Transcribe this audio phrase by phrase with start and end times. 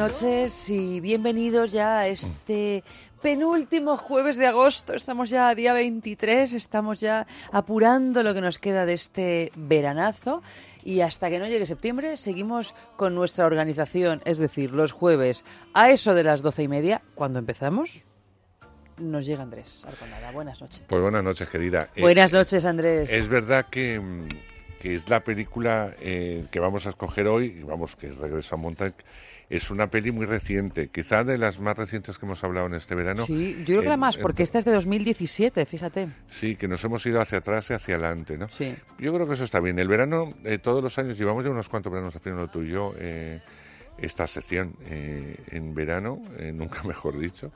[0.00, 2.82] Noches y bienvenidos ya a este
[3.20, 4.94] penúltimo jueves de agosto.
[4.94, 10.42] Estamos ya a día 23, estamos ya apurando lo que nos queda de este veranazo
[10.82, 15.90] y hasta que no llegue septiembre seguimos con nuestra organización, es decir, los jueves a
[15.90, 18.06] eso de las doce y media, cuando empezamos.
[18.96, 20.30] Nos llega Andrés Arconada.
[20.30, 20.82] Buenas noches.
[20.88, 21.90] Pues buenas noches, querida.
[21.94, 23.12] Eh, Buenas noches, Andrés.
[23.12, 24.28] Es verdad que, mm,
[24.80, 28.54] que es la película eh, que vamos a escoger hoy, y vamos, que es Regreso
[28.54, 28.94] a Montauk.
[29.50, 32.94] Es una peli muy reciente, quizá de las más recientes que hemos hablado en este
[32.94, 33.26] verano.
[33.26, 36.08] Sí, yo creo que la En- más, en- porque esta es de 2017, fíjate.
[36.28, 38.48] Sí, que nos hemos ido hacia atrás y hacia adelante, ¿no?
[38.48, 38.76] Sí.
[39.00, 39.76] Yo creo que eso está bien.
[39.80, 42.94] El verano, eh, todos los años, llevamos ya unos cuantos veranos haciendo tú y yo
[42.96, 43.40] eh,
[43.98, 47.50] esta sección eh, en verano, eh, nunca mejor dicho.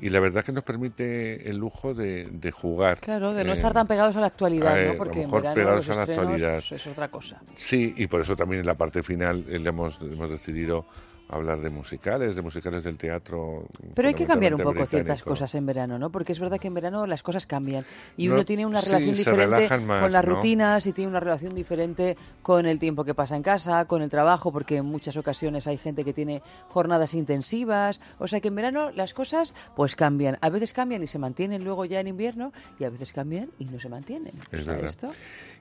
[0.00, 2.98] Y la verdad que nos permite el lujo de, de jugar.
[2.98, 4.92] Claro, de no eh, estar tan pegados a la actualidad, a ¿no?
[4.94, 6.54] lo Porque en mejor verano pegados los a la actualidad.
[6.68, 7.40] pues, es otra cosa.
[7.54, 10.86] Sí, y por eso también en la parte final hemos, hemos decidido
[11.30, 13.64] hablar de musicales, de musicales del teatro.
[13.94, 16.10] Pero hay que cambiar un poco ciertas cosas en verano, ¿no?
[16.10, 17.84] Porque es verdad que en verano las cosas cambian
[18.16, 20.36] y No, uno tiene una relación diferente más, con las ¿no?
[20.36, 24.10] rutinas y tiene una relación diferente con el tiempo que pasa en casa, con el
[24.10, 28.00] trabajo, porque en muchas ocasiones hay gente que tiene jornadas intensivas.
[28.18, 30.38] O sea que en verano las cosas pues cambian.
[30.40, 33.64] A veces cambian y se mantienen luego ya en invierno y a veces cambian y
[33.66, 34.34] no se mantienen.
[34.50, 34.84] Es verdad.
[34.84, 35.10] esto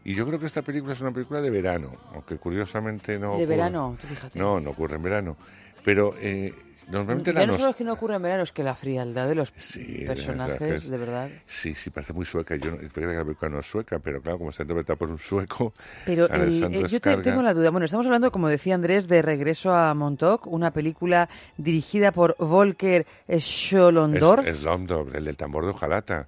[0.05, 3.37] Y yo creo que esta película es una película de verano, aunque curiosamente no.
[3.37, 4.39] de ocurre- verano, tú fíjate.
[4.39, 5.37] No, no ocurre en verano.
[5.83, 6.53] Pero eh,
[6.89, 9.27] normalmente ya la no solo es que no ocurre en verano, es que la frialdad
[9.27, 11.29] de los Sí, de personajes, de verdad.
[11.45, 12.55] Sí, sí, parece muy sueca.
[12.55, 15.17] Yo no, que la película no es sueca, pero claro, como está interpretada por un
[15.17, 15.73] sueco.
[16.05, 17.69] Pero el- eh, yo te- tengo la duda.
[17.69, 23.05] Bueno, estamos hablando, como decía Andrés, de Regreso a Montauk, una película dirigida por Volker
[23.37, 24.47] Scholondorf.
[24.47, 24.65] Es, es
[25.13, 26.27] el del tambor de hojalata.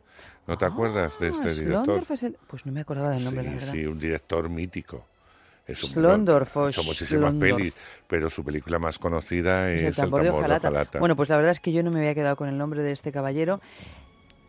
[0.51, 2.03] ¿No te acuerdas de Ah, este director?
[2.23, 3.71] El- Pues no me acordaba del nombre, sí, la verdad.
[3.71, 5.05] sí, un director mítico.
[5.65, 7.39] Es un- Schlondorf hecho muchísimas Schlondorf.
[7.55, 7.73] pelis,
[8.05, 10.67] pero su película más conocida Es es, el tambor de hojalata.
[10.67, 10.99] hojalata.
[10.99, 12.91] Bueno, pues la verdad es que yo no me había quedado con el nombre de
[12.91, 13.61] este caballero.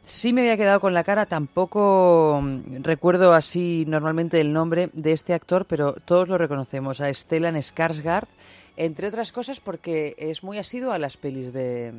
[0.02, 5.12] Sí me había quedado con la cara, tampoco mm, recuerdo así normalmente el nombre de
[5.12, 8.26] este actor, pero todos lo reconocemos, a Stellan Skarsgård,
[8.76, 11.92] entre otras cosas porque es muy asiduo a las pelis de,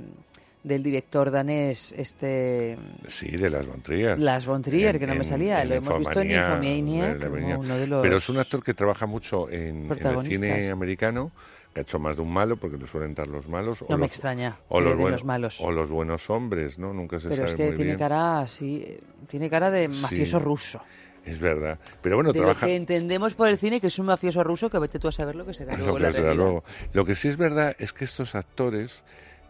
[0.64, 4.18] del director danés, este Sí, de las von Trier.
[4.18, 7.18] Las von Trier, En- que no me en- salía, en lo hemos visto en Infomaniac,
[7.20, 10.06] de- de- como uno de los Pero es un actor que trabaja mucho en, en
[10.08, 11.32] el cine americano,
[11.74, 13.82] que ha hecho más de un malo, porque le suelen dar los malos.
[13.82, 15.60] o No me los- extraña O los, buenos, los malos.
[15.60, 16.94] o los buenos hombres, ¿no?
[16.94, 17.98] Nunca se Pero sabe es que muy tiene bien.
[18.00, 20.46] cara así, eh, tiene cara de mafioso Sí.
[20.46, 20.82] ruso.
[21.26, 21.80] Es verdad.
[22.02, 22.66] Pero bueno, de trabaja...
[22.66, 25.12] lo que entendemos por el cine que es un mafioso ruso que vete tú a
[25.14, 26.64] saber lo que será luego Lo que será luego.
[26.92, 29.04] Lo que sí es verdad es que estos actores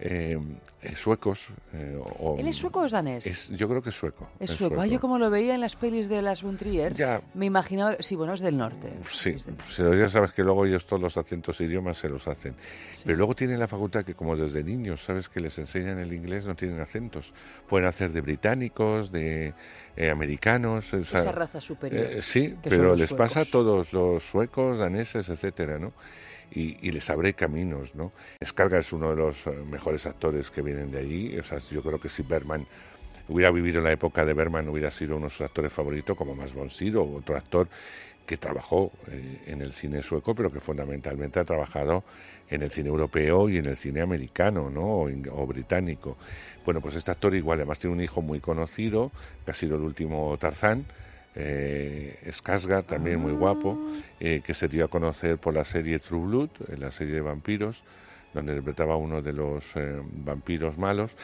[0.05, 0.37] eh,
[0.81, 1.47] eh, suecos...
[1.73, 3.25] eh, o- ¿Él es sueco o es danés?
[3.25, 4.27] es- yo creo que es sueco.
[4.37, 4.81] Es sueco.
[4.81, 7.21] Ah, yo como lo veía en las pelis de las von Trier, Ya.
[7.33, 7.95] me imaginaba...
[7.99, 8.91] Sí, bueno, es del norte.
[9.09, 12.27] Sí, del- pero ya sabes que luego ellos todos los acentos e idiomas se los
[12.27, 12.53] hacen.
[13.05, 16.45] Pero luego tienen la facultad que como desde niños, sabes que les enseñan el inglés,
[16.45, 17.33] no tienen acentos.
[17.69, 19.53] Pueden hacer de británicos, de
[19.95, 20.93] eh, americanos.
[20.93, 22.05] o sea, Esa raza superior.
[22.05, 25.93] eh, sí, pero les pasa a todos los suecos, daneses, etcétera, ¿no?
[26.51, 28.11] Y, y les abre caminos, ¿no?
[28.43, 31.37] Skarga es uno de los eh, mejores actores que vienen de allí.
[31.39, 32.67] O sea, yo creo que si Berman
[33.27, 36.35] hubiera vivido en la época de Berman, hubiera sido uno de sus actores favoritos, como
[36.35, 37.67] más von Sydow, otro actor
[38.25, 42.03] que trabajó eh, en el cine sueco, pero que fundamentalmente ha trabajado
[42.49, 44.81] en el cine europeo y en el cine americano, ¿no?
[44.81, 46.17] O, o británico.
[46.65, 49.11] Bueno, pues este actor igual, además tiene un hijo muy conocido,
[49.45, 50.85] que ha sido el último Tarzán,
[51.35, 53.77] eh, Skarsgård, también muy guapo,
[54.19, 57.83] eh, que se dio a conocer por la serie True Blood, la serie de vampiros,
[58.33, 61.15] donde interpretaba uno de los eh, vampiros malos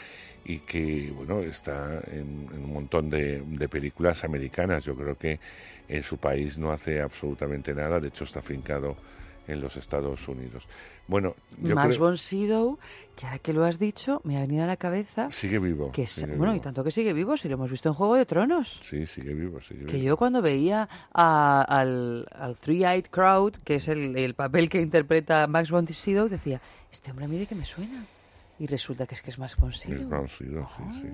[0.45, 4.85] y que bueno está en, en un montón de, de películas americanas.
[4.85, 5.39] Yo creo que
[5.87, 8.95] en su país no hace absolutamente nada, de hecho está fincado
[9.47, 10.67] en los Estados Unidos.
[11.07, 12.77] Bueno, yo Max creo von Sydow,
[13.15, 15.91] que ahora que lo has dicho, me ha venido a la cabeza sigue vivo.
[15.91, 18.27] que sigue bueno, y tanto que sigue vivo, si lo hemos visto en Juego de
[18.27, 18.79] Tronos.
[18.83, 23.87] Sí, sigue vivo, sigue Que yo cuando veía a- al, al Three-Eyed Crowd, que es
[23.87, 26.61] el, el papel que interpreta Max von Sydow, decía,
[26.91, 28.05] este hombre a mí de que me suena.
[28.59, 29.95] Y resulta que es que es von Sydow.
[30.01, 31.07] Es von Sydow, sí, Oh, sí.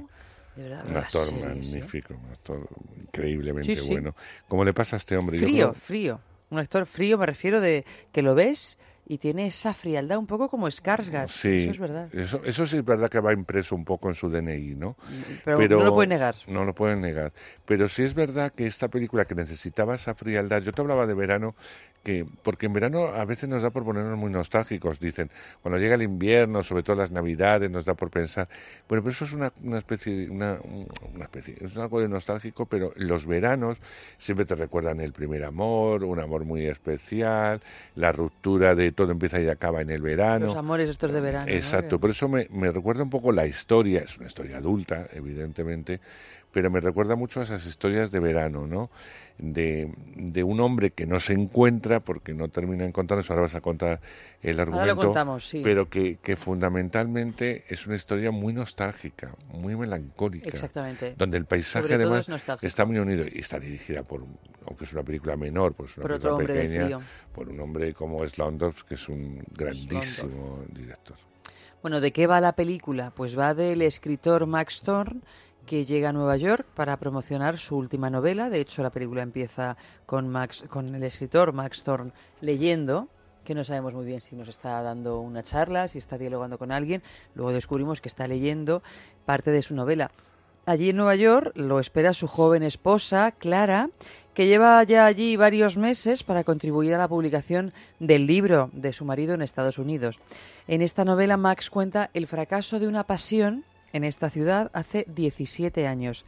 [0.56, 1.48] De verdad, Un actor series, ¿eh?
[1.80, 2.68] magnífico, un actor
[3.02, 3.92] increíblemente Sí, sí.
[3.92, 4.16] bueno.
[4.48, 5.38] ¿Cómo le pasa a este hombre?
[5.38, 6.20] Yo Frío, creo- frío.
[6.50, 8.78] Un actor frío, me refiero de que lo ves
[9.08, 11.28] y tiene esa frialdad un poco como Skarsgård.
[11.28, 12.10] Sí, Eso es verdad.
[12.14, 14.96] Eso, eso sí es verdad que va impreso un poco en su DNI, ¿no?
[15.44, 16.36] Pero, no lo puede negar.
[16.48, 17.32] No lo pueden negar.
[17.66, 21.14] Pero sí es verdad que esta película que necesitaba esa frialdad, yo te hablaba de
[21.14, 21.56] verano,
[22.06, 25.32] que porque en verano a veces nos da por ponernos muy nostálgicos, dicen,
[25.64, 28.48] cuando llega el invierno, sobre todo las navidades, nos da por pensar,
[28.88, 32.94] bueno, pero eso es una, una especie, una, una especie, es algo de nostálgico, pero
[32.96, 33.80] los veranos
[34.20, 37.62] siempre te recuerdan el primer amor, un amor muy especial,
[37.96, 40.48] la ruptura de todo empieza y acaba en el verano.
[40.48, 41.46] Los amores estos de verano.
[41.46, 41.52] ¿no?
[41.52, 45.08] Exacto, Que- por eso me, me recuerda un poco la historia, es una historia adulta,
[45.14, 46.00] evidentemente,
[46.56, 48.90] pero me recuerda mucho a esas historias de verano, ¿no?
[49.38, 53.60] De, de un hombre que no se encuentra porque no termina encontrándose, ahora vas a
[53.60, 54.00] contar
[54.42, 55.60] el Ahora lo argumento, contamos, sí.
[55.62, 61.14] pero que, que fundamentalmente es una historia muy nostálgica, muy melancólica, Exactamente.
[61.18, 64.86] donde el paisaje Sobre además es está muy unido y está dirigida por, un- aunque
[64.86, 67.00] es una película menor, pues una Por película otro pequeña,
[67.34, 71.18] por un hombre como Slondorf, que es un grandísimo director.
[71.82, 73.12] Bueno, ¿de qué va la película?
[73.16, 75.22] Pues va del escritor Max Thorne
[75.66, 78.50] que llega a Nueva York para promocionar su última novela.
[78.50, 83.08] De hecho, la película empieza con Max, con el escritor Max Thorne leyendo,
[83.44, 86.72] que no sabemos muy bien si nos está dando una charla, si está dialogando con
[86.72, 87.04] alguien.
[87.36, 88.84] Luego descubrimos que está leyendo
[89.26, 90.12] parte de su novela.
[90.68, 93.92] Allí en Nueva York lo espera su joven esposa, Clara,
[94.34, 99.06] que lleva ya allí varios meses para contribuir a la publicación del libro de su
[99.06, 100.20] marido en Estados Unidos.
[100.68, 103.64] En esta novela Max cuenta el fracaso de una pasión
[103.96, 106.26] en esta ciudad hace 17 años.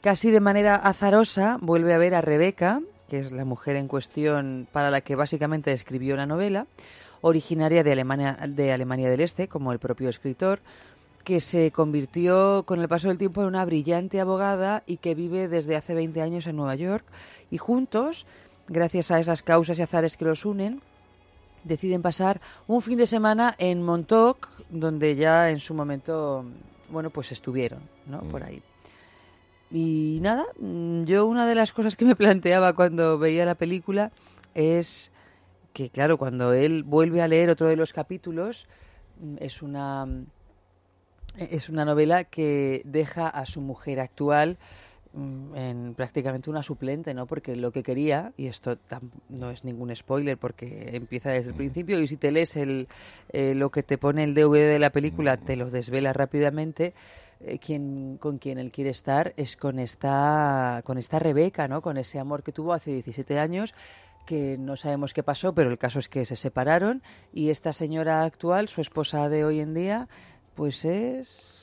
[0.00, 2.80] Casi de manera azarosa vuelve a ver a Rebeca,
[3.10, 6.66] que es la mujer en cuestión para la que básicamente escribió la novela,
[7.20, 10.60] originaria de Alemania, de Alemania del Este, como el propio escritor,
[11.24, 15.46] que se convirtió con el paso del tiempo en una brillante abogada y que vive
[15.48, 17.04] desde hace 20 años en Nueva York.
[17.50, 18.24] Y juntos,
[18.66, 20.80] gracias a esas causas y azares que los unen,
[21.64, 26.44] deciden pasar un fin de semana en Montauk, donde ya en su momento,
[26.90, 28.20] bueno, pues estuvieron, ¿no?
[28.20, 28.62] Por ahí.
[29.70, 34.12] Y nada, mm, yo una de las cosas que me planteaba cuando veía la película
[34.54, 35.12] es
[35.72, 38.66] que, claro, cuando él vuelve a leer otro de los capítulos,
[39.20, 40.06] mm, es una,
[41.36, 44.87] es una novela que deja a su mujer actual mm,
[45.54, 47.26] en prácticamente una suplente, ¿no?
[47.26, 51.56] Porque lo que quería, y esto tam- no es ningún spoiler porque empieza desde el
[51.56, 52.88] principio, y si te lees el,
[53.32, 56.94] eh, lo que te pone el DVD de la película, te lo desvela rápidamente,
[57.40, 61.82] eh, quien, con quien él quiere estar es con esta, con esta Rebeca, ¿no?
[61.82, 63.74] Con ese amor que tuvo hace 17 años
[64.26, 67.02] que no sabemos qué pasó, pero el caso es que se separaron
[67.32, 70.06] y esta señora actual, su esposa de hoy en día,
[70.54, 71.57] pues es...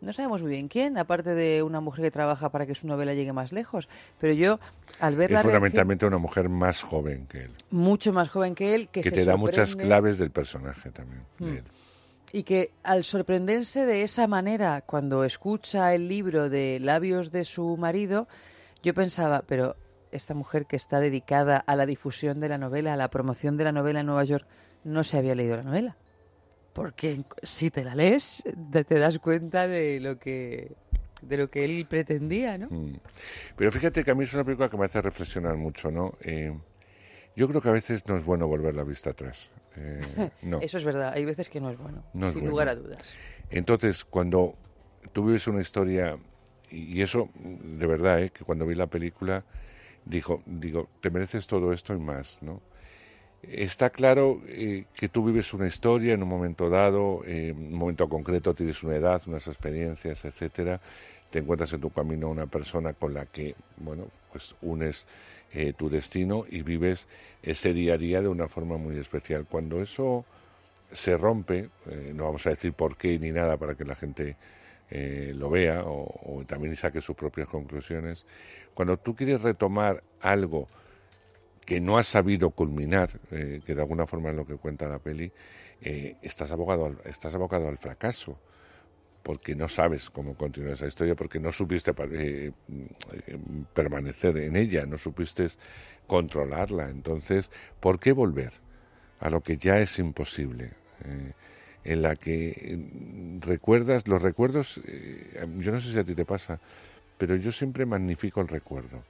[0.00, 3.14] No sabemos muy bien quién, aparte de una mujer que trabaja para que su novela
[3.14, 3.88] llegue más lejos.
[4.20, 4.60] Pero yo,
[5.00, 8.54] al ver Es la reacción, fundamentalmente una mujer más joven que él, mucho más joven
[8.54, 11.22] que él, que, que se te da muchas claves del personaje también.
[11.38, 11.56] de Hmm.
[11.56, 11.64] él.
[12.32, 17.76] Y que al sorprenderse de esa manera, cuando escucha el libro de labios de su
[17.76, 18.28] marido,
[18.82, 19.76] yo pensaba, pero
[20.12, 23.64] esta mujer que está dedicada a la difusión de la novela, a la promoción de
[23.64, 24.46] la novela en Nueva York,
[24.84, 25.96] no se había leído la novela.
[26.76, 28.44] Porque si te la lees,
[28.86, 30.72] te das cuenta de lo que
[31.22, 32.68] de lo que él pretendía, ¿no?
[32.68, 32.98] Mm.
[33.56, 36.12] Pero fíjate que a mí es una película que me hace reflexionar mucho, ¿no?
[36.20, 36.54] Eh,
[37.34, 39.50] yo creo que a veces no es bueno volver la vista atrás.
[39.76, 40.60] Eh, no.
[40.62, 42.50] Eso es verdad, hay veces que no es bueno, No es sin bueno.
[42.50, 43.14] lugar a dudas.
[43.48, 44.54] Entonces, cuando
[45.14, 46.18] tú vives una historia,
[46.70, 48.30] y y eso, de verdad, ¿eh?
[48.30, 49.44] que cuando vi la película,
[50.04, 52.60] dijo, digo, te mereces todo esto y más, ¿no?
[53.42, 57.74] Está claro eh, que tú vives una historia en un momento dado, eh, en un
[57.74, 60.80] momento concreto tienes una edad, unas experiencias, etcétera,
[61.30, 65.06] te encuentras en tu camino una persona con la que, bueno, pues unes
[65.52, 67.06] eh, tu destino y vives
[67.42, 69.46] ese día a día de una forma muy especial.
[69.48, 70.24] Cuando eso
[70.90, 71.68] se rompe,
[72.14, 74.36] no vamos a decir por qué ni nada para que la gente
[75.34, 78.24] lo vea o, o también saque sus propias conclusiones,
[78.72, 80.68] cuando tú quieres retomar algo
[81.66, 85.00] que no has sabido culminar, eh, que de alguna forma es lo que cuenta la
[85.00, 85.30] peli,
[85.82, 88.38] eh, estás, abogado al, estás abocado al fracaso,
[89.26, 92.52] porque no sabes cómo continuar esa historia, porque no supiste eh,
[93.26, 93.38] eh,
[93.74, 95.48] permanecer en ella, no supiste
[96.06, 96.90] controlarla.
[96.90, 98.52] Entonces, ¿por qué volver
[99.18, 100.70] a lo que ya es imposible?
[101.82, 104.80] En la que eh, recuerdas, los recuerdos,
[105.58, 106.60] yo no sé si a ti te pasa,
[107.18, 109.02] pero yo siempre magnifico el recuerdo.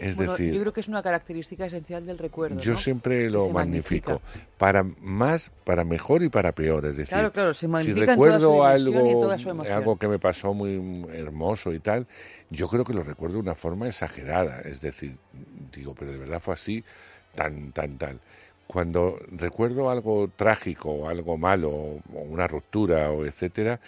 [0.00, 2.58] Es Bueno, decir, yo creo que es una característica esencial del recuerdo.
[2.58, 2.78] yo ¿no?
[2.78, 4.12] siempre lo magnifica.
[4.14, 4.22] magnifico.
[4.56, 6.86] Para más, para mejor y para peor.
[6.86, 9.76] Es decir, Claro, claro, se si toda su recuerdo y algo, toda su emoción.
[9.76, 12.06] algo que me pasó muy hermoso y tal,
[12.48, 14.60] yo creo que lo recuerdo de una forma exagerada.
[14.62, 15.18] Es decir,
[15.72, 16.82] digo, pero de verdad fue así,
[17.34, 18.20] tan, tan, tal.
[18.66, 23.80] Cuando recuerdo algo trágico, algo malo, o una ruptura, o etcétera,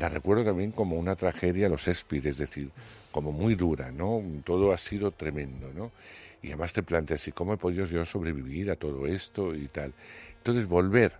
[0.00, 2.70] la recuerdo también como una tragedia, los Shakespeare, es decir,
[3.12, 4.22] como muy dura, ¿no?
[4.44, 5.92] Todo ha sido tremendo, ¿no?
[6.40, 9.92] Y además te planteas, ¿y cómo he podido yo sobrevivir a todo esto y tal?
[10.38, 11.12] Entonces, volver.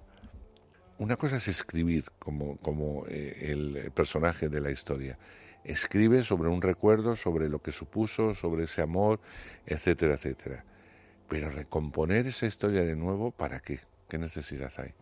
[0.96, 5.18] Una cosa es escribir como, como eh, el personaje de la historia.
[5.62, 9.20] Escribe sobre un recuerdo, sobre lo que supuso, sobre ese amor,
[9.66, 10.64] etcétera, etcétera.
[11.28, 13.80] Pero recomponer esa historia de nuevo, ¿para qué?
[14.08, 14.94] ¿Qué necesidad hay?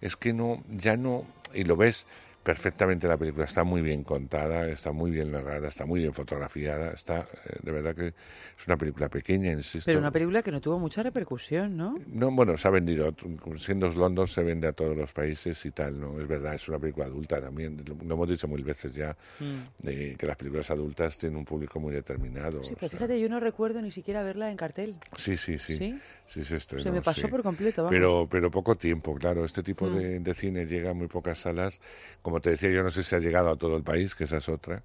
[0.00, 2.04] Es que no, ya no, y lo ves
[2.46, 6.92] perfectamente la película, está muy bien contada, está muy bien narrada, está muy bien fotografiada,
[6.92, 9.86] está, eh, de verdad que es una película pequeña, insisto.
[9.86, 11.98] Pero una película que no tuvo mucha repercusión, ¿no?
[12.06, 13.12] No, bueno, se ha vendido,
[13.56, 16.20] siendo London se vende a todos los países y tal, ¿no?
[16.20, 19.16] Es verdad, es una película adulta también, lo, hemos dicho mil veces ya,
[19.80, 22.60] de que las películas adultas tienen un público muy determinado.
[22.60, 22.64] Mm.
[22.64, 24.94] Sí, pero sea, fíjate, yo no recuerdo ni siquiera verla en cartel.
[25.16, 25.98] sí, sí, sí, ¿Sí?
[26.26, 27.28] Sí, se estrenó, Se me pasó sí.
[27.28, 27.96] por completo, vamos.
[27.98, 29.44] Pero, pero poco tiempo, claro.
[29.44, 29.96] Este tipo Mm.
[29.96, 31.80] de, de cine llega a muy pocas salas.
[32.22, 34.38] Como te decía, yo no sé si ha llegado a todo el país, que esa
[34.38, 34.82] es otra,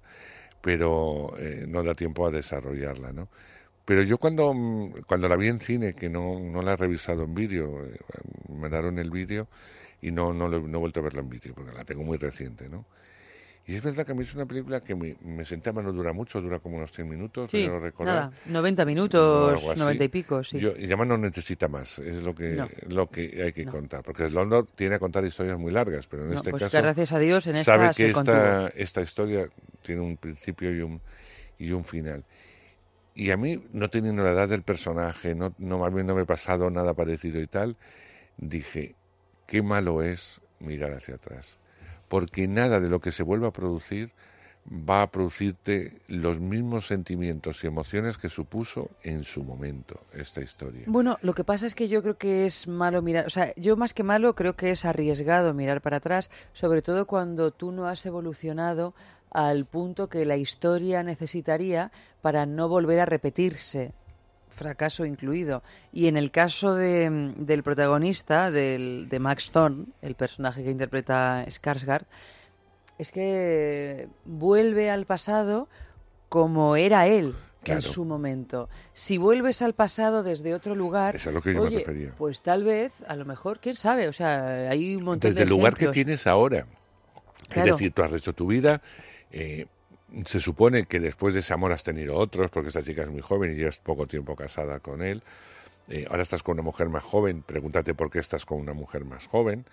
[0.60, 3.28] pero eh, no da tiempo a desarrollarla, ¿no?
[3.84, 7.24] Pero yo cuando, mm, cuando la vi en cine, que no, no la he revisado
[7.24, 7.98] en vídeo, eh,
[8.50, 9.48] me daron el vídeo
[10.00, 12.18] y no, no, lo- no he vuelto a verla en vídeo, porque la tengo muy
[12.18, 12.86] reciente, ¿no?
[13.64, 15.92] Y es verdad que a mí es una película que me, me senté a no
[15.92, 18.14] dura mucho, dura como unos 100 minutos, Sí, creo recordar.
[18.30, 19.80] nada, 90 o minutos, algo así.
[19.80, 20.58] 90 y pico, sí.
[20.58, 22.68] Yo- y además no necesita más, es lo que, No.
[22.88, 23.70] lo que hay que No.
[23.70, 24.02] contar.
[24.02, 26.82] Porque London tiene a contar historias muy largas, pero en No, este pues caso que
[26.82, 29.48] gracias a Dios en esta sabe que se esta, esta historia
[29.82, 31.00] tiene un principio y un,
[31.58, 32.24] y un final.
[33.14, 36.22] Y a mí, no teniendo la edad del personaje, no, no más bien no me
[36.22, 37.76] ha pasado nada parecido y tal,
[38.38, 38.96] dije,
[39.46, 41.60] qué malo es mirar hacia atrás.
[42.12, 44.10] Porque nada de lo que se vuelva a producir
[44.70, 50.82] va a producirte los mismos sentimientos y emociones que supuso en su momento esta historia.
[50.88, 53.78] Bueno, lo que pasa es que yo creo que es malo mirar, o sea, yo
[53.78, 57.86] más que malo creo que es arriesgado mirar para atrás, sobre todo cuando tú no
[57.86, 58.92] has evolucionado
[59.30, 63.94] al punto que la historia necesitaría para no volver a repetirse,
[64.52, 65.62] fracaso incluido.
[65.92, 70.70] Y en el caso de, mm, del protagonista, del, de Max Thorne, el personaje que
[70.70, 72.04] interpreta Skarsgård,
[72.98, 75.68] es que vuelve al pasado
[76.28, 77.78] como era él Claro.
[77.78, 78.68] en su momento.
[78.92, 82.12] Si vuelves al pasado desde otro lugar, Eso es lo que yo me oye, refería.
[82.18, 85.42] pues tal vez, a lo mejor, quién sabe, o sea, hay un montón desde de
[85.44, 86.66] el lugar que tienes ahora.
[87.48, 87.68] Claro.
[87.70, 88.82] Es decir, tú has hecho tu vida,
[89.30, 89.66] eh,
[90.26, 93.20] se supone que después de ese amor has tenido otros, porque esta chica es muy
[93.20, 95.22] joven y llevas poco tiempo casada con él.
[95.88, 99.04] Eh, ahora estás con una mujer más joven, pregúntate por qué estás con una mujer
[99.04, 99.64] más joven,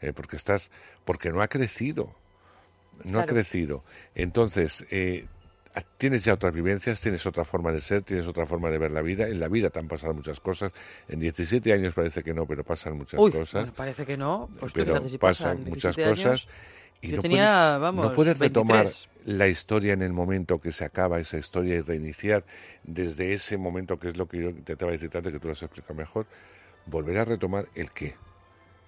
[0.00, 0.70] eh, porque estás,
[1.04, 2.14] porque no ha crecido,
[3.04, 3.82] no ha crecido.
[4.14, 5.26] Entonces, eh,
[5.96, 9.02] tienes ya otras vivencias, tienes otra forma de ser, tienes otra forma de ver la
[9.02, 9.26] vida.
[9.26, 10.72] En la vida te han pasado muchas cosas.
[11.08, 13.64] En 17 años parece que no, pero pasan muchas Uy, cosas.
[13.64, 16.48] pues parece que no, pues pero pasan pasan muchas 17 cosas.
[17.04, 19.08] Y Yo no tenía, puedes, vamos, no puedes retomar 23.
[19.38, 22.44] la historia en el momento que se acaba esa historia y reiniciar
[22.82, 25.52] desde ese momento, que es lo que yo te estaba decir antes, que tú lo
[25.52, 26.26] has explicado mejor,
[26.86, 28.14] volver a retomar el qué.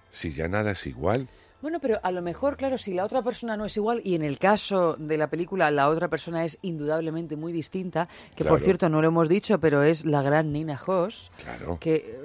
[0.09, 1.27] Si ya nada es igual,
[1.59, 4.21] Bueno, pero a lo mejor, claro, si la otra persona no es igual, y en
[4.21, 8.89] el caso de la película la otra persona es indudablemente muy distinta, que por cierto
[8.89, 12.15] no lo hemos dicho, pero es la gran Nina Hoss, claro, que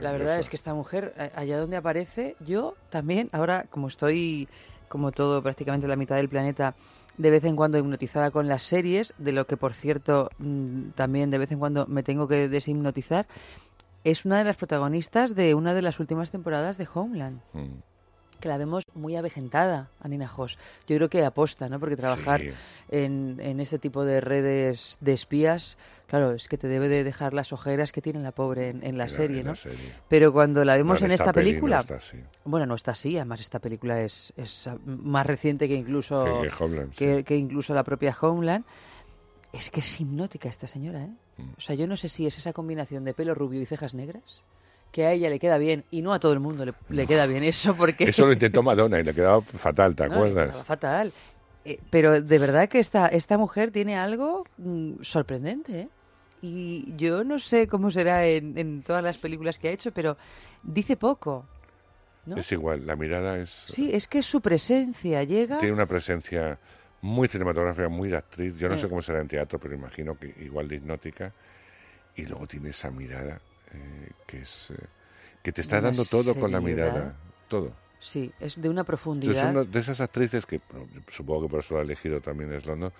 [0.00, 4.46] la verdad es que esta mujer, a- allá donde aparece, yo también, ahora como estoy,
[4.90, 6.74] como todo, prácticamente la mitad del planeta,
[7.16, 11.30] de vez en cuando hipnotizada con las series, de lo que por cierto mm, también
[11.30, 13.28] de vez en cuando me tengo que deshipnotizar,
[14.02, 17.40] es una de las protagonistas de una de las últimas temporadas de Homeland.
[17.52, 17.89] Mm.
[18.40, 20.58] Que la vemos muy avejentada a Nina Hoss.
[20.88, 21.78] Yo creo que aposta, ¿no?
[21.78, 22.50] Porque trabajar Sí.
[22.88, 27.34] en, en este tipo de redes de espías, claro, es que te debe de dejar
[27.34, 29.52] las ojeras que tiene la pobre en, en la serie, en ¿no?
[29.52, 29.92] la serie.
[30.08, 32.16] Pero cuando la vemos en esta esta peli no película, está así.
[32.44, 36.64] bueno, no está así, además esta película es, es más reciente que incluso Que- que
[36.64, 37.24] Homeland, que, sí.
[37.24, 38.64] que incluso la propia Homeland.
[39.52, 41.10] Es que es hipnótica esta señora, ¿eh?
[41.38, 41.42] Mm.
[41.58, 44.44] O sea, yo no sé si es esa combinación de pelo rubio y cejas negras
[44.90, 47.26] que a ella le queda bien y no a todo el mundo le, le queda
[47.26, 50.62] bien eso porque Eso lo intentó Madonna y le quedaba fatal, ¿te acuerdas?
[50.64, 51.12] fatal.
[51.64, 55.88] Eh, pero de verdad que esta, esta mujer tiene algo mm, sorprendente, ¿eh?
[56.42, 60.16] Y yo no sé cómo será en, en todas las películas que ha hecho, pero
[60.62, 61.46] dice poco.
[62.24, 62.36] ¿no?
[62.38, 63.50] Es igual, la mirada es...
[63.68, 65.58] Sí, es que su presencia llega...
[65.58, 66.58] Tiene una presencia
[67.02, 68.58] muy cinematográfica, muy de actriz.
[68.58, 71.32] Yo no sé cómo será en teatro, pero imagino que igual de hipnótica.
[72.16, 73.38] Y luego tiene esa mirada
[73.74, 74.70] eh, que es...
[74.70, 74.76] eh,
[75.42, 77.14] que te está dando todo con la mirada.
[77.48, 77.72] Todo.
[77.98, 79.44] Sí, es de una Entonces, profundidad.
[79.44, 82.52] es una de esas actrices que bueno, supongo que por eso la ha elegido también
[82.52, 82.92] es London,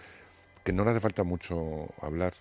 [0.64, 2.32] que no le hace falta mucho hablar.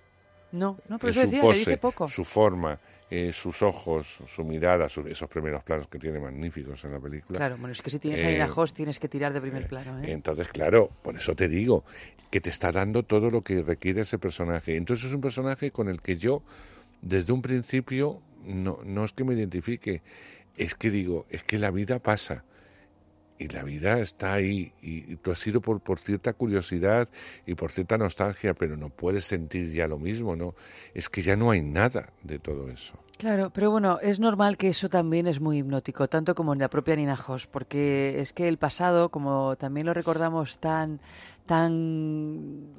[0.51, 2.07] No, no, pero En eso decía, pose, dice poco.
[2.07, 6.93] su forma, eh, sus ojos, su mirada, su- esos primeros planos que tiene magníficos en
[6.93, 7.37] la película.
[7.39, 9.67] Claro, bueno, es que si tienes a Eh, Nina Hoss tienes que tirar de primer
[9.67, 10.11] plano, ¿eh?
[10.11, 11.83] Entonces, claro, por eso te digo
[12.31, 14.75] que te está dando todo lo que requiere ese personaje.
[14.75, 16.41] Entonces es un personaje con el que yo,
[17.01, 20.01] desde un principio, no, no es que me identifique,
[20.55, 22.43] es que digo, es que la vida pasa.
[23.37, 27.07] Y la vida está ahí, y, tú has ido por, por cierta curiosidad
[27.45, 30.55] y por cierta nostalgia, pero no puedes sentir ya lo mismo, ¿no?
[30.93, 32.99] Es que ya no hay nada de todo eso.
[33.17, 36.69] Claro, pero bueno, es normal que eso también es muy hipnótico, tanto como en la
[36.69, 40.99] propia Nina Hoss, porque es que el pasado, como también lo recordamos tan,
[41.45, 42.73] tan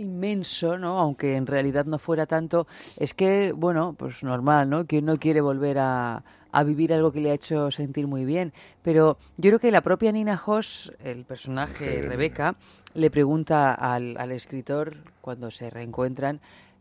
[0.00, 0.98] inmenso, ¿no?
[0.98, 2.66] Aunque en realidad no fuera tanto,
[2.96, 4.84] es que, bueno, pues normal, ¿no?
[4.86, 8.52] Que no quiere volver a, a vivir algo que le ha hecho sentir muy bien.
[8.82, 12.56] Pero yo creo que la propia Nina Hoss, el personaje Rebeca,
[12.94, 16.40] le pregunta al, al escritor, cuando se reencuentran,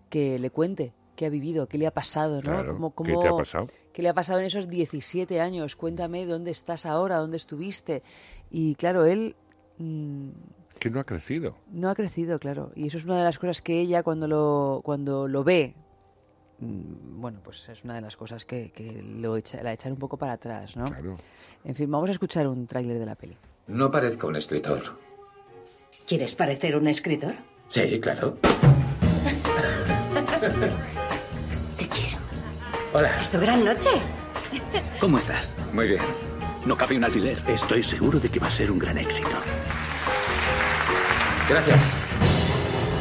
[0.10, 2.42] que le cuente qué ha vivido, qué le ha pasado, ¿no?
[2.42, 3.68] Claro, Cómo- ¿qué te ha pasado?
[3.94, 5.76] ¿Qué le ha pasado en esos 17 años?
[5.76, 8.02] Cuéntame dónde estás ahora, dónde estuviste.
[8.50, 9.36] Y claro, él
[9.78, 10.30] mm,
[10.80, 11.56] Que no ha crecido.
[11.72, 12.72] no ha crecido, claro.
[12.76, 15.76] Y eso es una de las cosas que ella cuando lo, cuando lo ve,
[16.60, 20.00] mm, bueno, pues es una de las cosas que, que lo echa, la echan un
[20.00, 20.86] poco para atrás, ¿no?
[20.86, 21.18] Claro.
[21.66, 23.38] En fin, vamos a escuchar un tráiler de la peli.
[23.68, 24.98] No parezco un escritor.
[26.08, 27.34] ¿Quieres parecer un escritor?
[27.70, 28.38] Sí, claro.
[31.78, 32.18] Te quiero.
[32.94, 33.18] Hola.
[33.18, 33.90] ¿Es tu gran noche?
[35.00, 35.56] ¿Cómo estás?
[35.74, 36.02] Muy bien.
[36.66, 37.38] No cabe un alfiler.
[37.48, 39.30] Estoy seguro de que va a ser un gran éxito.
[41.50, 41.80] Gracias.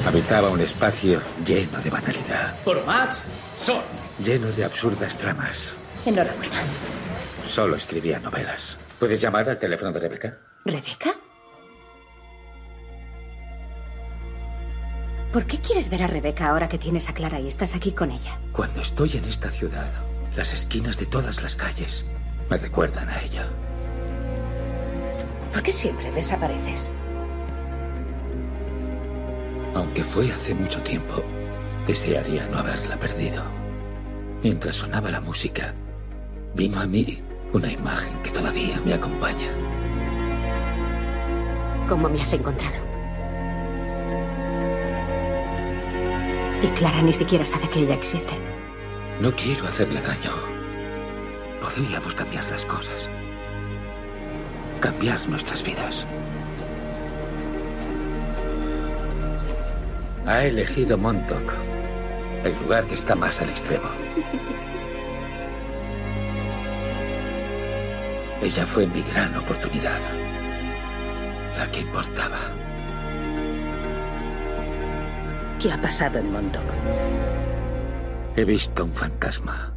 [0.06, 3.26] Habitaba un espacio lleno de banalidad, Por Max,
[3.58, 3.82] Son.
[4.22, 5.72] lleno de absurdas tramas.
[6.06, 6.62] Enhorabuena.
[7.46, 8.78] Solo escribía novelas.
[8.98, 10.38] ¿Puedes llamar al teléfono de Rebeca?
[10.64, 11.11] ¿Rebeca?
[15.32, 18.11] ¿Por qué quieres ver a Rebeca ahora que tienes a Clara y estás aquí con
[18.11, 18.38] ella?
[18.52, 19.90] Cuando estoy en esta ciudad,
[20.34, 22.04] las esquinas de todas las calles
[22.48, 23.46] me recuerdan a ella.
[25.52, 26.90] ¿Por qué siempre desapareces?
[29.79, 31.23] Aunque fue hace mucho tiempo,
[31.87, 33.45] desearía no haberla perdido.
[34.43, 35.73] Mientras sonaba la música,
[36.53, 39.47] vino a mí una imagen que todavía me acompaña.
[41.88, 42.75] ¿Cómo me has encontrado?
[46.61, 48.33] Y Clara ni siquiera sabe que ella existe.
[49.21, 50.33] No quiero hacerle daño.
[51.62, 53.09] Podríamos cambiar las cosas.
[54.81, 56.05] Cambiar nuestras vidas.
[60.29, 61.55] Ha elegido Montauk,
[62.45, 63.88] el lugar que está más al extremo.
[68.43, 69.99] Ella fue mi gran oportunidad.
[71.57, 72.37] La que importaba.
[75.59, 76.75] ¿Qué ha pasado en Montauk?
[78.37, 79.73] He visto un fantasma.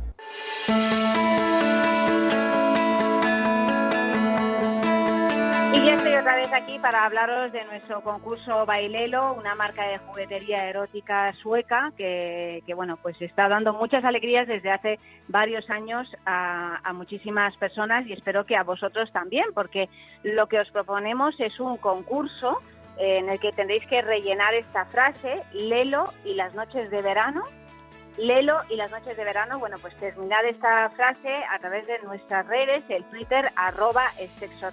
[6.54, 12.98] Aquí para hablaros de nuestro concurso Bailelo, una marca de juguetería erótica sueca que, bueno,
[12.98, 18.58] pues está dando muchas alegrías desde hace varios años a, muchísimas personas y espero que
[18.58, 19.88] a vosotros también, porque
[20.24, 22.62] lo que os proponemos es un concurso
[22.98, 27.44] eh, en el que tendréis que rellenar esta frase, Lelo y las noches de verano,
[28.18, 32.46] Lelo y las noches de verano, bueno, pues terminad esta frase a través de nuestras
[32.48, 34.04] redes, el Twitter, arroba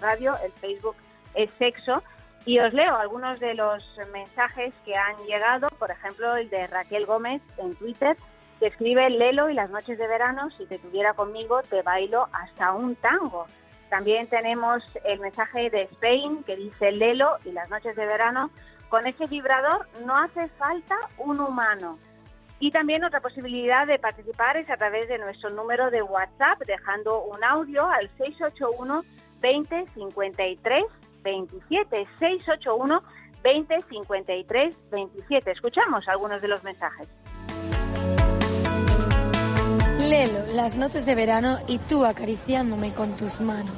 [0.01, 0.97] radio, el Facebook
[1.35, 2.03] es sexo,
[2.49, 7.05] y os leo algunos de los mensajes que han llegado, por ejemplo, el de Raquel
[7.05, 8.17] Gómez en Twitter,
[8.59, 12.73] que escribe Lelo y las noches de verano, si te tuviera conmigo, te bailo hasta
[12.73, 13.47] un tango.
[13.91, 18.51] También tenemos el mensaje de Spain que dice Lelo y las noches de verano.
[18.89, 21.99] Con ese vibrador no hace falta un humano.
[22.61, 27.23] Y también otra posibilidad de participar es a través de nuestro número de WhatsApp, dejando
[27.25, 29.05] un audio al 681
[29.41, 30.85] 20 53
[31.29, 32.07] 27.
[32.19, 33.03] 681
[33.43, 35.51] 20 53 27.
[35.51, 37.09] Escuchamos algunos de los mensajes.
[40.09, 43.75] Lelo, las noches de verano y tú acariciándome con tus manos.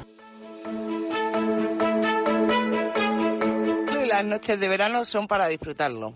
[4.01, 6.13] Y las noches de verano son para disfrutarlo.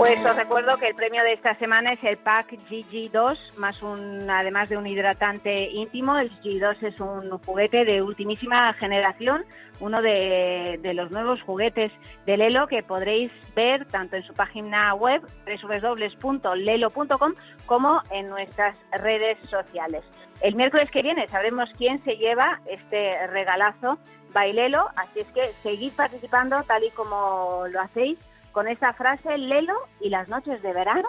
[0.00, 4.30] Pues os recuerdo que el premio de esta semana es el pack GG2, más un,
[4.30, 6.16] además de un hidratante íntimo.
[6.16, 9.44] El GG2 es un juguete de ultimísima generación,
[9.78, 11.92] uno de, de los nuevos juguetes
[12.24, 17.34] de Lelo que podréis ver tanto en su página web www.lelo.com
[17.66, 20.02] como en nuestras redes sociales.
[20.40, 23.98] El miércoles que viene sabremos quién se lleva este regalazo
[24.32, 28.18] Bailelo, así es que seguid participando tal y como lo hacéis
[28.52, 31.08] con esa frase Lelo y las noches de verano.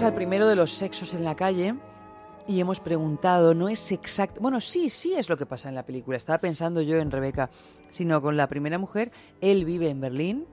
[0.00, 1.74] Al primero de los sexos en la calle
[2.46, 5.84] y hemos preguntado, no es exacto, bueno, sí, sí es lo que pasa en la
[5.84, 7.50] película, estaba pensando yo en Rebeca,
[7.90, 10.46] sino con la primera mujer, él vive en Berlín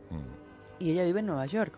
[0.80, 1.78] y ella vive en Nueva York.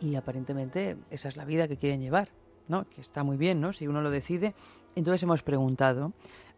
[0.00, 2.28] Y aparentemente esa es la vida que quieren llevar,
[2.68, 2.88] ¿no?
[2.88, 3.72] Que está muy bien, ¿no?
[3.72, 4.54] Si uno lo decide.
[4.94, 6.12] Entonces hemos preguntado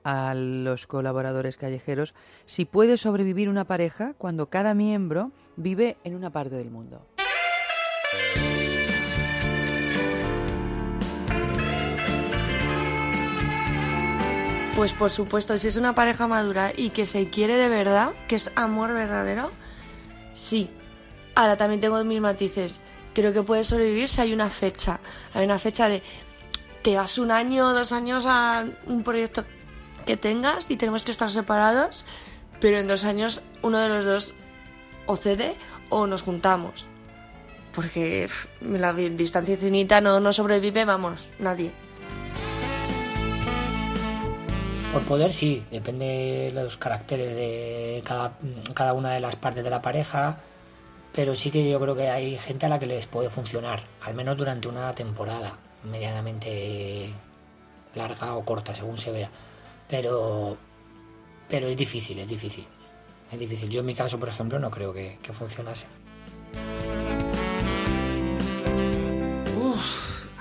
[0.04, 6.30] a los colaboradores callejeros si puede sobrevivir una pareja cuando cada miembro vive en una
[6.30, 7.06] parte del mundo.
[14.76, 18.36] Pues por supuesto, si es una pareja madura y que se quiere de verdad, que
[18.36, 19.50] es amor verdadero,
[20.34, 20.70] sí.
[21.34, 22.80] Ahora también tengo mis matices.
[23.14, 25.00] Creo que puede sobrevivir si hay una fecha.
[25.34, 26.02] Hay una fecha de
[26.82, 29.44] te vas un año dos años a un proyecto
[30.06, 32.04] que tengas y tenemos que estar separados,
[32.60, 34.34] pero en dos años uno de los dos
[35.06, 35.54] o cede
[35.90, 36.86] o nos juntamos.
[37.74, 38.28] Porque
[38.62, 41.72] la di- distancia infinita no, no sobrevive, vamos, nadie.
[44.92, 48.34] Por poder sí, depende de los caracteres de cada,
[48.74, 50.38] cada una de las partes de la pareja,
[51.14, 54.14] pero sí que yo creo que hay gente a la que les puede funcionar, al
[54.14, 57.10] menos durante una temporada medianamente
[57.94, 59.30] larga o corta, según se vea.
[59.88, 60.58] Pero,
[61.48, 62.66] pero es difícil, es difícil.
[63.30, 63.70] Es difícil.
[63.70, 65.86] Yo en mi caso, por ejemplo, no creo que, que funcionase.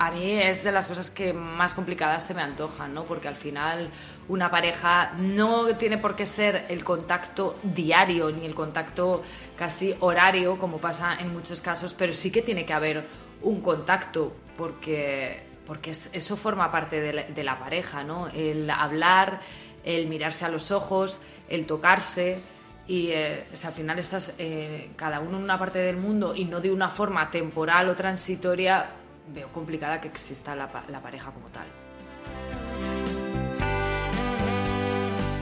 [0.04, 3.04] A mí es de las cosas que más complicadas se me antojan, ¿no?
[3.04, 3.88] Porque al final
[4.28, 9.22] una pareja no tiene por qué ser el contacto diario ni el contacto
[9.56, 13.04] casi horario, como pasa en muchos casos, pero sí que tiene que haber
[13.42, 18.26] un contacto, porque, porque es- eso forma parte de la, pareja, ¿no?
[18.34, 19.38] El hablar,
[19.84, 22.40] el mirarse a los ojos, el tocarse.
[22.88, 26.60] Y eh, al final estás eh, cada uno en una parte del mundo y no
[26.60, 28.86] de una forma temporal o transitoria,
[29.28, 31.66] veo complicada que exista la, pa- la pareja como tal.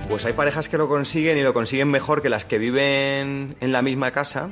[0.08, 3.72] Pues hay parejas que lo consiguen y lo consiguen mejor que las que viven en
[3.72, 4.50] la misma casa,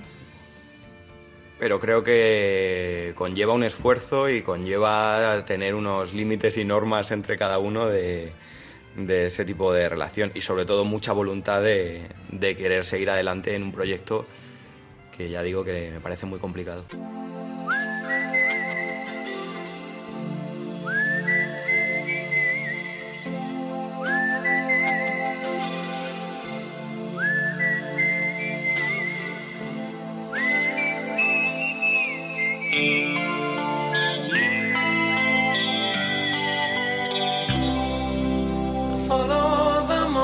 [1.59, 7.59] pero creo que conlleva un esfuerzo y conlleva tener unos límites y normas entre cada
[7.59, 8.31] uno de,
[8.97, 13.57] de ese tipo de relación y sobre todo mucha voluntad de, de querer seguir adelante
[13.57, 14.27] en un proyecto
[15.17, 16.85] que ya digo que me parece muy complicado.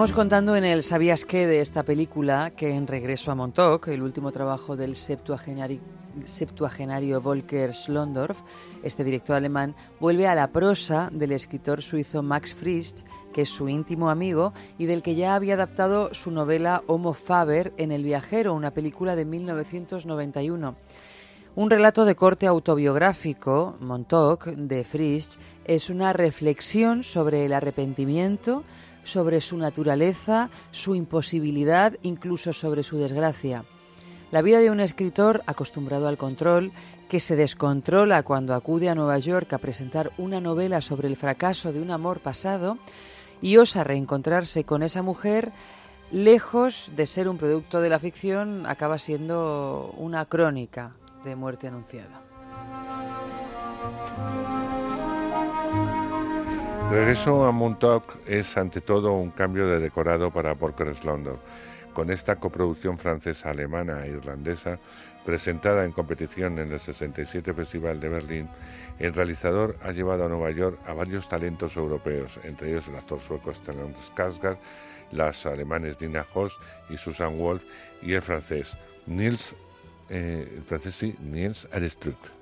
[0.00, 1.46] Empezamos contando en el ¿Sabías qué?
[1.46, 5.82] de esta película que en Regreso a Montauk, el último trabajo del septuagenario,
[6.24, 8.38] septuagenario Volker Schlondorf,
[8.82, 13.68] este director alemán, vuelve a la prosa del escritor suizo Max Frisch, que es su
[13.68, 18.54] íntimo amigo y del que ya había adaptado su novela Homo Faber en El viajero,
[18.54, 20.76] una película de 1991.
[21.56, 25.36] Un relato de corte autobiográfico, Montauk, de Frisch,
[25.66, 28.64] es una reflexión sobre el arrepentimiento,
[29.10, 33.64] sobre su naturaleza, su imposibilidad, incluso sobre su desgracia.
[34.30, 36.70] La vida de un escritor acostumbrado al control,
[37.08, 41.72] que se descontrola cuando acude a Nueva York a presentar una novela sobre el fracaso
[41.72, 42.78] de un amor pasado
[43.42, 45.50] y osa reencontrarse con esa mujer,
[46.12, 50.92] lejos de ser un producto de la ficción, acaba siendo una crónica
[51.24, 52.29] de muerte anunciada.
[56.90, 61.38] Regreso a Montauk es ante todo un cambio de decorado para Volker London.
[61.94, 64.80] Con esta coproducción francesa, alemana e irlandesa,
[65.24, 68.48] presentada en competición en el 67 Festival de Berlín,
[68.98, 73.20] el realizador ha llevado a Nueva York a varios talentos europeos, entre ellos el actor
[73.20, 74.58] sueco Stellan Skarsgård,
[75.12, 77.62] las alemanes Nina Hoss y Susan Wolf
[78.02, 78.76] y el francés
[79.06, 79.54] Nils,
[80.08, 82.39] eh, el francés sí, Nils Arestruc.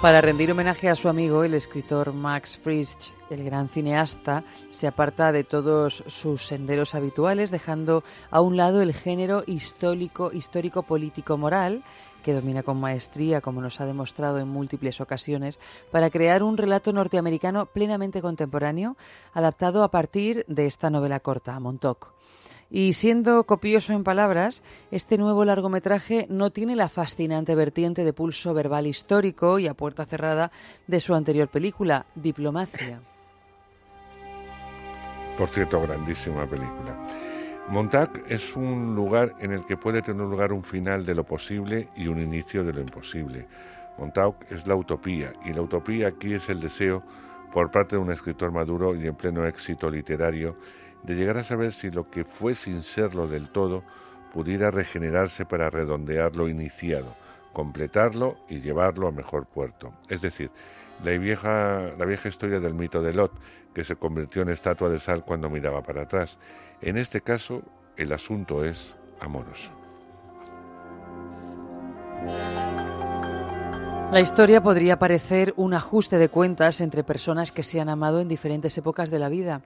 [0.00, 5.30] Para rendir homenaje a su amigo, el escritor Max Frisch, el gran cineasta, se aparta
[5.30, 11.84] de todos sus senderos habituales, dejando a un lado el género histórico, histórico político moral
[12.24, 15.60] que domina con maestría, como nos ha demostrado en múltiples ocasiones,
[15.90, 18.96] para crear un relato norteamericano plenamente contemporáneo,
[19.34, 22.19] adaptado a partir de esta novela corta, Montauk.
[22.70, 28.54] Y siendo copioso en palabras, este nuevo largometraje no tiene la fascinante vertiente de pulso
[28.54, 30.52] verbal histórico y a puerta cerrada
[30.86, 33.00] de su anterior película, Diplomacia.
[35.36, 36.96] Por cierto, grandísima película.
[37.68, 41.88] Montauk es un lugar en el que puede tener lugar un final de lo posible
[41.96, 43.46] y un inicio de lo imposible.
[43.98, 47.02] Montauk es la utopía y la utopía aquí es el deseo
[47.52, 50.56] por parte de un escritor maduro y en pleno éxito literario
[51.02, 53.82] de llegar a saber si lo que fue sin serlo del todo
[54.32, 57.14] pudiera regenerarse para redondear lo iniciado,
[57.52, 59.92] completarlo y llevarlo a mejor puerto.
[60.08, 60.50] Es decir,
[61.04, 63.32] la vieja, la vieja historia del mito de Lot,
[63.74, 66.38] que se convirtió en estatua de sal cuando miraba para atrás.
[66.80, 67.62] En este caso,
[67.96, 69.70] el asunto es amoroso.
[74.12, 78.26] La historia podría parecer un ajuste de cuentas entre personas que se han amado en
[78.26, 79.62] diferentes épocas de la vida.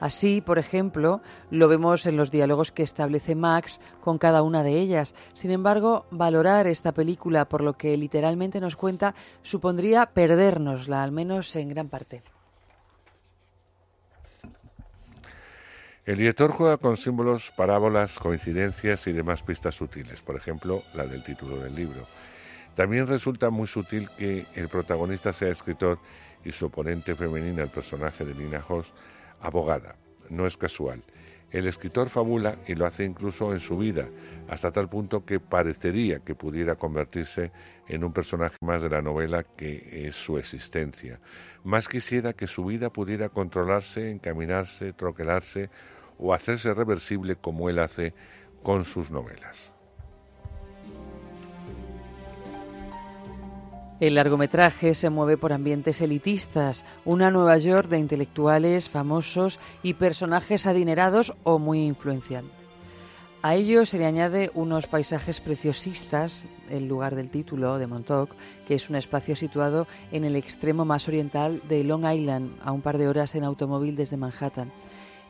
[0.00, 4.78] Así, por ejemplo, lo vemos en los diálogos que establece Max con cada una de
[4.78, 5.14] ellas.
[5.34, 11.54] Sin embargo, valorar esta película por lo que literalmente nos cuenta supondría perdérnosla, al menos
[11.56, 12.22] en gran parte.
[16.04, 21.24] El director juega con símbolos, parábolas, coincidencias y demás pistas sutiles, por ejemplo, la del
[21.24, 22.06] título del libro.
[22.74, 25.98] También resulta muy sutil que el protagonista sea escritor
[26.44, 28.92] y su oponente femenina, el personaje de Nina Hoss,
[29.40, 29.96] abogada.
[30.30, 31.02] No es casual.
[31.50, 34.08] El escritor fabula y lo hace incluso en su vida,
[34.48, 37.52] hasta tal punto que parecería que pudiera convertirse
[37.86, 41.20] en un personaje más de la novela que es su existencia.
[41.62, 45.70] Más quisiera que su vida pudiera controlarse, encaminarse, troquelarse
[46.18, 48.14] o hacerse reversible como él hace
[48.64, 49.73] con sus novelas.
[54.04, 60.66] El largometraje se mueve por ambientes elitistas, una Nueva York de intelectuales famosos y personajes
[60.66, 62.54] adinerados o muy influenciantes.
[63.40, 68.34] A ello se le añade unos paisajes preciosistas, el lugar del título de Montauk,
[68.68, 72.82] que es un espacio situado en el extremo más oriental de Long Island, a un
[72.82, 74.70] par de horas en automóvil desde Manhattan.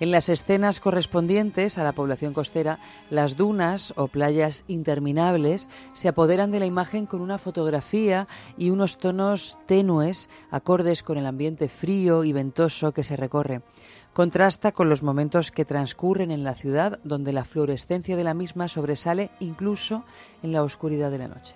[0.00, 2.80] En las escenas correspondientes a la población costera,
[3.10, 8.26] las dunas o playas interminables se apoderan de la imagen con una fotografía
[8.58, 13.62] y unos tonos tenues, acordes con el ambiente frío y ventoso que se recorre.
[14.12, 18.68] Contrasta con los momentos que transcurren en la ciudad, donde la fluorescencia de la misma
[18.68, 20.04] sobresale incluso
[20.42, 21.54] en la oscuridad de la noche.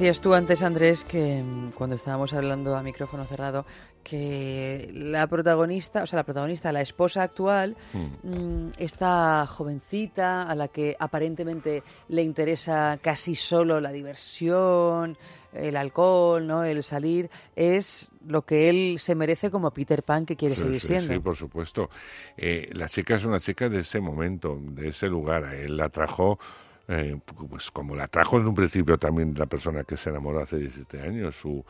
[0.00, 3.66] Decías tú antes, Andrés, que mm, cuando estábamos hablando a micrófono cerrado,
[4.02, 10.68] que la protagonista, o sea, la protagonista, la esposa actual, mm, esta jovencita a la
[10.68, 15.18] que aparentemente le interesa casi solo la diversión,
[15.52, 16.64] el alcohol, ¿no?
[16.64, 20.80] el salir, es lo que él se merece como Peter Pan que quiere Sí, seguir
[20.80, 21.12] sí, siendo.
[21.12, 21.90] Sí, por supuesto.
[22.38, 25.44] Eh, la chica es una chica de ese momento, de ese lugar.
[25.52, 26.38] Él la atrajo,
[26.92, 27.16] eh,
[27.48, 31.00] pues como la atrajo en un principio también la persona que se enamoró hace 17
[31.00, 31.64] años, su,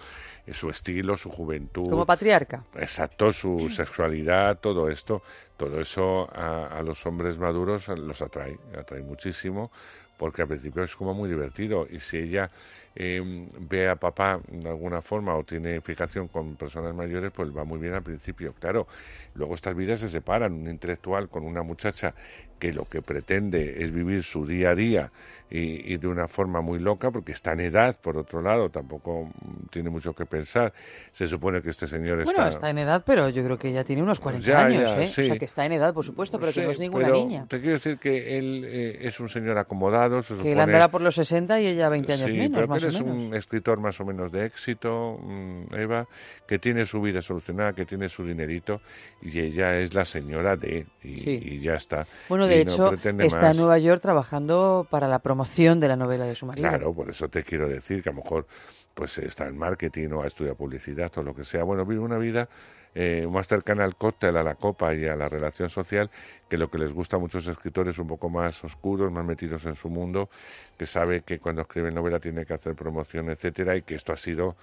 [0.47, 1.91] eh, su estilo, su juventud.
[1.91, 2.64] Como patriarca.
[2.75, 5.23] Exacto, su sexualidad, todo esto,
[5.59, 9.71] todo eso a, a los hombres maduros los atrae, atrae muchísimo,
[10.16, 11.87] porque al principio es como muy divertido.
[11.91, 12.51] Y si ella
[12.97, 17.64] eh, ve a papá de alguna forma o tiene fijación con personas mayores, pues va
[17.64, 18.53] muy bien al principio.
[18.59, 18.89] Claro,
[19.35, 22.14] luego estas vidas se separan, un intelectual con una muchacha
[22.61, 25.11] que lo que pretende es vivir su día a día
[25.53, 29.31] y, y de una forma muy loca, porque está en edad, por otro lado, tampoco
[29.71, 30.73] tiene mucho que pensar.
[31.11, 32.49] Se supone que este señor Bueno, está...
[32.51, 35.07] está en edad, pero yo creo que ya tiene unos 40 Ya, años, ya, ¿eh?
[35.09, 35.23] sí.
[35.23, 37.47] O sea, que está en edad, por supuesto, pero que no es ninguna pero niña.
[37.49, 40.53] Te quiero decir que él eh, es un señor acomodado, se Que supone...
[40.53, 42.87] él andará por los 60 y ella 20 años sí, menos, pero que más él
[42.87, 43.17] o es menos.
[43.27, 46.07] un escritor más o menos de éxito, mm, Eva,
[46.51, 48.81] que tiene su vida solucionada, que tiene su dinerito,
[49.23, 51.41] y ella es la señora de, y, Sí.
[51.45, 52.09] y ya está.
[52.29, 53.53] Bueno, de Y hecho, está más.
[53.53, 56.69] en Nueva York trabajando para la promoción de la novela de su marido.
[56.69, 58.49] Claro, por eso te quiero decir que a lo mejor
[58.95, 61.63] pues está en marketing o ha estudiado publicidad o lo que sea.
[61.63, 62.49] Bueno, vive una vida
[62.97, 66.11] eh, más cercana al cóctel, a la copa y a la relación social,
[66.49, 69.77] que lo que les gusta a muchos escritores un poco más oscuros, más metidos en
[69.77, 70.29] su mundo,
[70.77, 74.17] que sabe que cuando escribe novela tiene que hacer promoción, etcétera, y que esto ha
[74.17, 74.57] sido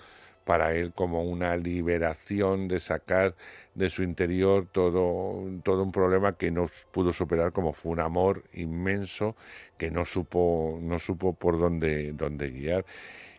[0.48, 3.36] para él como una liberación de sacar
[3.76, 8.46] de su interior todo, todo un problema que no pudo superar como fue un amor
[8.54, 9.36] inmenso
[9.78, 12.86] que no supo, no supo por dónde, dónde guiar.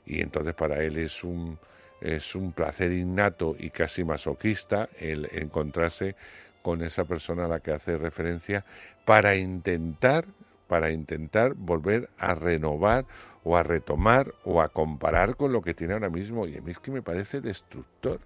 [0.05, 1.59] Y entonces para él es un,
[2.03, 6.15] es un placer innato y casi masoquista el encontrarse
[6.61, 8.67] con esa persona a la que hace referencia
[9.07, 10.27] para intentar
[10.67, 13.07] para intentar volver a renovar
[13.49, 16.47] o a retomar o a comparar con lo que tiene ahora mismo.
[16.47, 18.21] Y a mí es que me parece destructor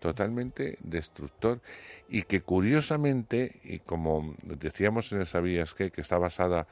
[0.00, 1.60] totalmente destructor.
[2.10, 6.66] Y que curiosamente y como decíamos en esa vías que, que está basada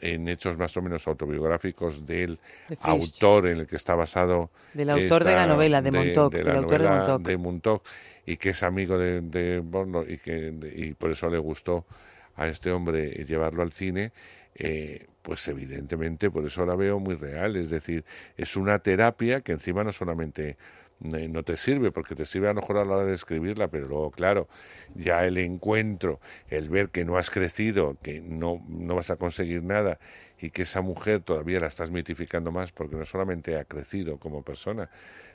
[0.00, 4.90] en hechos más o menos autobiográficos del De autor en el que está basado Del
[4.90, 7.22] autor de la novela, de Montauk, de del la autor de Montauk.
[7.22, 7.82] de Montauk,
[8.26, 11.86] y que es amigo de, de Borno y que y por eso le gustó
[12.34, 14.12] a este hombre llevarlo al cine
[14.58, 18.04] eh, pues evidentemente por eso la veo muy real es decir
[18.36, 20.56] es una terapia que encima no solamente
[21.02, 23.66] eh, no te sirve porque te sirve a lo mejor a la hora de escribirla
[23.66, 24.46] pero luego claro
[24.94, 29.64] ya el encuentro el ver que no has crecido que no no vas a conseguir
[29.64, 29.98] nada
[30.40, 34.44] y que esa mujer todavía la estás mitificando más porque no solamente ha crecido como
[34.44, 34.88] persona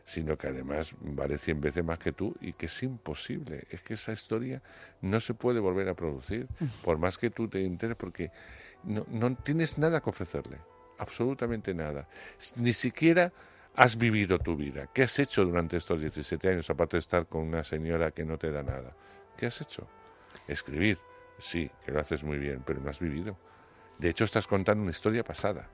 [0.06, 3.66] sino que además vale cien veces más que tú y que es imposible.
[3.70, 4.62] Es que esa historia
[5.02, 6.48] no se puede volver a producir,
[6.84, 8.32] por más que tú te enteres, porque
[8.84, 10.58] no, no tienes nada que ofrecerle,
[10.98, 12.08] absolutamente nada.
[12.56, 13.32] Ni siquiera
[13.76, 14.88] has vivido tu vida.
[14.94, 18.38] ¿Qué has hecho durante estos 17 años, aparte de estar con una señora que no
[18.38, 18.94] te da nada?
[19.38, 19.88] ¿Qué has hecho?
[20.48, 20.98] Escribir,
[21.40, 23.38] sí, que lo haces muy bien, pero no has vivido.
[23.98, 25.70] De hecho, estás contando una historia pasada.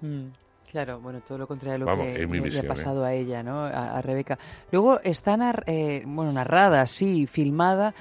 [0.00, 0.28] Mm,
[0.70, 2.66] Claro, bueno, todo lo contrario a lo Vamos, que le- ha ¿eh?
[2.68, 3.64] pasado a ella, ¿no?
[3.64, 4.38] A, a Rebeca.
[4.70, 7.94] Luego está nar- eh, bueno, narrada, sí, filmada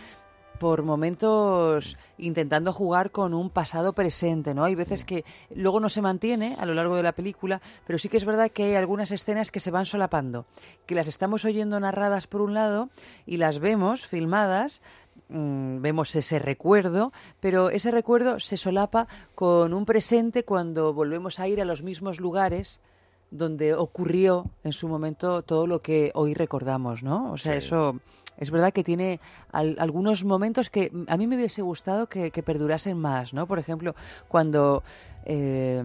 [0.60, 4.64] por momentos intentando jugar con un pasado presente, ¿no?
[4.64, 5.24] Hay veces que
[5.56, 8.52] luego no se mantiene a lo largo de la película, pero sí que es verdad
[8.52, 10.46] que hay algunas escenas que se van solapando,
[10.86, 12.90] que las estamos oyendo narradas por un lado
[13.26, 14.82] y las vemos filmadas
[15.30, 21.48] mm, vemos ese recuerdo, pero ese recuerdo se solapa con un presente cuando volvemos a
[21.48, 22.82] ir a los mismos lugares
[23.30, 27.34] donde ocurrió en su momento todo lo que hoy recordamos, ¿no?
[27.34, 27.58] O sea, Sí.
[27.58, 28.00] eso
[28.38, 29.20] es verdad que tiene
[29.52, 33.48] al- algunos momentos que a mí me hubiese gustado que, que perdurasen más, ¿no?
[33.48, 33.96] Por ejemplo,
[34.28, 34.84] cuando
[35.26, 35.84] eh,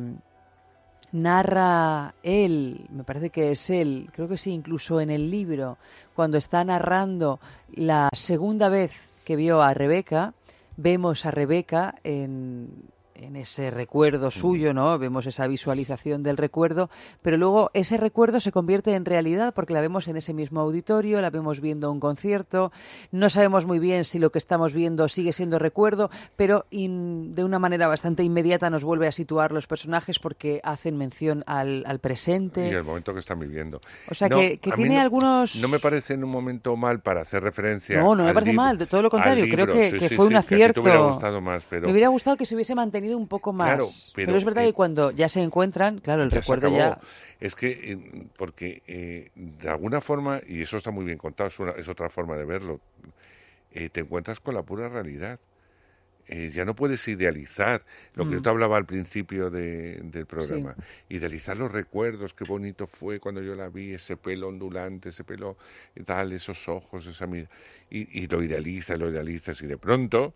[1.13, 5.77] narra él, me parece que es él, creo que sí, incluso en el libro,
[6.15, 7.39] cuando está narrando
[7.75, 8.93] la segunda vez
[9.25, 10.33] que vio a Rebeca,
[10.77, 12.69] vemos a Rebeca en,
[13.23, 14.99] en ese recuerdo suyo, ¿no?
[14.99, 16.91] Vemos esa visualización del recuerdo,
[17.23, 21.21] pero luego ese recuerdo se convierte en realidad porque la vemos en ese mismo auditorio,
[21.21, 22.73] la vemos viendo un concierto,
[23.13, 27.45] no sabemos muy bien si lo que estamos viendo sigue siendo recuerdo, pero in- de
[27.45, 32.01] una manera bastante inmediata nos vuelve a situar los personajes porque hacen mención al, al
[32.01, 32.67] presente.
[32.69, 33.81] Y el momento que están viviendo.
[34.11, 37.01] O sea, No, que- que tiene no- algunos- No me parece en un momento mal
[37.01, 38.01] para hacer referencia.
[38.01, 40.17] No, no me parece libro- mal, de todo lo contrario, creo que, Sí, que sí,
[40.17, 41.09] fue sí, un que a ti te hubiera acierto.
[41.13, 41.87] gustado más, pero...
[41.87, 43.69] Me hubiera gustado que se hubiese mantenido un poco más.
[43.69, 46.69] Claro, pero, pero, es verdad eh, que cuando ya se encuentran, claro, el Ya recuerdo
[46.77, 46.99] ya...
[47.41, 51.59] Es que, eh, porque eh, de alguna forma, y eso está muy bien contado, es,
[51.59, 52.81] una- es otra forma de verlo,
[53.73, 55.39] eh, te encuentras con la pura realidad.
[56.29, 57.83] Eh, ya no puedes idealizar
[58.15, 58.43] lo que yo Mm.
[58.45, 60.77] te hablaba al principio de- del programa.
[61.09, 65.57] Idealizar los recuerdos, qué bonito fue cuando yo la vi, ese pelo ondulante, ese pelo
[66.05, 67.49] tal, esos ojos, esa mira.
[67.91, 70.33] Y, y lo idealizas, lo idealizas, y de pronto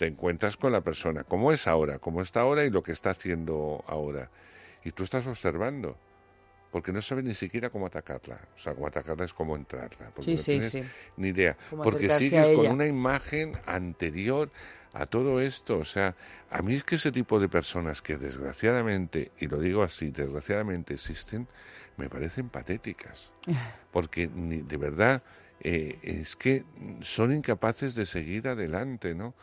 [0.00, 3.10] te encuentras con la persona, cómo es ahora, cómo está ahora y lo que está
[3.10, 4.30] haciendo ahora.
[4.82, 5.94] Y tú estás observando,
[6.70, 8.40] porque no sabes ni siquiera cómo atacarla.
[8.56, 10.82] O sea, cómo atacarla es cómo entrarla, porque Sí, no sí, tienes sí.
[11.18, 11.54] ni idea.
[11.68, 14.50] Porque sigues con una imagen anterior
[14.94, 15.76] a todo esto.
[15.76, 16.16] O sea,
[16.50, 20.94] a mí es que ese tipo de personas que desgraciadamente, y lo digo así, desgraciadamente
[20.94, 21.46] existen,
[21.98, 23.32] me parecen patéticas.
[23.92, 25.22] Porque ni, de verdad
[25.60, 26.64] eh, es que
[27.02, 29.34] son incapaces de seguir adelante, ¿no?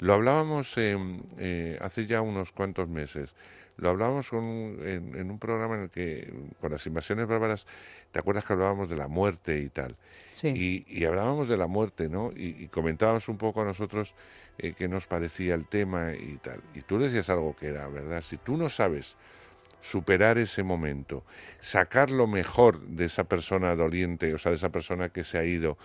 [0.00, 0.96] Lo hablábamos eh,
[1.38, 3.34] eh, hace ya unos cuantos meses.
[3.76, 7.66] Lo hablábamos con un- en, en un programa en el que, con las invasiones bárbaras,
[8.12, 9.96] ¿te acuerdas que hablábamos de la muerte y tal?
[10.32, 10.48] Sí.
[10.48, 12.30] Y, y hablábamos de la muerte, ¿no?
[12.36, 14.14] Y, y comentábamos un poco a nosotros
[14.58, 16.60] eh, qué nos parecía el tema y tal.
[16.74, 18.20] Y tú decías algo que era, ¿verdad?
[18.20, 19.16] Si tú no sabes
[19.80, 21.24] superar ese momento,
[21.60, 25.44] sacar lo mejor de esa persona doliente, o sea, de esa persona que se ha
[25.44, 25.76] ido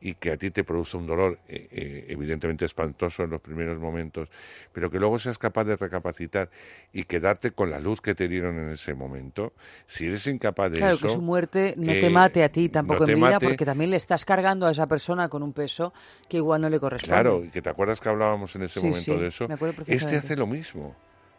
[0.00, 3.78] y que a ti te produce un dolor eh, eh, evidentemente espantoso en los primeros
[3.78, 4.28] momentos,
[4.72, 6.50] pero que luego seas capaz de recapacitar
[6.92, 9.52] y quedarte con la luz que te dieron en ese momento,
[9.86, 11.06] si eres incapaz de Claro, eso...
[11.06, 13.64] que su muerte no te eh, mate a ti tampoco no en vida, mate, porque
[13.64, 15.92] también le estás cargando a esa persona con un peso
[16.28, 17.12] que igual no le corresponde.
[17.14, 19.48] Claro, y que te acuerdas que hablábamos en ese Sí, momento sí, de eso.
[19.48, 20.94] me acuerdo Este hace lo mismo.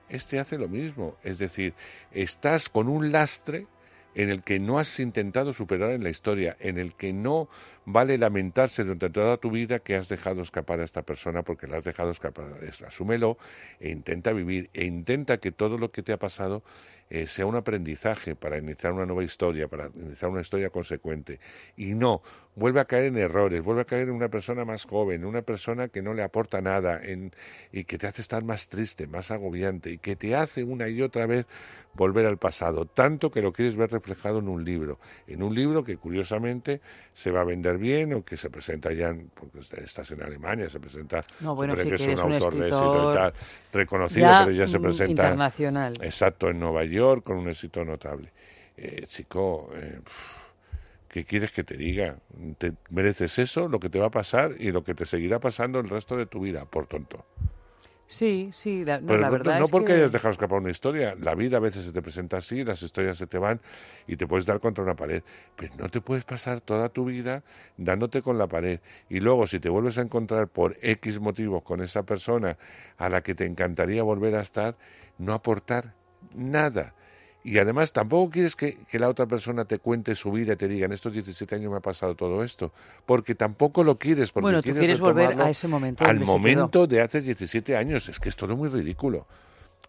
[0.09, 1.15] Este hace lo mismo.
[1.23, 1.73] Es decir,
[2.11, 3.67] estás con un lastre
[4.15, 7.47] en el que no has intentado superar en la historia, en el que no
[7.85, 11.77] vale lamentarse durante toda tu vida que has dejado escapar a esta persona porque la
[11.77, 12.45] has dejado escapar.
[12.61, 13.37] Es- Asúmelo
[13.79, 16.63] e intenta vivir e intenta que todo lo que te ha pasado
[17.09, 21.39] eh, sea un aprendizaje para iniciar una nueva historia, para iniciar una historia consecuente.
[21.75, 22.21] Y no,
[22.55, 25.41] vuelve a caer en errores, vuelve a caer en una persona más joven, en una
[25.41, 27.31] persona que no le aporta nada en,
[27.71, 31.01] y que te hace estar más triste, más agobiante y que te hace una y
[31.01, 31.45] otra vez
[31.93, 35.83] volver al pasado, tanto que lo quieres ver reflejado en un libro, en un libro
[35.83, 36.81] que curiosamente
[37.13, 40.69] se va a vender bien o que se presenta ya, en- porque estás en Alemania,
[40.69, 43.33] se presenta, No, bueno, que es un un autor de éxito y tal,
[43.73, 45.93] reconocido, ya, pero ya se mm, presenta internacional.
[46.03, 48.31] Exacto, en Nueva York con un éxito notable.
[48.75, 49.99] Eh, chico, eh,
[51.07, 52.17] ¿qué quieres que te diga?
[52.57, 55.79] ¿Te mereces eso, lo que te va a pasar y lo que te seguirá pasando
[55.79, 57.25] el resto de tu vida, por tonto?
[58.07, 59.93] Sí, sí, la, no, Pero la no- verdad no es porque que...
[59.93, 61.15] hayas dejado escapar una historia.
[61.19, 63.61] La vida a veces se te presenta así, las historias se te van
[64.07, 65.21] y te puedes dar contra una pared.
[65.55, 67.43] Pero no te puedes pasar toda tu vida
[67.77, 68.79] dándote con la pared.
[69.09, 72.57] Y luego, si te vuelves a encontrar por X motivos con esa persona
[72.97, 74.75] a la que te encantaría volver a estar,
[75.19, 75.93] no aportar
[76.33, 76.93] nada.
[77.41, 80.67] Y además tampoco quieres que, que la otra persona te cuente su vida y te
[80.67, 82.73] diga, en estos 17 años me ha pasado todo esto.
[83.05, 84.31] Porque tampoco lo quieres.
[84.33, 88.09] Porque Bueno, tú quieres quieres volver a ese momento Al momento de hace 17 años.
[88.09, 89.25] Es que es todo muy ridículo.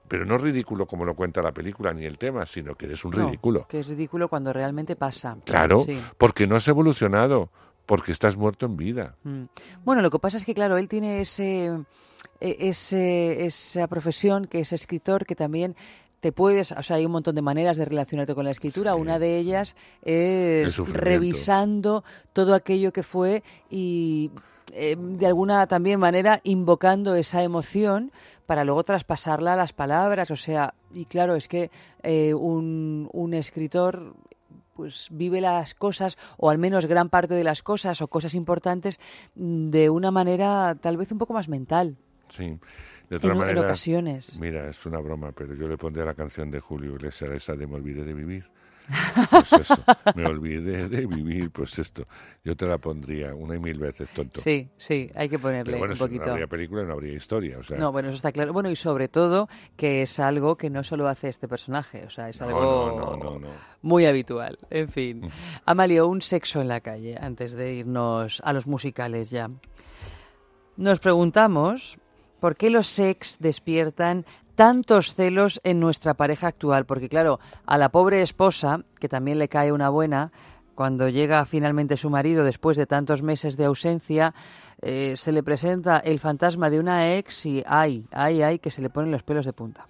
[0.06, 3.12] Pero no ridículo como lo cuenta la película ni el tema, sino que eres un
[3.12, 3.66] No, ridículo.
[3.68, 5.36] que es ridículo cuando realmente pasa.
[5.44, 6.00] Claro, Sí.
[6.18, 7.50] porque no has evolucionado,
[7.86, 9.16] porque estás muerto en vida.
[9.24, 9.44] Mm.
[9.84, 11.66] Bueno, lo que pasa es que, claro, él tiene ese,
[12.40, 15.76] e- ese, esa profesión que es escritor que también
[16.20, 18.94] te puedes, o sea, hay un montón de maneras de relacionarte con la escritura.
[18.94, 24.30] Una de ellas El es revisando todo aquello que fue y
[24.72, 28.12] eh, de alguna también manera invocando esa emoción
[28.46, 30.30] para luego traspasarla a las palabras.
[30.30, 31.70] O sea, y claro, es que
[32.02, 34.14] eh, un, un escritor
[34.74, 38.98] pues vive las cosas o al menos gran parte de las cosas o cosas importantes
[39.34, 41.96] mm, de una manera tal vez un poco más mental.
[42.28, 42.58] Sí.
[43.10, 44.38] De otra En- en manera, ocasiones.
[44.40, 47.66] Mira, es una broma, pero yo le pondría la canción de Julio Iglesias, esa de
[47.66, 48.46] Me olvidé de vivir.
[49.30, 49.76] Pues eso,
[50.16, 52.06] me olvidé de vivir, pues esto.
[52.42, 54.40] Yo te la pondría una y mil veces, tonto.
[54.40, 56.24] Sí, sí, hay que ponerle bueno, un si poquito.
[56.26, 57.58] no habría película, no habría historia.
[57.58, 58.52] O sea, No, bueno, eso está claro.
[58.52, 62.28] Bueno, y sobre todo que es algo que no solo hace este personaje, o sea,
[62.30, 63.50] es No, algo no,
[63.82, 64.58] muy habitual.
[64.70, 65.22] En fin.
[65.66, 69.50] Amalio, un sexo en la calle, antes de irnos a los musicales ya.
[70.76, 71.98] Nos preguntamos
[72.40, 74.24] por qué los sex despiertan
[74.54, 76.84] tantos celos en nuestra pareja actual.
[76.84, 80.32] Porque claro, a la pobre esposa, que también le cae una buena,
[80.74, 84.34] cuando llega finalmente su marido después de tantos meses de ausencia,
[84.82, 88.80] eh, se le presenta el fantasma de una ex y ay, ay, ay, que se
[88.80, 89.86] le ponen los pelos de punta.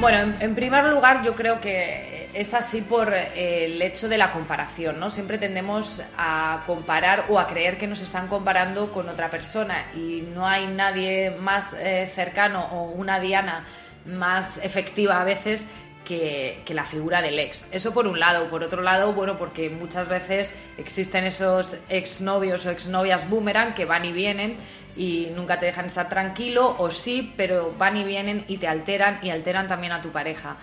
[0.00, 4.18] Bueno, en, en primer lugar, yo creo que es así por eh, el hecho de
[4.18, 5.10] la comparación, ¿no?
[5.10, 10.24] Siempre tendemos a comparar o a creer que nos están comparando con otra persona y
[10.34, 13.64] no hay nadie más eh, cercano o una Diana
[14.06, 15.64] más efectiva a veces
[16.04, 17.66] que, que, la figura del ex.
[17.70, 18.50] Eso por un lado.
[18.50, 24.04] Por otro lado, bueno, porque muchas veces existen esos exnovios o exnovias boomerang que van
[24.04, 24.58] y vienen
[24.96, 29.18] y nunca te dejan estar tranquilo, o sí, pero van y vienen y te alteran
[29.22, 30.56] y alteran también a tu pareja.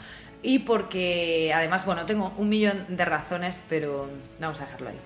[0.43, 4.99] Y porque además, bueno, tengo un millón de razones, pero vamos a dejarlo ahí.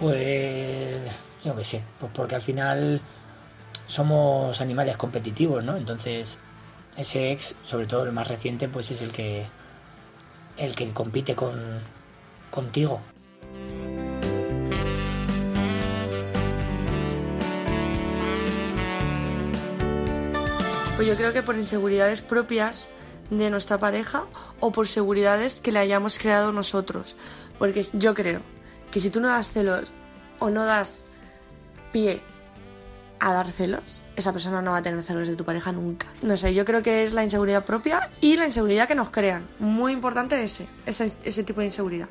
[0.00, 1.00] Pues
[1.44, 3.00] yo qué sé, pues porque al final
[3.86, 5.76] somos animales competitivos, ¿no?
[5.76, 6.38] Entonces,
[6.96, 9.46] ese ex, sobre todo el más reciente, pues es el que
[10.56, 11.80] el que compite con
[12.50, 13.00] contigo.
[20.96, 22.86] Pues yo creo que por inseguridades propias
[23.30, 24.24] de nuestra pareja
[24.60, 27.16] o por seguridades que le hayamos creado nosotros.
[27.58, 28.40] Porque yo creo
[28.90, 29.92] que si tú no das celos
[30.38, 31.04] o no das
[31.92, 32.20] pie
[33.20, 36.06] a dar celos, esa persona no va a tener celos de tu pareja nunca.
[36.20, 39.48] No sé, yo creo que es la inseguridad propia y la inseguridad que nos crean.
[39.58, 42.08] Muy importante ese, ese, ese tipo de inseguridad.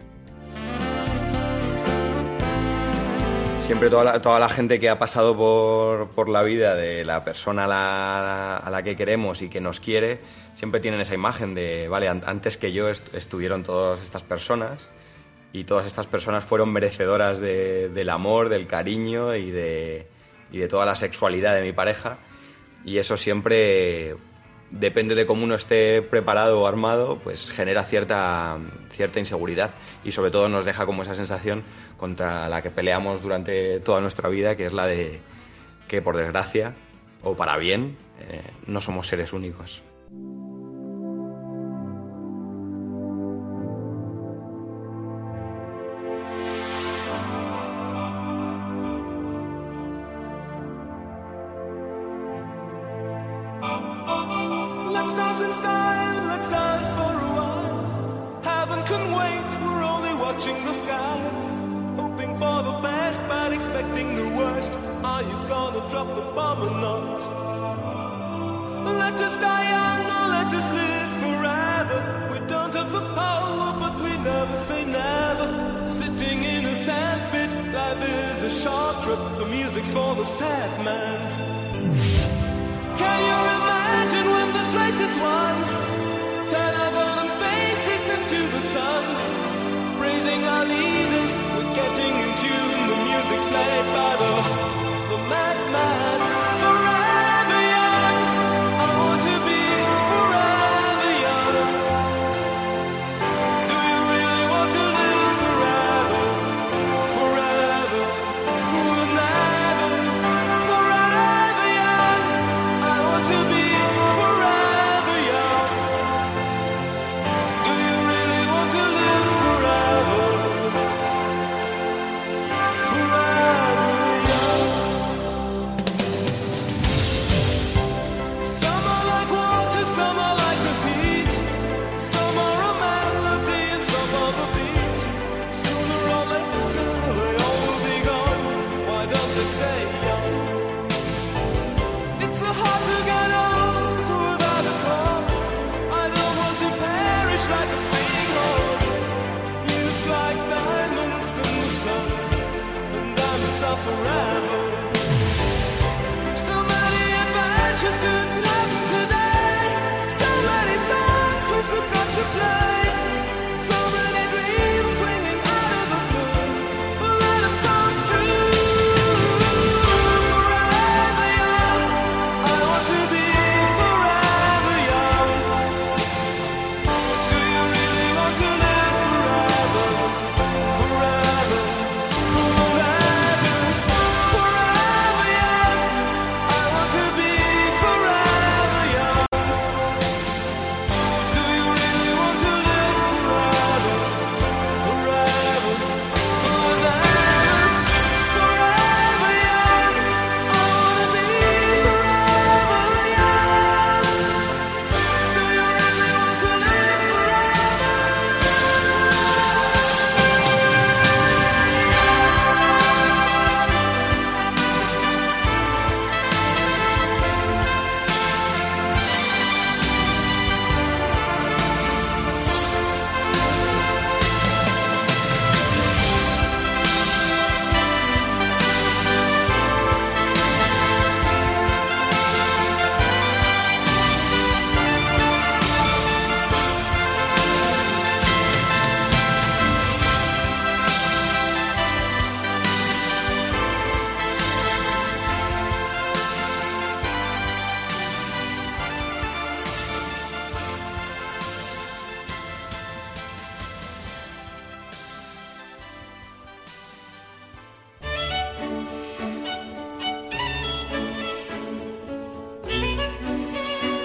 [3.71, 7.23] Siempre toda la, toda la gente que ha pasado por, por la vida de la
[7.23, 10.19] persona a la, a la, que queremos y que nos quiere,
[10.55, 14.89] siempre tienen esa imagen de, vale, antes que yo est estuvieron todas estas personas
[15.53, 20.05] y todas estas personas fueron merecedoras de, del amor, del cariño y de,
[20.51, 22.17] y de toda la sexualidad de mi pareja.
[22.83, 24.17] Y eso siempre,
[24.71, 28.57] depende de cómo uno esté preparado o armado, pues genera cierta,
[28.91, 29.71] cierta inseguridad
[30.03, 31.63] y sobre todo nos deja como esa sensación
[32.01, 35.19] contra la que peleamos durante toda nuestra vida, que es la de
[35.87, 36.73] que por desgracia
[37.21, 39.83] o para bien eh, no somos seres únicos.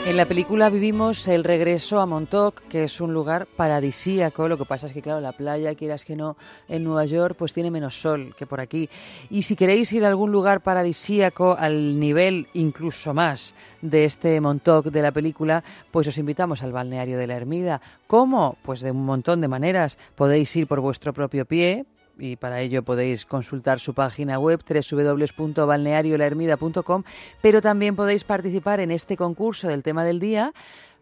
[0.07, 4.47] En la película vivimos el regreso a Montauk, que es un lugar paradisíaco.
[4.47, 6.37] Lo que pasa es que, claro, la playa, quieras que no,
[6.69, 8.89] en Nueva York, pues tiene menos sol que por aquí.
[9.31, 14.87] Y si queréis ir a algún lugar paradisíaco al nivel incluso más de este Montauk
[14.87, 17.81] de la película, pues os invitamos al balneario de la Ermida.
[18.07, 18.59] ¿Cómo?
[18.63, 19.99] Pues de un montón de maneras.
[20.15, 21.85] Podéis ir por vuestro propio pie,
[22.19, 27.05] y para ello podéis consultar su página web www.balneariolahermida.com,
[27.41, 30.53] pero también podéis participar en este concurso del tema del día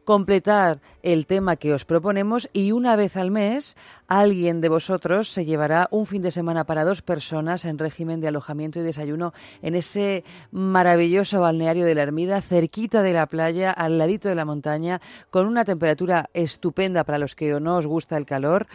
[0.04, 5.44] completar el tema que os proponemos y una vez al mes alguien de vosotros se
[5.44, 9.74] llevará un fin de semana para dos personas en régimen de alojamiento y desayuno en
[9.74, 15.00] ese maravilloso balneario de la Ermida, cerquita de la playa, al ladito de la montaña,
[15.30, 18.66] con una temperatura estupenda para los que no os gusta el calor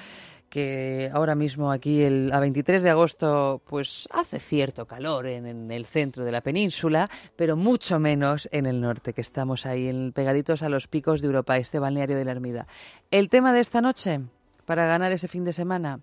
[0.49, 5.71] que ahora mismo aquí el, a 23 de agosto pues hace cierto calor en, en,
[5.71, 10.11] el centro de la península, pero mucho menos en el norte, que estamos ahí en,
[10.11, 12.67] pegaditos a los picos de Europa, este balneario de la Ermida.
[13.11, 14.21] El tema de esta noche,
[14.65, 15.99] para ganar ese fin de semana,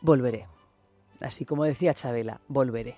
[0.00, 0.46] volveré.
[1.20, 2.96] Así como decía Chabela, volveré.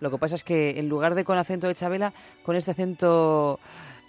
[0.00, 3.60] Lo que pasa es que en lugar de con acento de Chabela, con este acento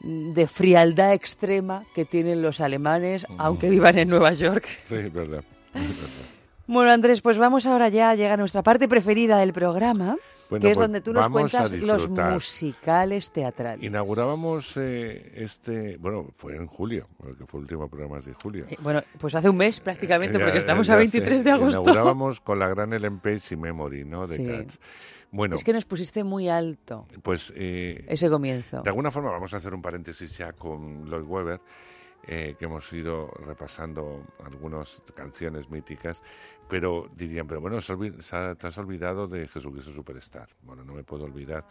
[0.01, 4.67] de frialdad extrema que tienen los alemanes, aunque vivan en Nueva York.
[4.87, 5.43] Sí, verdad.
[6.65, 10.15] Bueno, Andrés, pues vamos ahora ya, llega nuestra parte preferida del programa,
[10.49, 13.83] Bueno, que es pues donde tú nos a cuentas los musicales teatrales.
[13.83, 18.65] Inaugurábamos eh, este, bueno, fue en julio, porque fue el último programa de julio.
[18.69, 20.97] Eh, Bueno, pues hace un mes prácticamente, Ya- porque estamos a sé.
[20.99, 21.81] 23 de agosto.
[21.81, 24.25] Inaugurábamos con la gran Ellen Page y Memory, ¿no?
[24.25, 24.45] De Sí.
[24.47, 24.79] Cats.
[25.31, 28.83] Bueno, Es que nos pusiste muy alto pues eh, ese comienzo.
[28.83, 31.59] de alguna forma vamos a hacer un paréntesis ya con Lloyd Webber,
[32.25, 36.21] eh, que hemos ido repasando algunas canciones míticas,
[36.69, 40.49] pero dirían, pero bueno, te has olvidado de Jesucristo Superstar.
[40.61, 41.65] Bueno, no me puedo olvidar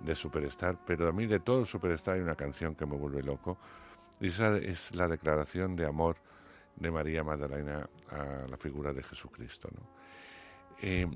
[0.00, 3.58] de Superstar, pero a mí de todo Superstar hay una canción que me vuelve loco,
[4.20, 6.16] y esa es la declaración de amor
[6.76, 9.68] de María Magdalena a la figura de Jesucristo.
[9.74, 9.80] ¿no?
[10.82, 11.08] Eh,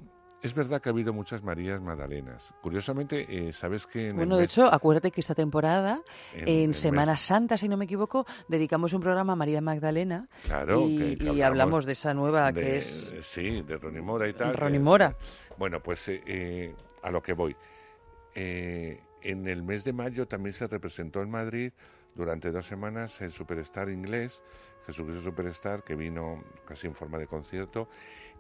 [0.42, 2.54] es verdad que ha habido muchas Marías Magdalenas.
[2.62, 6.00] Curiosamente, eh, ¿sabes que en el Bueno, de mes- hecho, acuérdate que esta temporada,
[6.34, 10.28] En- Semana mes- Santa, si no me equivoco, dedicamos un programa a María Magdalena.
[10.44, 13.76] Claro, y, que- que y hablamos hablamos de esa nueva de- que es Sí, de
[13.76, 14.54] Ronnie Mora y tal.
[14.56, 15.14] Ronnie Mora.
[15.58, 17.54] Bueno, pues eh, eh, a lo que voy.
[18.34, 21.72] Eh, en el mes de mayo también se representó en Madrid
[22.14, 24.42] durante dos semanas el Superstar inglés,
[24.90, 27.88] Jesucristo Superstar, que vino casi en forma de concierto.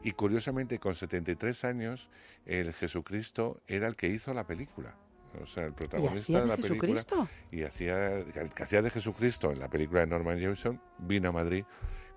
[0.02, 2.08] Y curiosamente, con 73 años,
[2.46, 4.94] el Jesucristo era el que hizo la película.
[5.40, 6.92] O sea, el protagonista de de la película.
[6.92, 7.28] Jesucristo?
[7.52, 11.32] Y hacía, el que hacía de Jesucristo en la película de Norman Jewison, vino a
[11.32, 11.64] Madrid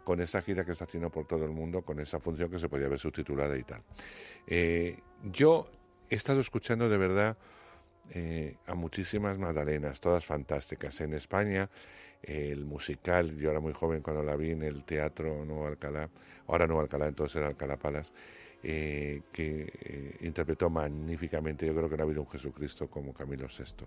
[0.04, 2.68] con esa gira que está haciendo por todo el mundo, con esa función que se
[2.68, 3.82] podía ver subtitulada y tal.
[4.48, 5.70] Eh, yo
[6.10, 7.38] he estado escuchando de verdad
[8.10, 11.00] eh, a muchísimas Magdalenas, todas fantásticas.
[11.02, 11.70] En España,
[12.24, 16.09] el musical, yo era muy joven cuando la vi en el Teatro Nuevo Alcalá,
[16.47, 18.13] ahora Nuevo Alcalá, entonces era Alcalá Palas,
[18.65, 21.67] eh, que eh, interpretó magníficamente.
[21.67, 23.86] Yo creo que no ha habido un Jesucristo como Camilo VI.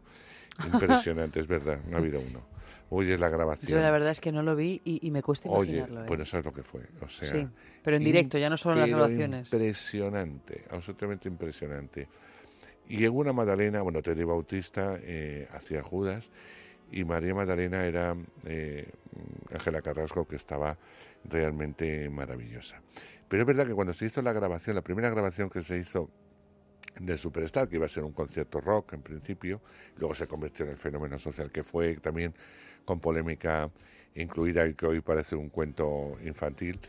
[0.70, 2.42] Impresionante, es verdad, no ha habido uno.
[2.90, 3.70] Oye, la grabación.
[3.72, 6.02] Yo la verdad es que no lo vi y, y me cuesta Oye, imaginarlo.
[6.02, 6.06] ¿eh?
[6.06, 6.82] pues no sabes lo que fue.
[7.00, 7.48] O sea, Sí,
[7.82, 9.50] pero en directo, ya no solo en las grabaciones.
[9.50, 12.06] Impresionante, absolutamente impresionante.
[12.88, 15.00] Y en una Magdalena, bueno, Teddy Bautista
[15.52, 16.28] hacía Judas
[16.90, 18.90] y María Magdalena era eh,
[19.52, 20.76] Ángela Carrasco, que estaba
[21.24, 22.80] realmente maravillosa.
[23.28, 26.10] Pero es verdad que cuando se hizo la grabación, la primera grabación que se hizo
[27.00, 29.60] de Superstar, que iba a ser un concierto rock en principio,
[29.96, 32.34] luego se convirtió en el fenómeno social que fue también
[32.84, 33.70] con polémica
[34.14, 36.80] incluida y que hoy parece un cuento infantil.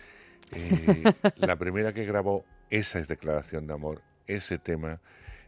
[0.54, 1.04] Eh,
[1.38, 5.00] la primera que grabó esa es declaración de amor, ese tema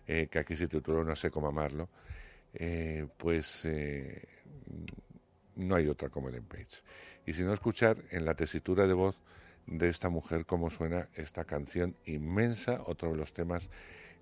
[0.07, 1.89] eh, que aquí se tituló No sé cómo amarlo,
[2.53, 4.27] eh, pues eh,
[5.55, 6.83] no hay otra como Ellen Page.
[7.25, 9.17] Y si no escuchar en la tesitura de voz
[9.67, 13.69] de esta mujer cómo suena esta canción inmensa, otro de los temas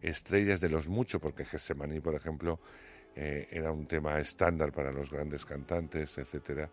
[0.02, 2.60] estrellas de los muchos, porque Getsemaní, por ejemplo,
[3.16, 6.70] eh, era un tema estándar para los grandes cantantes, etcétera.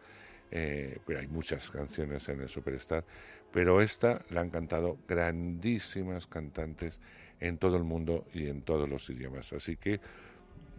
[0.51, 3.05] Eh, pero hay muchas canciones en el Superstar,
[3.51, 7.01] pero esta la han cantado grandísimas cantantes
[7.41, 9.53] en todo el mundo y en todos los idiomas.
[9.53, 10.01] Así que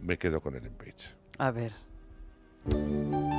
[0.00, 1.14] me quedo con Ellen Page.
[1.38, 1.85] A ver.
[2.68, 3.35] Música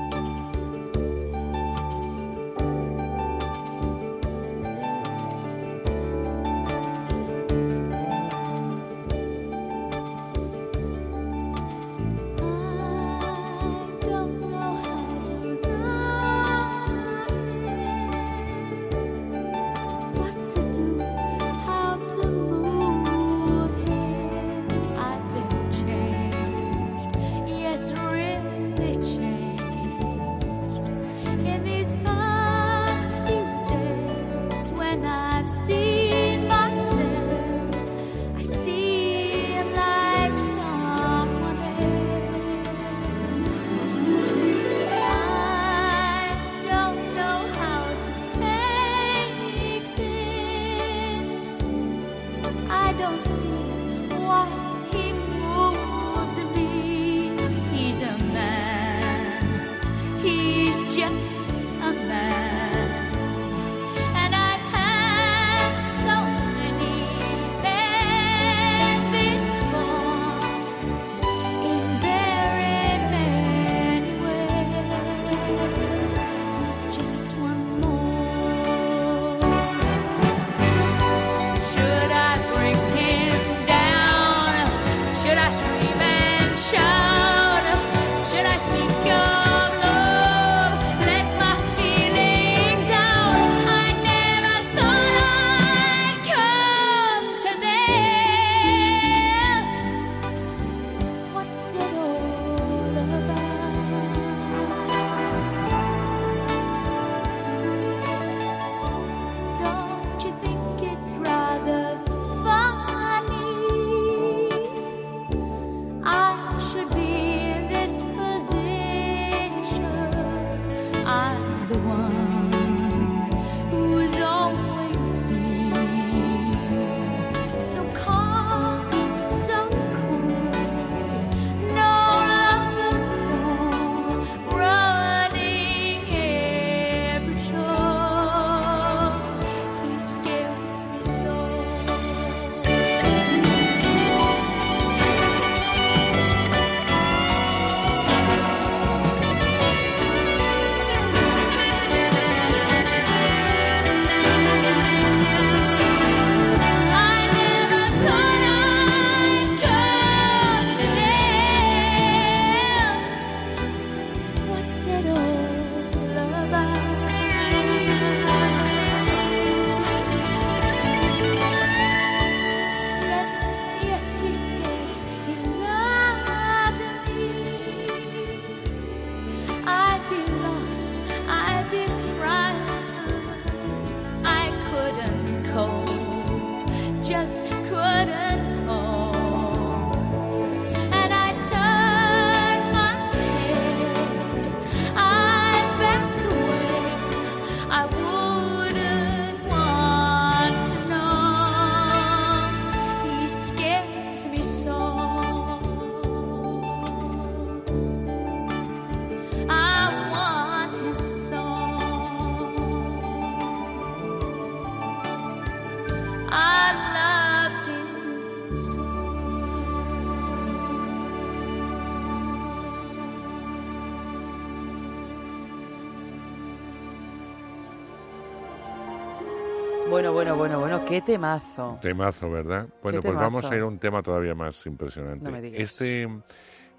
[229.98, 231.80] Bueno, bueno, bueno, bueno, qué temazo.
[231.82, 232.68] Temazo, ¿verdad?
[232.84, 235.26] Bueno, pues vamos a ir a un tema todavía más impresionante.
[235.26, 235.60] No me digas.
[235.60, 236.08] Este,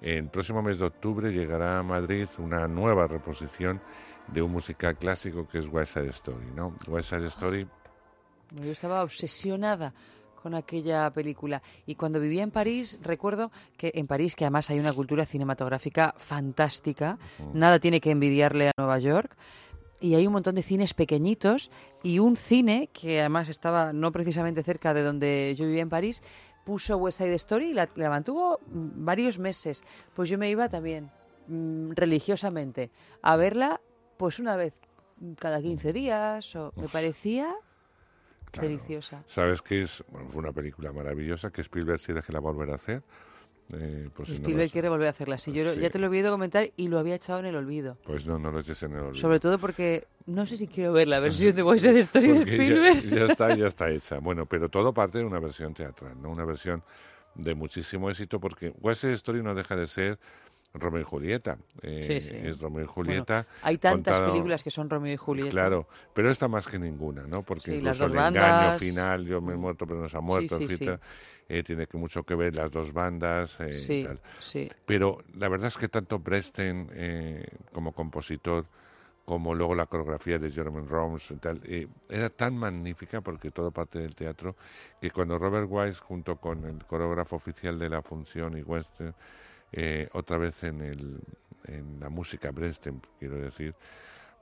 [0.01, 3.81] el próximo mes de octubre llegará a Madrid una nueva reposición
[4.29, 6.77] de un musical clásico que es West Side Story, ¿no?
[6.87, 7.67] West Side Story,
[8.53, 9.93] Yo estaba obsesionada
[10.41, 11.61] con aquella película.
[11.87, 16.15] Y cuando vivía en París, recuerdo que en París, que además hay una cultura cinematográfica
[16.19, 17.19] fantástica,
[17.53, 19.37] nada tiene que envidiarle a Nueva York.
[20.01, 24.63] Y hay un montón de cines pequeñitos y un cine que además estaba no precisamente
[24.63, 26.23] cerca de donde yo vivía en París,
[26.65, 29.83] puso West Side Story y la, la mantuvo mm, varios meses.
[30.15, 31.11] Pues yo me iba también
[31.49, 32.91] mm, religiosamente
[33.23, 33.81] a verla
[34.17, 34.75] pues una vez
[35.39, 37.55] cada 15 días o me parecía
[38.51, 38.69] Claro.
[38.69, 39.23] deliciosa.
[39.27, 42.77] sabes que es bueno, fue una película maravillosa que Spielberg sí que la volverá a
[42.77, 43.03] hacer.
[43.75, 45.37] Eh, pues, si no Spielberg quiere volver a hacerla.
[45.39, 45.81] Sí, yo Sí.
[45.81, 47.97] ya te lo he oído comentar y lo había echado en el olvido.
[48.05, 49.21] pues no, no lo eches en el olvido.
[49.21, 52.35] Sobre todo porque no sé si quiero ver la versión de West Side Story de
[52.35, 53.03] Porque ya- Spielberg.
[53.11, 54.19] Ya, está, ya está hecha.
[54.21, 56.31] Bueno, pero todo parte de una versión teatral, ¿no?
[56.31, 56.83] Una versión
[57.35, 60.19] de muchísimo éxito porque West Story no deja de ser
[60.75, 61.59] Romeo y Julieta.
[61.83, 62.37] Eh, Sí, sí.
[62.37, 63.47] Es Romeo y Bueno, Julieta.
[63.63, 65.51] hay tantas contado- películas que son Romeo y Julieta.
[65.51, 67.43] Claro, pero esta más que ninguna, ¿no?
[67.43, 68.79] Porque Sí, las incluso dos el engaño bandas.
[68.79, 71.01] final, yo me he muerto pero no se ha muerto, etcétera,
[71.49, 74.21] eh, tiene que mucho que ver las dos bandas eh, y tal.
[74.41, 74.69] sí.
[74.85, 78.67] Pero la verdad es que tanto Presten eh, como compositor,
[79.25, 83.71] como luego la coreografía de Jeremy Roms y tal, eh, era tan magnífica porque todo
[83.71, 84.57] parte del teatro,
[85.01, 89.15] que cuando Robert Wise, junto con el coreógrafo oficial de la función y Western,
[89.73, 91.21] eh, otra vez en, el,
[91.65, 93.75] en la música Presten, quiero decir,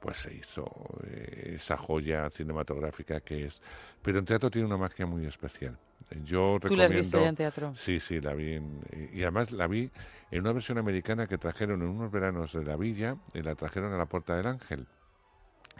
[0.00, 0.64] pues se hizo
[1.06, 3.62] eh, esa joya cinematográfica que es.
[4.02, 5.76] Pero en teatro tiene una magia muy especial.
[6.24, 6.96] Yo ¿Tú la has recomiendo.
[6.96, 7.74] visto ya en teatro?
[7.74, 8.54] Sí, sí, la vi.
[8.54, 8.80] en-
[9.12, 9.90] y además la vi
[10.30, 13.92] en una versión americana que trajeron en unos veranos de la villa y la trajeron
[13.92, 14.86] a la Puerta del Ángel.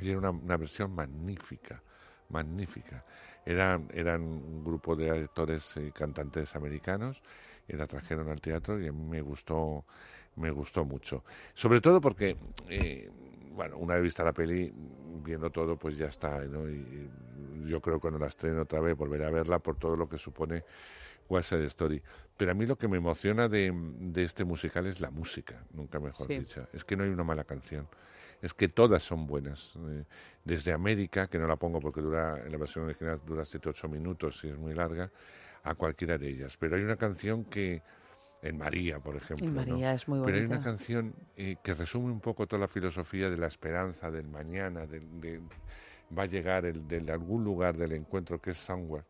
[0.01, 1.83] Y era una, una versión magnífica,
[2.29, 3.05] magnífica.
[3.45, 7.23] Eran, eran un grupo de actores y cantantes americanos
[7.69, 9.85] y la trajeron al teatro y a mí me gustó,
[10.37, 11.25] me gustó mucho.
[11.55, 12.37] Sobre todo porque,
[12.69, 13.11] eh,
[13.53, 14.73] bueno, una vez vista la peli,
[15.25, 16.69] viendo todo, pues ya está, ¿no?
[16.69, 17.11] Y
[17.67, 20.19] yo creo que cuando la estreno otra vez volveré a verla por todo lo que
[20.19, 20.65] supone
[21.29, 22.01] West Side Story.
[22.37, 25.99] Pero a mí lo que me emociona de, de este musical es la música, nunca
[25.99, 26.39] mejor Sí.
[26.39, 26.69] dicha.
[26.73, 27.89] Es que no hay una mala canción.
[28.43, 29.75] Es que todas son buenas.
[29.89, 30.05] Eh,
[30.45, 34.45] desde América, que no la pongo porque dura, en la versión original dura 7-8 minutos
[34.45, 35.11] y es muy larga,
[35.69, 36.57] a cualquiera de ellas.
[36.59, 37.83] Pero hay una canción que,
[38.43, 39.47] en María, por ejemplo.
[39.47, 39.61] En ¿no?
[39.61, 40.57] María es muy Pero hay bonita.
[40.57, 44.87] una canción eh, que resume un poco toda la filosofía de la esperanza, del mañana,
[44.87, 45.41] del, de-
[46.17, 49.05] va a llegar el, de algún lugar del encuentro que es Somewhere.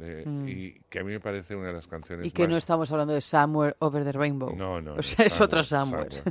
[0.00, 0.48] eh, Mm.
[0.48, 3.14] Y que a mí me parece una de las canciones Y que no estamos hablando
[3.14, 4.54] de Somewhere Over the Rainbow.
[4.56, 4.92] no, no.
[4.92, 6.22] O no, sea, es otro Somewhere.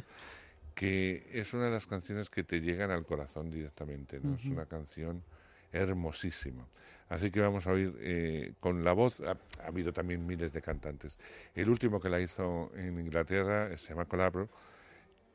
[0.75, 4.35] Que es una de las canciones que te llegan al corazón directamente, ¿no?
[4.35, 5.23] Es una canción
[5.71, 6.65] hermosísima.
[7.09, 10.61] Así que vamos a oír eh, con la voz, ha, ha habido también miles de
[10.61, 11.19] cantantes.
[11.53, 14.49] El último que la hizo en Inglaterra eh, se llama Colabro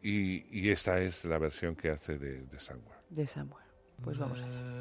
[0.02, 2.98] y, y esta es la versión que hace de, de Somewhere.
[3.10, 3.66] De Somewhere.
[4.02, 4.80] Pues vamos allá.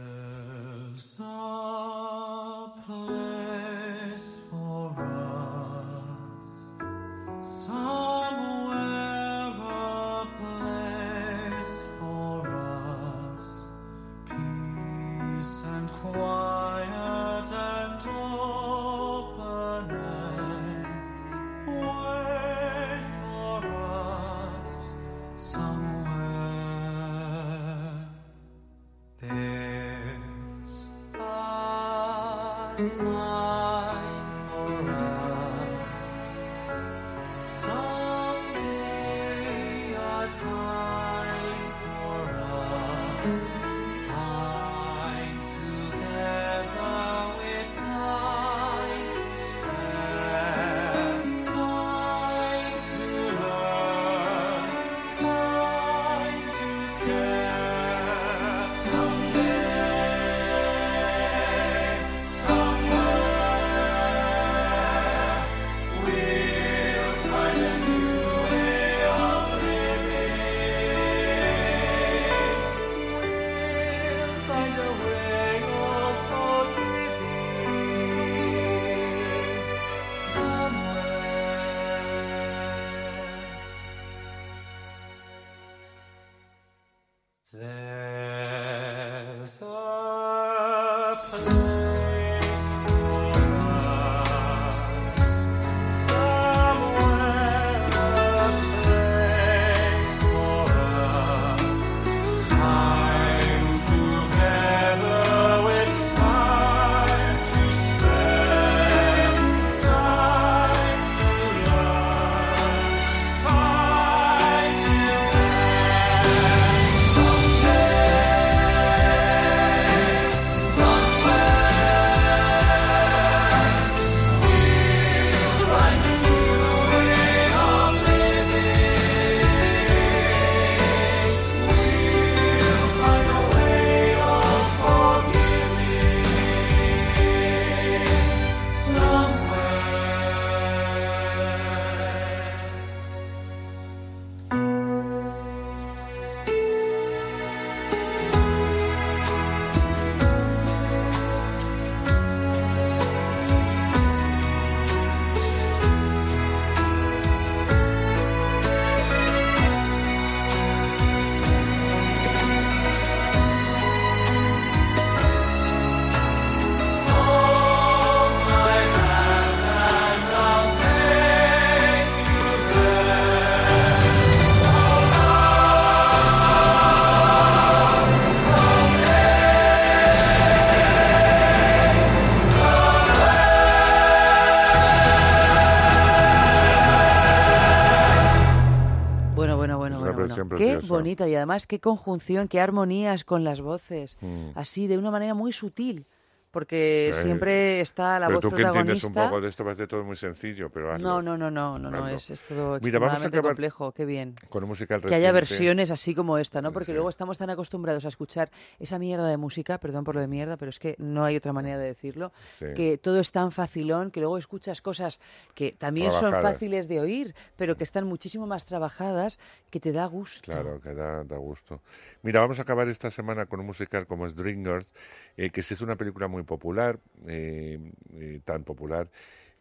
[190.89, 194.49] Bonita y además qué conjunción, qué armonías con las voces, Mm.
[194.55, 196.05] así de una manera muy sutil,
[196.51, 199.87] porque Eh, siempre está la pero voz tú que entiendes un poco de esto, parece
[199.87, 201.07] todo muy sencillo, pero hazlo.
[201.07, 204.35] No, no, no, no, no, no, es, es todo Mira, vamos a complejo, qué bien.
[204.49, 206.71] con un musical Que haya versiones así como esta, ¿no?
[206.71, 206.93] Porque Sí.
[206.93, 208.49] luego estamos tan acostumbrados a escuchar
[208.79, 211.53] esa mierda de música, perdón por lo de mierda, pero es que no hay otra
[211.53, 212.65] manera de decirlo, Sí.
[212.75, 215.19] que todo es tan facilón, que luego escuchas cosas
[215.53, 219.39] que también son fáciles de oír, pero que están muchísimo más trabajadas,
[219.69, 220.51] que te da gusto.
[220.51, 221.81] Claro, que da, da gusto.
[222.23, 224.91] Mira, vamos a acabar esta semana con un musical como es Dreamgirls,
[225.39, 227.79] eh, que se hizo una película muy popular, eh,
[228.13, 229.09] eh, tan popular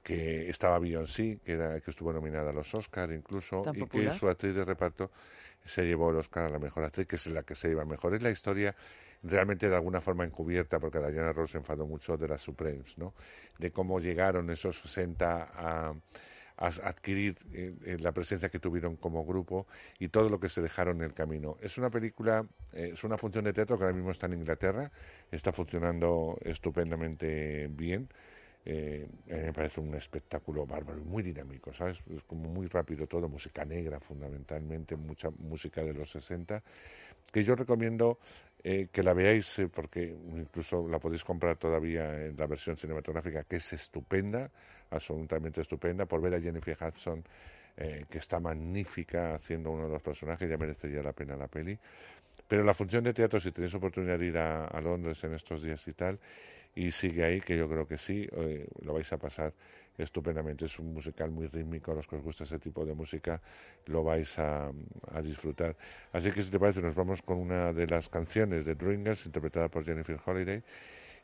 [0.02, 4.12] que estaba Beyoncé, que, era, que estuvo nominada a los Oscar incluso, ¿Tan y popular?
[4.12, 5.12] que su actriz de reparto
[5.64, 8.12] se llevó el Oscar a la mejor actriz, que es la que se lleva mejor.
[8.12, 8.74] Es la historia
[9.22, 13.14] realmente de alguna forma encubierta, porque Diana Ross se enfadó mucho de las Supremes, ¿no?
[13.56, 15.94] De cómo llegaron esos 60 a a
[16.58, 19.66] adquirir eh, eh, la presencia que tuvieron como grupo
[19.98, 21.56] y todo lo que se dejaron en el camino.
[21.60, 24.90] Es una película, eh, es una función de teatro que ahora mismo está en Inglaterra,
[25.30, 28.08] está funcionando estupendamente bien.
[28.64, 32.02] Eh, me parece un espectáculo bárbaro y muy dinámico, ¿sabes?
[32.14, 36.62] Es como muy rápido todo, música negra fundamentalmente, mucha música de los 60,
[37.32, 38.18] que yo recomiendo
[38.60, 43.72] que la veáis porque incluso la podéis comprar todavía en la versión cinematográfica, que es
[43.72, 44.50] estupenda,
[44.90, 47.24] absolutamente estupenda, por ver a Jennifer Hudson,
[47.76, 51.78] eh, que está magnífica haciendo uno de los personajes, ya merecería la pena la peli.
[52.46, 55.62] Pero la función de teatro, si tenéis oportunidad de ir a, a Londres en estos
[55.62, 56.18] días y tal,
[56.74, 59.52] y sigue ahí, que yo creo que sí, eh, lo vais a pasar
[59.96, 60.64] estupendamente.
[60.64, 63.40] Es un musical muy rítmico, a los que os gusta ese tipo de música
[63.86, 64.70] lo vais a,
[65.12, 65.76] a disfrutar.
[66.12, 69.68] Así que si te parece, nos vamos con una de las canciones de Dreamgirls, interpretada
[69.68, 70.62] por Jennifer Holiday.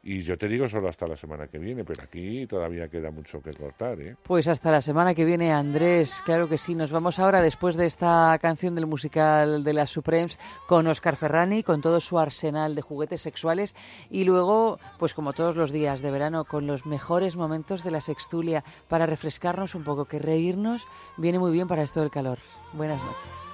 [0.07, 3.41] Y yo te digo solo hasta la semana que viene, pero aquí todavía queda mucho
[3.41, 4.17] que cortar, ¿eh?
[4.23, 6.21] Pues hasta la semana que viene, Andrés.
[6.27, 6.75] Claro que sí.
[6.75, 11.63] Nos vamos ahora, después de esta canción del musical de las Supremes, con Oscar Ferrani,
[11.63, 13.75] con todo su arsenal de juguetes sexuales.
[14.11, 18.03] Y luego, pues como todos los días de verano, con los mejores momentos de la
[18.03, 20.87] sextulia para refrescarnos un poco, que reírnos
[21.17, 22.37] viene muy bien para esto del calor.
[22.75, 23.54] Buenas noches.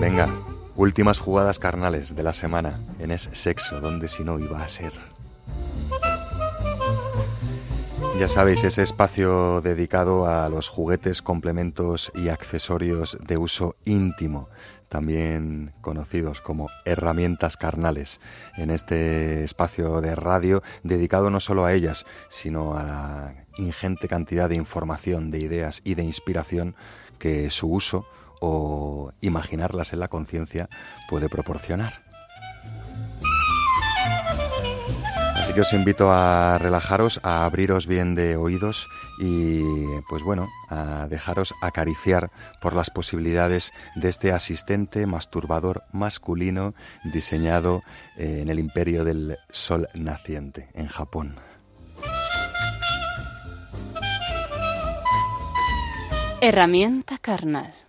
[0.00, 0.30] Venga,
[0.76, 4.94] últimas jugadas carnales de la semana en ese sexo, donde si no iba a ser.
[8.18, 14.48] Ya sabéis, ese espacio dedicado a los juguetes, complementos y accesorios de uso íntimo,
[14.88, 18.20] también conocidos como herramientas carnales,
[18.56, 24.48] en este espacio de radio dedicado no solo a ellas, sino a la ingente cantidad
[24.48, 26.74] de información, de ideas y de inspiración
[27.18, 28.06] que su uso
[28.40, 30.68] o imaginarlas en la conciencia
[31.08, 32.02] puede proporcionar.
[35.40, 38.88] Así que os invito a relajaros, a abriros bien de oídos
[39.18, 39.62] y
[40.08, 42.30] pues bueno, a dejaros acariciar
[42.60, 47.82] por las posibilidades de este asistente masturbador masculino diseñado
[48.16, 51.36] en el imperio del sol naciente en Japón.
[56.42, 57.79] Herramienta carnal.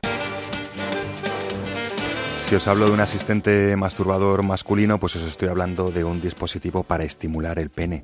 [2.51, 6.83] Si os hablo de un asistente masturbador masculino, pues os estoy hablando de un dispositivo
[6.83, 8.03] para estimular el pene.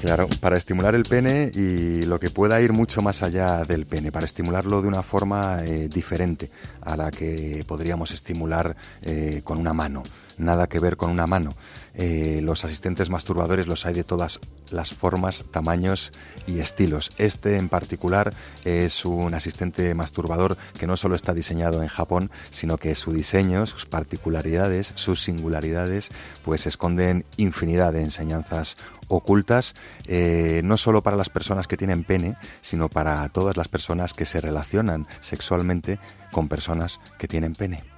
[0.00, 4.10] Claro, para estimular el pene y lo que pueda ir mucho más allá del pene,
[4.10, 6.50] para estimularlo de una forma eh, diferente
[6.80, 10.02] a la que podríamos estimular eh, con una mano.
[10.38, 11.54] Nada que ver con una mano.
[12.02, 14.40] Eh, los asistentes masturbadores los hay de todas
[14.70, 16.12] las formas, tamaños
[16.46, 17.10] y estilos.
[17.18, 18.32] Este en particular
[18.64, 23.66] es un asistente masturbador que no solo está diseñado en Japón, sino que su diseño,
[23.66, 26.08] sus particularidades, sus singularidades,
[26.42, 28.78] pues esconden infinidad de enseñanzas
[29.08, 29.74] ocultas,
[30.06, 34.24] eh, no solo para las personas que tienen pene, sino para todas las personas que
[34.24, 35.98] se relacionan sexualmente
[36.32, 37.89] con personas que tienen pene.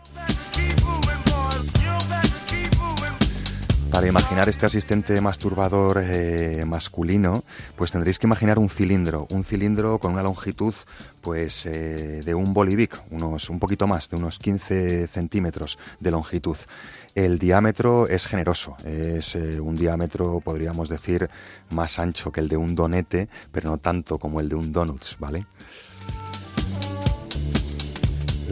[3.92, 7.44] Para imaginar este asistente masturbador eh, masculino,
[7.76, 10.74] pues tendréis que imaginar un cilindro, un cilindro con una longitud
[11.20, 16.56] pues eh, de un bolivic, unos un poquito más, de unos 15 centímetros de longitud.
[17.14, 21.28] El diámetro es generoso, es eh, un diámetro, podríamos decir,
[21.68, 25.16] más ancho que el de un donete, pero no tanto como el de un donuts,
[25.18, 25.44] ¿vale?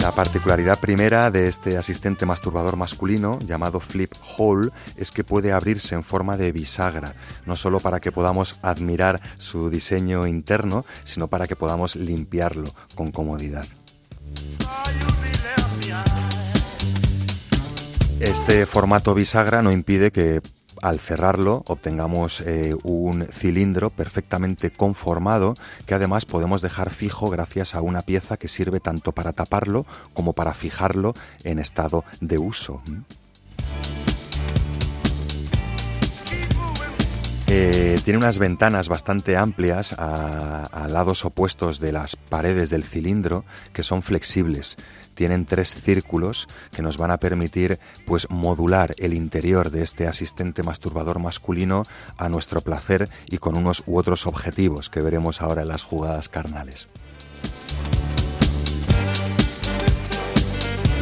[0.01, 5.95] La particularidad primera de este asistente masturbador masculino, llamado Flip Hole, es que puede abrirse
[5.95, 7.13] en forma de bisagra,
[7.45, 13.11] no solo para que podamos admirar su diseño interno, sino para que podamos limpiarlo con
[13.11, 13.67] comodidad.
[18.21, 20.41] Este formato bisagra no impide que
[20.83, 25.55] al cerrarlo obtengamos eh, un cilindro perfectamente conformado
[25.87, 30.33] que además podemos dejar fijo gracias a una pieza que sirve tanto para taparlo como
[30.33, 32.83] para fijarlo en estado de uso.
[37.53, 43.45] Eh, tiene unas ventanas bastante amplias a, a lados opuestos de las paredes del cilindro
[43.73, 44.77] que son flexibles
[45.21, 50.63] tienen tres círculos que nos van a permitir pues modular el interior de este asistente
[50.63, 51.83] masturbador masculino
[52.17, 56.31] a nuestro placer y con unos u otros objetivos que veremos ahora en las jugadas
[56.31, 56.89] carnales.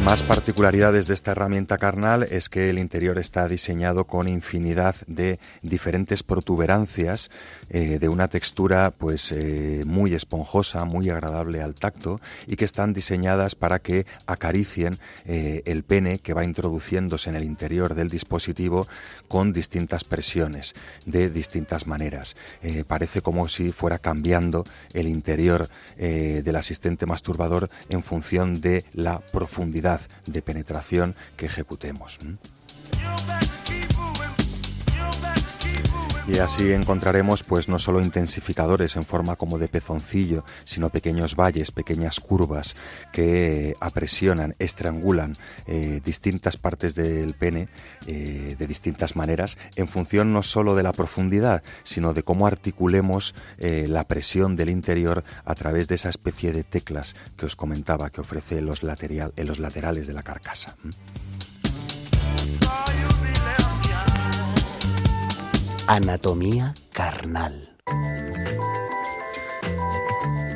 [0.03, 5.39] Más particularidades de esta herramienta carnal es que el interior está diseñado con infinidad de
[5.61, 7.29] diferentes protuberancias
[7.69, 12.93] eh, de una textura pues eh, muy esponjosa, muy agradable al tacto y que están
[12.93, 18.87] diseñadas para que acaricien eh, el pene que va introduciéndose en el interior del dispositivo
[19.27, 22.35] con distintas presiones de distintas maneras.
[22.87, 29.88] parece como si fuera cambiando el interior del asistente masturbador en función de la profundidad
[30.25, 32.19] de penetración que ejecutemos.
[36.31, 41.71] Y así encontraremos pues no solo intensificadores en forma como de pezoncillo, sino pequeños valles,
[41.71, 42.75] pequeñas curvas
[43.11, 45.35] que apresionan, estrangulan
[45.65, 47.67] eh, distintas partes del pene
[48.05, 53.33] eh, de distintas maneras en función no solo de la profundidad, sino de cómo articulemos
[53.57, 58.11] eh, la presión del interior a través de esa especie de teclas que os comentaba
[58.11, 60.75] que ofrece los, lateral, en los laterales de la carcasa.
[65.91, 67.75] Anatomía carnal.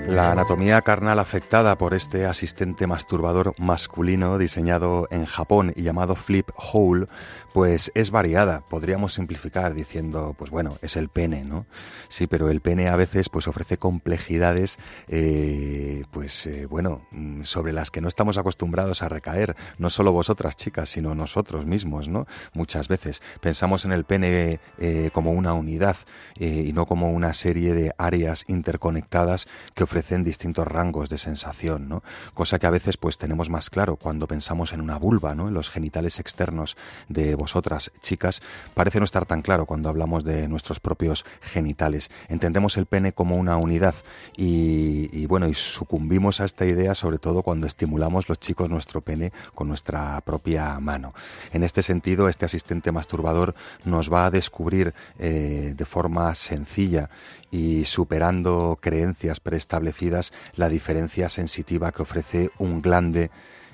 [0.07, 6.47] La anatomía carnal afectada por este asistente masturbador masculino diseñado en Japón y llamado Flip
[6.55, 7.07] Hole
[7.53, 8.61] pues es variada.
[8.61, 11.67] Podríamos simplificar diciendo, pues bueno, es el pene, ¿no?
[12.07, 17.71] Sí, pero el pene a veces pues ofrece complejidades, eh, pues eh, bueno, mm, sobre
[17.71, 19.55] las que no estamos acostumbrados a recaer.
[19.77, 22.25] No solo vosotras, chicas, sino nosotros mismos, ¿no?
[22.53, 25.95] Muchas veces pensamos en el pene eh, como una unidad
[26.39, 32.03] y no como una serie de áreas interconectadas que ofrecen distintos rangos de sensación, ¿no?
[32.33, 35.47] Cosa que a veces pues tenemos más claro cuando pensamos en una vulva, ¿no?
[35.47, 36.75] En los genitales externos
[37.07, 38.41] de vosotras, chicas,
[38.73, 42.09] parece no estar tan claro cuando hablamos de nuestros propios genitales.
[42.29, 43.95] Entendemos el pene como una unidad
[44.37, 49.33] y, bueno, y sucumbimos a esta idea sobre todo cuando estimulamos los chicos nuestro pene
[49.55, 51.13] con nuestra propia mano.
[51.51, 57.09] En este sentido, este asistente masturbador nos va a descubrir eh, de forma sencilla
[57.51, 63.31] y superando creencias preestablecidas la diferencia sensitiva que ofrece un glande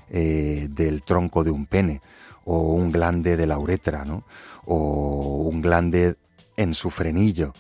[0.10, 2.02] eh, del tronco de un pene
[2.50, 4.24] o un glande de la uretra, ¿no?
[4.66, 6.16] o un glande
[6.58, 7.54] en su frenillo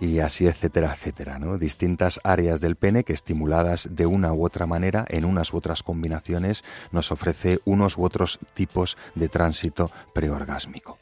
[0.00, 1.58] y así etcétera, etcétera, ¿no?
[1.58, 5.82] Distintas áreas del pene que estimuladas de una u otra manera, en unas u otras
[5.82, 10.98] combinaciones, nos ofrece unos u otros tipos de tránsito preorgásmico.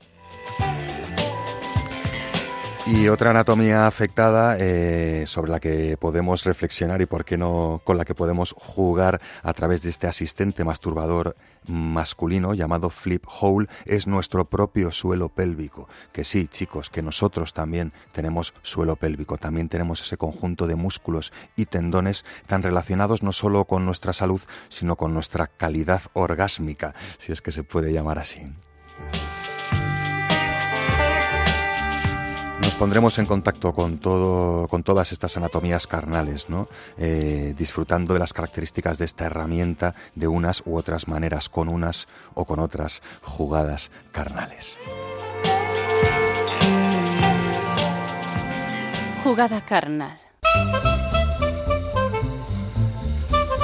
[2.92, 7.96] Y otra anatomía afectada eh, sobre la que podemos reflexionar y por qué no con
[7.96, 11.36] la que podemos jugar a través de este asistente masturbador
[11.68, 15.88] masculino llamado flip hole es nuestro propio suelo pélvico.
[16.12, 21.32] Que sí, chicos, que nosotros también tenemos suelo pélvico, también tenemos ese conjunto de músculos
[21.54, 27.30] y tendones tan relacionados no solo con nuestra salud, sino con nuestra calidad orgásmica, si
[27.30, 28.42] es que se puede llamar así.
[32.80, 36.66] Pondremos en contacto con, todo, con todas estas anatomías carnales, ¿no?
[36.96, 42.08] Eh, disfrutando de las características de esta herramienta de unas u otras maneras, con unas
[42.32, 44.78] o con otras jugadas carnales.
[49.22, 50.18] Jugada carnal.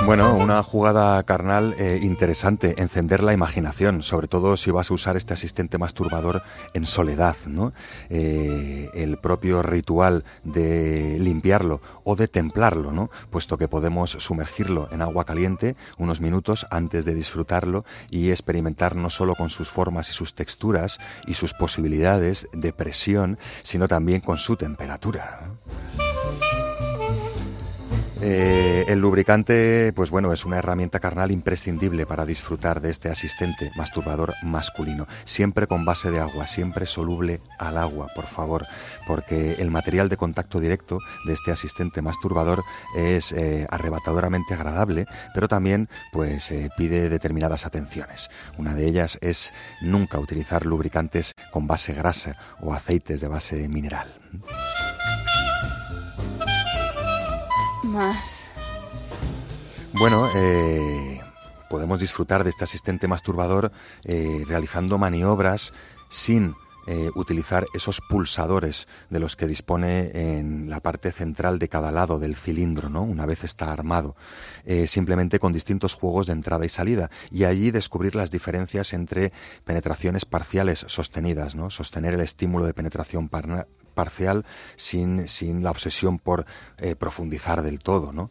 [0.07, 5.17] Bueno, una jugada carnal eh, interesante, encender la imaginación, sobre todo si vas a usar
[5.17, 7.73] este asistente masturbador en soledad, ¿no?
[8.09, 13.11] Eh, el propio ritual de limpiarlo o de templarlo, ¿no?
[13.31, 19.11] Puesto que podemos sumergirlo en agua caliente unos minutos antes de disfrutarlo y experimentar no
[19.11, 24.39] solo con sus formas y sus texturas y sus posibilidades de presión, sino también con
[24.39, 25.41] su temperatura.
[28.23, 33.71] Eh, el lubricante, pues bueno, es una herramienta carnal imprescindible para disfrutar de este asistente
[33.77, 35.07] masturbador masculino.
[35.25, 38.67] Siempre con base de agua, siempre soluble al agua, por favor,
[39.07, 42.63] porque el material de contacto directo de este asistente masturbador
[42.97, 48.31] es eh, arrebatadoramente agradable, pero también pues eh, pide determinadas atenciones.
[48.57, 49.53] Una de ellas es
[49.83, 54.09] nunca utilizar lubricantes con base grasa o aceites de base mineral.
[57.97, 58.51] Más.
[59.95, 61.19] Bueno, eh,
[61.71, 63.73] podemos disfrutar de este asistente masturbador
[64.05, 65.73] eh, realizando maniobras
[66.11, 66.55] sin
[66.87, 72.19] eh, utilizar esos pulsadores de los que dispone en la parte central de cada lado
[72.19, 73.03] del cilindro, ¿no?
[73.03, 74.15] Una vez está armado,
[74.87, 79.33] simplemente con distintos juegos de entrada y salida y allí descubrir las diferencias entre
[79.65, 81.71] penetraciones parciales sostenidas, ¿no?
[81.71, 83.31] Sostener el estímulo de penetración
[83.97, 84.45] parcial
[84.77, 86.47] sin, sin la obsesión por
[86.79, 88.31] eh, profundizar del todo, ¿no?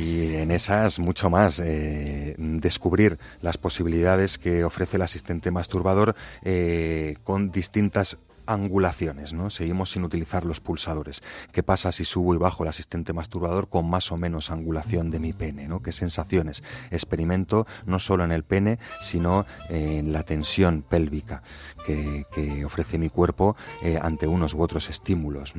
[0.00, 7.16] Y en esas mucho más, eh, descubrir las posibilidades que ofrece el asistente masturbador eh,
[7.24, 8.18] con distintas
[8.48, 9.50] angulaciones, ¿no?
[9.50, 11.22] Seguimos sin utilizar los pulsadores.
[11.52, 15.20] ¿Qué pasa si subo y bajo el asistente masturbador con más o menos angulación de
[15.20, 15.82] mi pene, ¿no?
[15.82, 21.42] ¿Qué sensaciones experimento no solo en el pene, sino en la tensión pélvica
[21.86, 22.24] que,
[22.64, 25.54] ofrece mi cuerpo eh, ante unos u otros estímulos?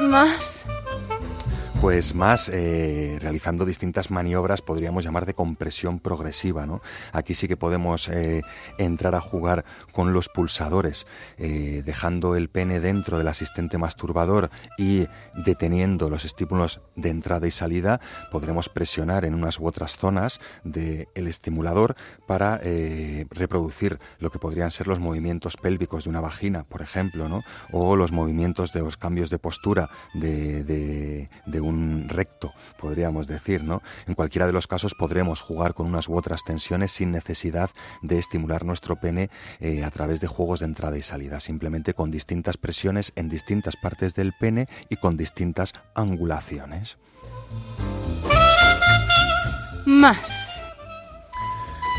[0.00, 0.59] Más
[1.80, 6.66] pues más eh, realizando distintas maniobras, podríamos llamar de compresión progresiva.
[6.66, 6.82] ¿no?
[7.12, 8.42] Aquí sí que podemos eh,
[8.76, 11.06] entrar a jugar con los pulsadores,
[11.38, 15.06] eh, dejando el pene dentro del asistente masturbador y
[15.46, 18.00] deteniendo los estímulos de entrada y salida,
[18.30, 21.96] podremos presionar en unas u otras zonas del estimulador
[22.26, 22.60] para
[23.30, 27.42] reproducir lo que podrían ser los movimientos pélvicos de una vagina, por ejemplo, ¿no?
[27.72, 31.28] o los movimientos de los cambios de postura de,
[31.69, 31.69] un
[32.08, 33.82] recto, podríamos decir, ¿no?
[34.06, 37.70] En cualquiera de los casos podremos jugar con unas u otras tensiones sin necesidad
[38.02, 39.30] de estimular nuestro pene
[39.60, 43.76] eh, a través de juegos de entrada y salida, simplemente con distintas presiones en distintas
[43.76, 46.98] partes del pene y con distintas angulaciones.
[49.86, 50.49] Más.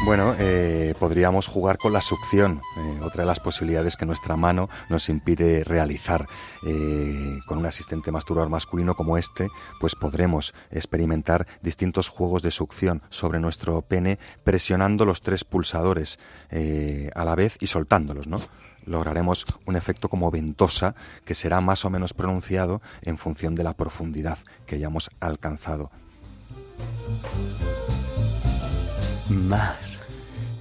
[0.04, 4.68] Bueno, eh, podríamos jugar con la succión, eh, otra de las posibilidades que nuestra mano
[4.90, 6.28] nos impide realizar.
[6.66, 9.50] Eh, con un asistente masturbador masculino como este,
[9.80, 16.18] pues podremos experimentar distintos juegos de succión sobre nuestro pene, presionando los tres pulsadores
[17.16, 18.40] a la vez y soltándolos, ¿no?
[18.86, 23.74] lograremos un efecto como ventosa que será más o menos pronunciado en función de la
[23.74, 25.92] profundidad que hayamos alcanzado.
[29.30, 29.91] Más.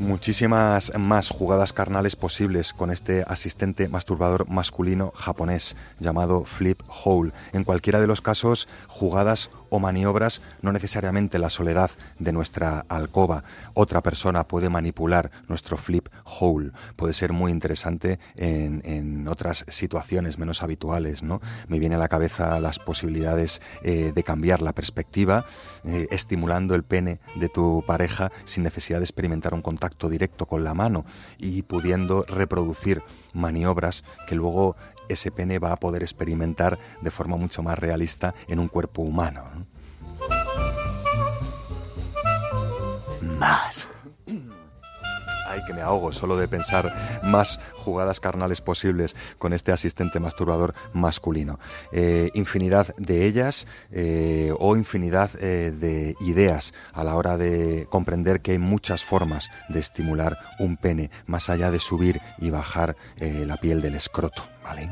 [0.01, 7.33] Muchísimas más jugadas carnales posibles con este asistente masturbador masculino japonés llamado Flip Hole.
[7.53, 13.45] En cualquiera de los casos, jugadas o maniobras, no necesariamente la soledad de nuestra alcoba.
[13.75, 16.73] Otra persona puede manipular nuestro Flip Hole.
[16.97, 21.23] Puede ser muy interesante en, otras situaciones menos habituales.
[21.23, 21.41] ¿no?
[21.69, 25.45] Me viene a la cabeza las posibilidades eh, de cambiar la perspectiva,
[25.85, 30.65] eh, estimulando el pene de tu pareja sin necesidad de experimentar un contacto directo con
[30.65, 31.05] la mano
[31.39, 33.03] y pudiendo reproducir
[33.33, 34.77] maniobras que luego
[35.13, 39.45] ese pene va a poder experimentar de forma mucho más realista en un cuerpo humano.
[43.39, 43.90] Más.
[45.51, 46.95] Ay, que me ahogo solo de pensar
[47.25, 51.59] más jugadas carnales posibles con este asistente masturbador masculino.
[51.91, 58.43] Eh, infinidad de ellas eh, o infinidad eh, de ideas a la hora de comprender
[58.43, 63.57] que hay muchas formas de estimular un pene, más allá de subir y bajar la
[63.57, 64.45] piel del escroto.
[64.63, 64.89] ¿Vale?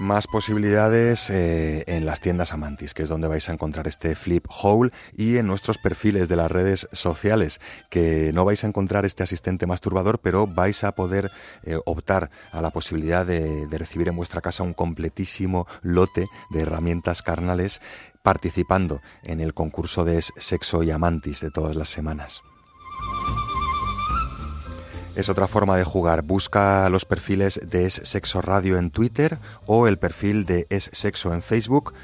[0.00, 4.46] Más posibilidades eh, en las tiendas Amantis, que es donde vais a encontrar este flip
[4.48, 7.60] hole, y en nuestros perfiles de las redes sociales,
[7.90, 11.30] que no vais a encontrar este asistente masturbador, pero vais a poder
[11.62, 16.60] eh, optar a la posibilidad de, de recibir en vuestra casa un completísimo lote de
[16.60, 17.80] herramientas carnales
[18.22, 22.42] participando en el concurso de Sexo y Amantis de todas las semanas.
[25.16, 26.22] Es otra forma de jugar.
[26.22, 31.32] Busca los perfiles de Es Sexo Radio en Twitter o el perfil de Es Sexo
[31.32, 31.94] en Facebook.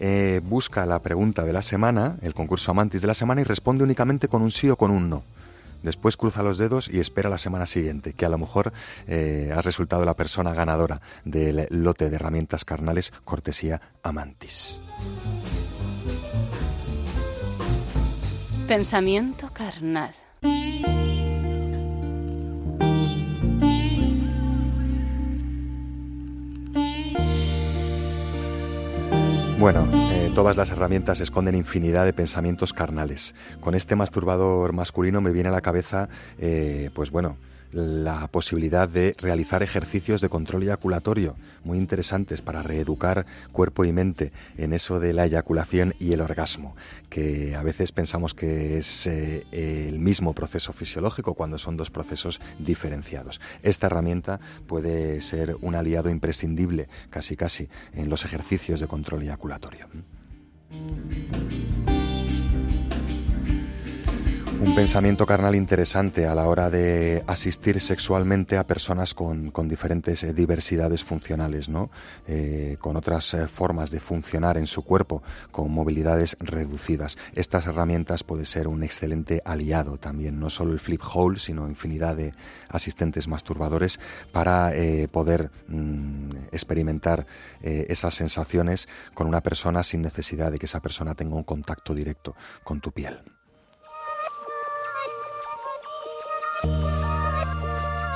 [0.00, 3.84] Eh, busca la pregunta de la semana, el concurso Amantis de la semana, y responde
[3.84, 5.22] únicamente con un sí o con un no.
[5.84, 8.72] Después cruza los dedos y espera la semana siguiente, que a lo mejor
[9.06, 14.80] eh, ha resultado la persona ganadora del lote de herramientas carnales cortesía Amantis.
[18.66, 20.16] Pensamiento carnal.
[29.58, 33.34] Bueno, eh, todas las herramientas esconden infinidad de pensamientos carnales.
[33.60, 36.08] Con este masturbador masculino me viene a la cabeza,
[36.38, 37.38] eh, pues bueno,
[37.72, 44.32] la posibilidad de realizar ejercicios de control eyaculatorio muy interesantes para reeducar cuerpo y mente
[44.56, 46.76] en eso de la eyaculación y el orgasmo,
[47.08, 52.40] que a veces pensamos que es eh, el mismo proceso fisiológico cuando son dos procesos
[52.58, 53.40] diferenciados.
[53.62, 59.86] Esta herramienta puede ser un aliado imprescindible, casi casi, en los ejercicios de control eyaculatorio.
[64.66, 70.32] Un pensamiento carnal interesante a la hora de asistir sexualmente a personas con, diferentes eh,
[70.32, 71.90] diversidades funcionales, ¿no?
[72.26, 75.22] Eh, con otras eh, formas de funcionar en su cuerpo,
[75.52, 77.16] con movilidades reducidas.
[77.34, 82.16] Estas herramientas pueden ser un excelente aliado también, no solo el flip hole, sino infinidad
[82.16, 82.32] de
[82.68, 84.00] asistentes masturbadores
[84.32, 84.72] para
[85.12, 87.26] poder mm, experimentar
[87.62, 92.34] esas sensaciones con una persona sin necesidad de que esa persona tenga un contacto directo
[92.64, 93.35] con tu piel.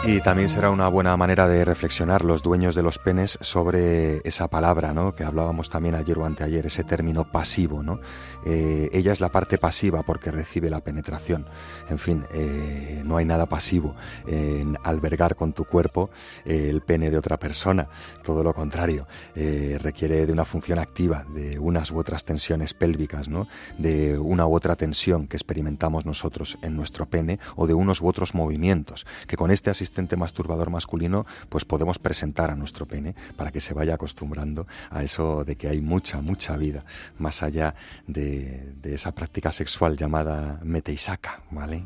[0.02, 4.48] Y también será una buena manera de reflexionar los dueños de los penes sobre esa
[4.48, 5.12] palabra, ¿no?
[5.12, 8.00] Que hablábamos también ayer o anteayer, ese término pasivo, ¿no?
[8.44, 11.44] Eh, ella es la parte pasiva porque recibe la penetración.
[11.88, 13.94] En fin, eh, no hay nada pasivo
[14.26, 16.10] en albergar con tu cuerpo
[16.44, 17.88] eh, el pene de otra persona.
[18.22, 23.48] Todo lo contrario, requiere de una función activa, de unas u otras tensiones pélvicas, ¿no?
[23.78, 28.06] De una u otra tensión que experimentamos nosotros en nuestro pene o de unos u
[28.06, 33.50] otros movimientos que con este asistente masturbador masculino, pues podemos presentar a nuestro pene para
[33.50, 36.84] que se vaya acostumbrando a eso de que hay mucha, mucha vida
[37.18, 37.74] más allá
[38.06, 41.84] de, de esa práctica sexual llamada meteisaka, ¿vale?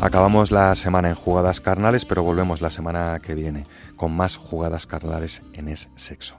[0.00, 3.66] Acabamos la semana en jugadas carnales, pero volvemos la semana que viene
[3.96, 6.36] con más jugadas carnales en Es Sexo.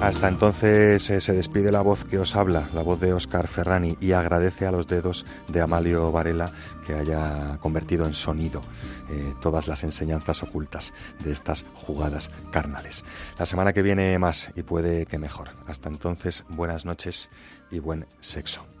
[0.00, 3.96] Hasta entonces eh, se despide la voz que os habla, la voz de Oscar Ferrani,
[4.00, 6.52] y agradece a los dedos de Amalio Varela
[6.86, 8.62] que haya convertido en sonido
[9.10, 10.94] eh, todas las enseñanzas ocultas
[11.24, 13.04] de estas jugadas carnales.
[13.38, 15.48] La semana que viene más y puede que mejor.
[15.66, 17.28] Hasta entonces, buenas noches
[17.72, 18.77] y buen sexo.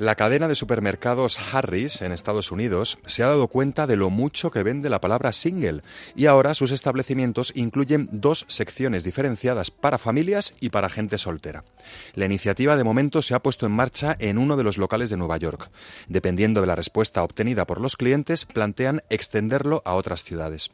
[0.00, 4.50] La cadena de supermercados Harris en Estados Unidos se ha dado cuenta de lo mucho
[4.50, 5.82] que vende la palabra single
[6.16, 11.64] y ahora sus establecimientos incluyen dos secciones diferenciadas para familias y para gente soltera.
[12.14, 15.18] La iniciativa de momento se ha puesto en marcha en uno de los locales de
[15.18, 15.70] Nueva York.
[16.08, 20.70] Dependiendo de la respuesta obtenida por los clientes, plantean extenderlo a otras ciudades.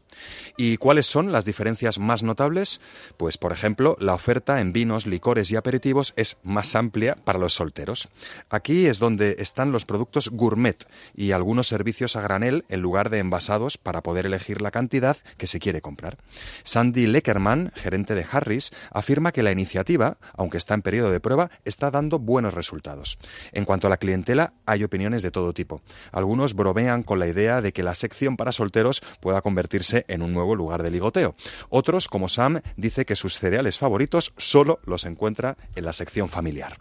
[0.56, 2.80] ¿Y cuáles son las diferencias más notables?
[3.16, 7.54] Pues, por ejemplo, la oferta en vinos, licores y aperitivos es más amplia para los
[7.54, 8.08] solteros.
[8.50, 13.18] Aquí es donde están los productos gourmet y algunos servicios a granel en lugar de
[13.18, 16.18] envasados para poder elegir la cantidad que se quiere comprar.
[16.64, 21.50] Sandy Leckerman, gerente de Harris, afirma que la iniciativa, aunque está en periodo de prueba,
[21.64, 23.18] está dando buenos resultados.
[23.52, 25.82] En cuanto a la clientela, hay opiniones de todo tipo.
[26.12, 30.32] Algunos bromean con la idea de que la sección para solteros pueda convertirse en un
[30.32, 31.36] nuevo lugar de ligoteo.
[31.68, 36.78] Otros, como Sam, dice que sus cereales favoritos solo los encuentra en la sección familiar.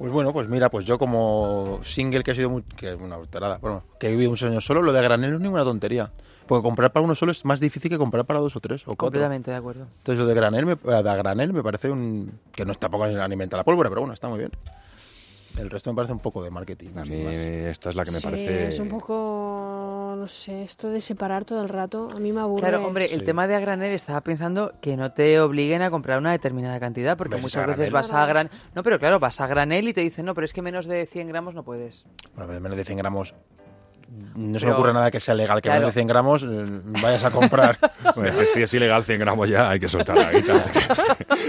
[0.00, 3.16] Pues bueno, pues mira, pues yo como single que ha sido muy, que es una
[3.16, 6.10] alterada, bueno, que he vivido muchos años solo, lo de granel no es ninguna tontería.
[6.46, 8.96] Porque comprar para uno solo es más difícil que comprar para dos o tres o
[8.96, 9.08] cuatro.
[9.08, 9.86] Completamente de acuerdo.
[9.98, 13.58] Entonces lo de granel me, de granel me parece un que no está poco alimenta
[13.58, 14.52] la pólvora, pero bueno, está muy bien.
[15.58, 16.90] El resto me parece un poco de marketing.
[16.96, 18.68] A mí esta es la que me Sí, parece...
[18.68, 22.60] es un poco, no sé, esto de separar todo el rato, a mí me aburre.
[22.62, 26.18] Claro, hombre, el tema de a granel estaba pensando que no te obliguen a comprar
[26.18, 27.92] una determinada cantidad, porque ¿Ves muchas veces granel?
[27.92, 28.50] vas a gran...
[28.74, 31.06] No, pero claro, vas a granel y te dicen, no, pero es que menos de
[31.06, 32.04] 100 gramos no puedes.
[32.34, 33.34] Bueno, menos de 100 gramos.
[34.34, 35.80] No se Pero- me ocurre nada que sea legal, que Claro.
[35.82, 36.64] menos de 100 gramos eh,
[37.02, 37.78] vayas a comprar.
[38.16, 40.64] Bueno, que si es ilegal 100 gramos ya hay que soltar la guita.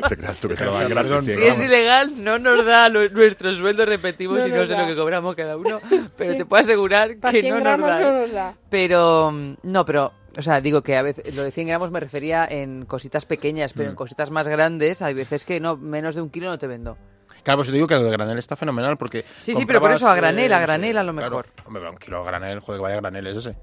[0.09, 2.87] ¿Te creas tú que te lo dan gratis 100 Si es ilegal, no nos da
[2.89, 4.81] lo- nuestro sueldo, repetimos, No y no sé da.
[4.81, 5.79] lo que cobramos cada uno,
[6.17, 6.37] pero Sí.
[6.37, 7.99] te puedo asegurar Pa' que 100 no nos gramos da.
[7.99, 8.21] no ¿eh?
[8.21, 8.53] nos da.
[8.69, 11.99] Pero, mm, no, pero, o sea, digo que a veces, lo de 100 gramos me
[11.99, 13.97] refería en cositas pequeñas, pero en Mm.
[13.97, 16.97] cositas más grandes hay veces que no, menos de un kilo no te vendo.
[17.43, 19.25] Claro, pues te digo que lo de granel está fenomenal porque.
[19.39, 21.29] Sí, sí, pero por eso a granel, a no granel a lo claro.
[21.29, 21.47] mejor.
[21.65, 23.55] Hombre, pero un kilo a granel, joder, que vaya granel es ese.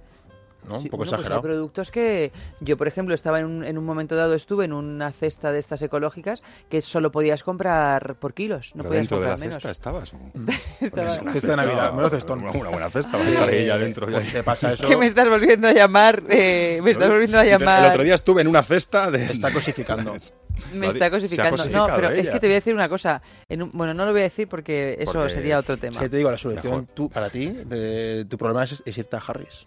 [0.68, 0.80] ¿No?
[0.80, 1.40] Sí, un poco bueno, pues hay exagerado.
[1.42, 5.12] productos que yo, por ejemplo, estaba en un, en un momento dado, estuve en una
[5.12, 9.24] cesta de estas ecológicas que solo podías comprar por kilos, no Pero podías dentro de
[9.24, 9.54] la comprar menos.
[9.54, 10.12] cesta estabas.
[10.80, 12.40] Estaba- Porque es una Cesta de Navidad, menos cestón.
[12.42, 14.10] Una, una buena cesta, va a estar ahí ya dentro.
[14.10, 14.16] ya.
[14.18, 14.86] Pues te pasa eso.
[14.88, 16.22] ¿Qué me estás volviendo a llamar?
[16.28, 17.84] Eh, me estás volviendo a Entonces, llamar.
[17.84, 19.20] El otro día estuve en una cesta de...
[19.20, 20.16] Se está cosificando.
[20.74, 21.64] Me está cosificando.
[21.66, 23.20] No, pero es que te voy a decir una cosa.
[23.48, 25.92] En un- bueno, no lo voy a decir porque eso Porque- sería otro tema.
[25.92, 29.16] Es que te digo, la solución tú, para ti, de, tu problema es, es irte
[29.16, 29.66] a Harris.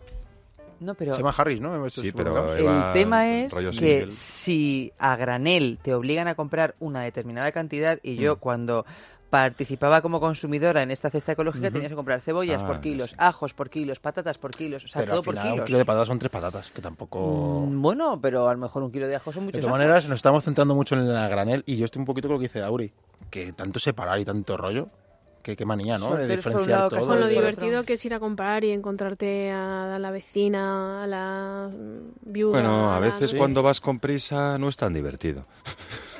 [0.79, 1.89] No, pero Se llama Harris, ¿no?
[1.91, 4.11] Sí, pero el tema es que single.
[4.11, 8.19] si a granel te obligan a comprar una determinada cantidad y Mm.
[8.19, 8.85] yo cuando
[9.31, 11.73] participaba como consumidora en esta cesta ecológica Ujú.
[11.73, 13.15] tenías que comprar cebollas Ah, por kilos, sí.
[13.17, 15.59] ajos por kilos, patatas por kilos, o sea, pero todo al por final kilos.
[15.61, 17.63] un kilo de patatas son tres patatas, que tampoco...
[17.65, 19.79] Mm, Bueno, pero a lo mejor un kilo de ajos son De muchos todas ajos.
[19.79, 22.39] maneras, nos estamos centrando mucho en la granel y yo estoy un poquito con lo
[22.39, 22.91] que dice Auri.
[23.29, 24.89] Que tanto separar y tanto rollo,
[25.41, 26.07] que qué manía, ¿no?
[26.15, 26.99] De Solteros por diferenciar lado, todo.
[26.99, 27.29] Con lo por otro.
[27.29, 31.69] divertido que es ir a comprar y encontrarte a la vecina, a la
[32.25, 32.51] viuda.
[32.51, 33.37] Bueno, a la- veces Sí.
[33.37, 35.45] cuando vas con prisa no es tan divertido.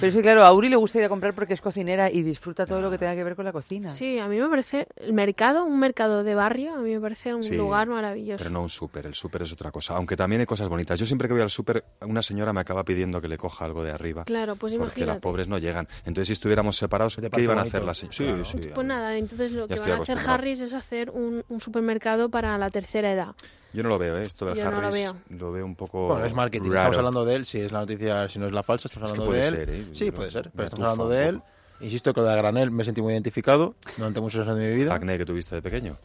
[0.00, 2.66] Pero sí, claro, a Uri le gusta ir a comprar porque es cocinera y disfruta
[2.66, 3.90] todo lo que tenga que ver con la cocina.
[3.90, 7.34] Sí, a mí me parece el mercado, un mercado de barrio, a mí me parece
[7.34, 8.38] un Sí, lugar maravilloso.
[8.38, 9.96] Pero no un súper, el súper es otra cosa.
[9.96, 10.98] Aunque también hay cosas bonitas.
[10.98, 13.82] Yo siempre que voy al súper, una señora me acaba pidiendo que le coja algo
[13.84, 14.24] de arriba.
[14.24, 15.06] Claro, pues Porque imagínate.
[15.06, 15.88] las pobres no llegan.
[16.04, 18.16] Entonces, si estuviéramos separados, ¿qué iban a hacer las señoras?
[18.16, 18.44] Sí, Claro.
[18.44, 18.58] sí.
[18.74, 20.18] Pues nada, entonces lo Ya que van a hacer.
[20.26, 23.34] Harris es hacer un, un supermercado para la tercera edad.
[23.72, 24.22] Yo no lo veo, ¿eh?
[24.22, 25.16] esto del Yo no lo Harris veo.
[25.30, 26.70] lo veo un poco Bueno, es marketing.
[26.70, 26.76] raro.
[26.78, 29.14] Estamos hablando de él, si es la noticia, si no es la falsa, estamos Es
[29.16, 29.66] que hablando puede de él.
[29.66, 29.94] ser, ¿eh?
[29.94, 31.42] Sí, puede ser, pero estamos hablando de él.
[31.80, 34.94] Insisto que lo de granel me sentí muy identificado durante muchos años de mi vida.
[34.94, 35.96] Acné que tuviste de pequeño.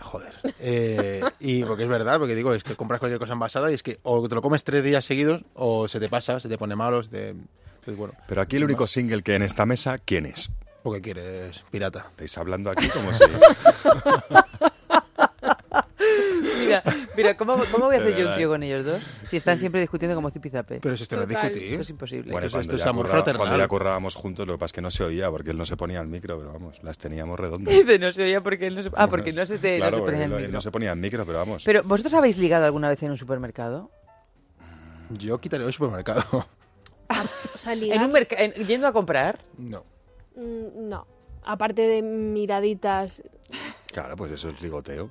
[0.00, 0.32] Joder.
[0.60, 3.82] Eh, y porque es verdad, porque digo, es que compras cualquier cosa envasada y es
[3.82, 6.74] que o te lo comes tres días seguidos o se te pasa, se te pone
[6.76, 7.28] malo, se te...
[7.30, 10.50] Entonces, bueno, Pero aquí el único single que en esta mesa, ¿quién es?
[10.82, 12.06] porque quieres, pirata.
[12.10, 13.22] Estáis hablando aquí como si...
[16.66, 16.82] Mira,
[17.14, 19.02] Pero ¿cómo, cómo voy a hacer yo un tío con ellos dos?
[19.28, 20.80] Si están siempre discutiendo como zipizape.
[20.80, 21.42] Pero si esto no es Total.
[21.48, 21.68] discutir.
[21.72, 22.32] Esto es imposible.
[22.32, 23.38] Bueno, Esto es- cuando, esto es amor curra- fraternal.
[23.38, 25.64] cuando ya currábamos juntos, lo que pasa es que no se oía porque él no
[25.66, 27.72] se ponía al micro, pero vamos, las teníamos redondas.
[27.74, 28.90] Dice, no se oía porque él no se...
[28.94, 30.52] Ah, porque no se, te, Claro, no se ponía él micro.
[30.52, 31.62] no se ponía al micro, pero vamos.
[31.64, 33.90] Pero, ¿vosotros habéis ligado alguna vez en un supermercado?
[35.10, 36.24] Yo quitaría el supermercado.
[37.54, 39.40] O sea, ligar, ¿En un en- ¿Yendo a comprar?
[39.58, 39.84] No.
[40.36, 41.06] mm, no.
[41.44, 43.22] Aparte de miraditas,
[43.92, 45.10] Claro, pues eso es ligoteo.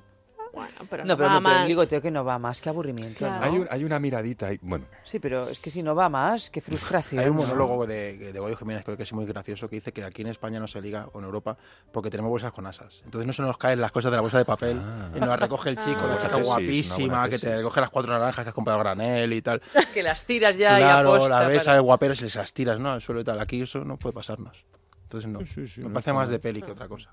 [0.52, 1.66] Bueno, pero No, no, pero, va el más.
[1.68, 3.36] ligoteo que no va más, que aburrimiento, Claro.
[3.40, 3.42] ¿no?
[3.52, 4.58] Hay, un- hay una miradita ahí.
[4.62, 7.22] Bueno, Sí, pero es que si no va más, qué frustración.
[7.22, 10.04] Hay un monólogo de, de Goyo Jiménez, creo que es muy gracioso, que dice que
[10.04, 11.56] aquí en España no se liga, o en Europa,
[11.92, 13.00] porque tenemos bolsas con asas.
[13.04, 14.80] Entonces no se nos caen las cosas de la bolsa de papel,
[15.16, 16.06] y nos las recoge el chico, Ah.
[16.08, 19.32] la chica tesis, guapísima, que te recoge las cuatro naranjas que has comprado a granel
[19.32, 19.62] y tal.
[19.94, 21.40] que las tiras ya y claro, aposta.
[21.40, 22.92] la ves para- a guaperas y se las tiras, ¿no?
[22.92, 23.40] Al suelo y tal.
[23.40, 24.64] Aquí eso no puede pasarnos.
[25.04, 25.44] Entonces no.
[25.44, 27.10] Sí, sí, me no parece más de peli que otra cosa.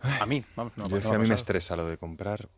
[0.00, 2.48] A mí, vamos, no, yo es que a mí me estresa lo de comprar.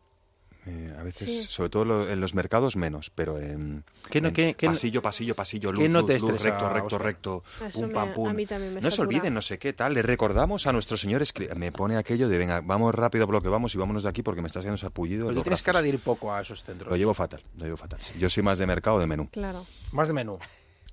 [0.65, 1.45] eh, a veces, Sí.
[1.49, 4.73] sobre todo lo- en los mercados menos, pero en, ¿Qué no- en qué- qué no-
[4.73, 7.93] pasillo, pasillo, pasillo, luz, no luz, te luz, estresa, recto, recto, recto, Eso pum, me-
[7.95, 8.33] pam, a pum.
[8.35, 11.31] mí también me no se olviden, no sé qué tal, le recordamos a nuestros señores,
[11.33, 14.09] que me pone aquello de, venga, vamos rápido por lo que vamos y vámonos de
[14.09, 15.27] aquí porque me está haciendo sarpullido.
[15.27, 16.89] Pero tú tienes cara de ir poco a esos centros.
[16.91, 17.99] Lo llevo fatal, lo llevo fatal.
[18.19, 19.29] Yo soy más de mercado o de menú.
[19.31, 19.65] Claro.
[19.93, 20.37] Más de menú.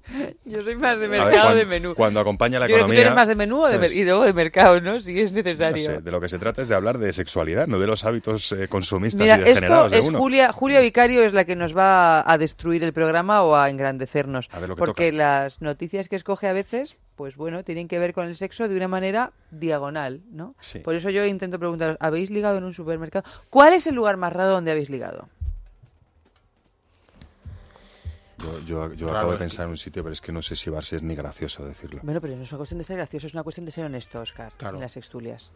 [0.45, 1.95] Yo soy más de ver, mercado cuan- de menú.
[1.95, 3.01] Cuando acompaña la Yo tú economía...
[3.01, 5.01] eres más de menú o de y luego de mercado, ¿no?
[5.01, 5.85] Si es No necesario.
[5.85, 8.53] sé, de lo que se trata es de hablar de sexualidad, no de los hábitos
[8.53, 10.19] eh, consumistas Mira, y esto degenerados de uno.
[10.19, 14.49] Julia, Julia Vicario es la que nos va a destruir el programa o a engrandecernos.
[14.53, 15.17] A ver lo que porque toca.
[15.25, 18.77] las noticias que escoge a veces, pues bueno, tienen que ver con el sexo de
[18.77, 20.55] una manera diagonal, ¿no?
[20.61, 20.81] Sí.
[20.81, 23.25] Por eso yo intento preguntaros, ¿habéis ligado en un supermercado?
[23.51, 25.29] ¿Cuál es el lugar más raro donde habéis ligado?
[28.39, 30.57] Yo, yo, yo acabo de es pensar en un sitio, pero es que no sé
[30.57, 32.01] si va a ser ni gracioso decirlo.
[32.03, 34.21] Bueno, pero no es una cuestión de ser gracioso, es una cuestión de ser honesto,
[34.21, 34.77] Oscar, Claro.
[34.77, 35.51] en las sextulias.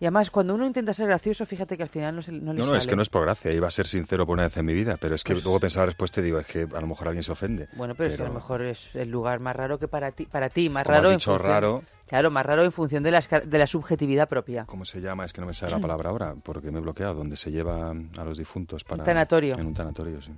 [0.00, 2.58] Y además, cuando uno intenta ser gracioso, fíjate que al final no, se, no le
[2.58, 2.78] No, no, sale.
[2.78, 4.72] es que no es por gracia, iba a ser sincero por una vez en mi
[4.72, 7.08] vida, pero es que luego pensaba la respuesta y digo, es que a lo mejor
[7.08, 7.68] alguien se ofende.
[7.74, 10.24] Bueno, pero, es que a lo mejor es el lugar más raro que para ti,
[10.24, 11.82] para ti más Como has raro en dicho, función- raro.
[12.08, 14.64] Claro, más raro en función de la, de la subjetividad propia.
[14.64, 15.26] ¿Cómo se llama?
[15.26, 17.90] Es que no me sale la palabra ahora, porque me he bloqueado, donde se lleva
[17.90, 19.04] a los difuntos para...
[19.04, 19.54] tanatorio.
[19.58, 20.32] En un tanatorio, sí.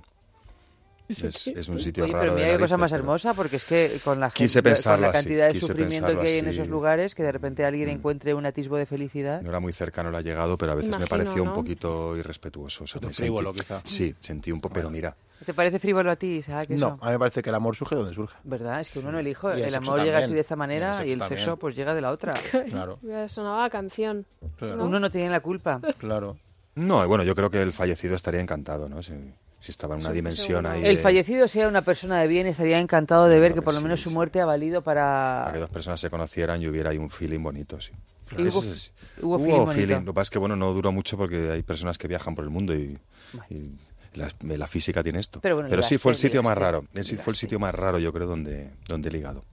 [1.09, 3.57] ¿Eso Es, es un sitio Oye, raro pero mira qué cosa más pero- hermosa, porque
[3.57, 6.47] es que con la, Quise gente, con la así, cantidad de sufrimiento que hay en
[6.47, 6.57] así.
[6.57, 6.61] Mm.
[6.61, 9.41] esos lugares, que de repente alguien encuentre un atisbo de felicidad.
[9.41, 11.53] No era muy cercano el llegado, pero a veces me Imagino, pareció un ¿no?
[11.55, 12.85] poquito irrespetuoso.
[12.85, 13.81] o sea, Un me frívolo, sentí- quizá.
[13.83, 15.15] Sí, sentí un poco, pero mira,
[15.45, 16.69] ¿Te parece frívolo a ti, Isaac?
[16.69, 16.97] No, Eso?
[17.01, 18.33] a mí me parece que el amor surge donde surge.
[18.45, 18.79] ¿Verdad?
[18.79, 19.47] Es que uno no elige.
[19.57, 21.75] Y el El, amor llega así de esta Y manera el y el, sexo pues
[21.75, 22.31] llega de la otra.
[22.69, 22.97] Claro.
[23.27, 24.25] Sonaba canción.
[24.57, 24.85] Claro.
[24.85, 25.81] Uno no tiene la culpa.
[25.97, 26.37] Claro.
[26.75, 29.03] No, bueno, yo creo que el fallecido estaría encantado, ¿no?
[29.03, 29.11] Si,
[29.63, 30.69] si estaba en una Sí, dimensión seguro.
[30.71, 30.85] ahí.
[30.85, 33.73] El de- fallecido, si era una persona de bien, estaría encantado de ver que por
[33.73, 34.15] lo menos sí, su sí.
[34.15, 35.43] muerte ha valido para...
[35.45, 37.91] Para que dos personas se conocieran y hubiera ahí un feeling bonito, sí.
[38.35, 38.91] Hubo- sí.
[39.21, 39.99] hubo feeling.
[39.99, 42.43] Lo que pasa es que, bueno, no duró mucho porque hay personas que viajan por
[42.43, 42.97] el mundo y,
[43.49, 43.71] y
[44.15, 45.39] la, la física tiene esto.
[45.39, 47.03] Pero bueno, sí, fue el ligaste, sitio más ligaste, raro.
[47.05, 49.43] Sí, fue el sitio más raro, yo creo, donde, donde he ligado.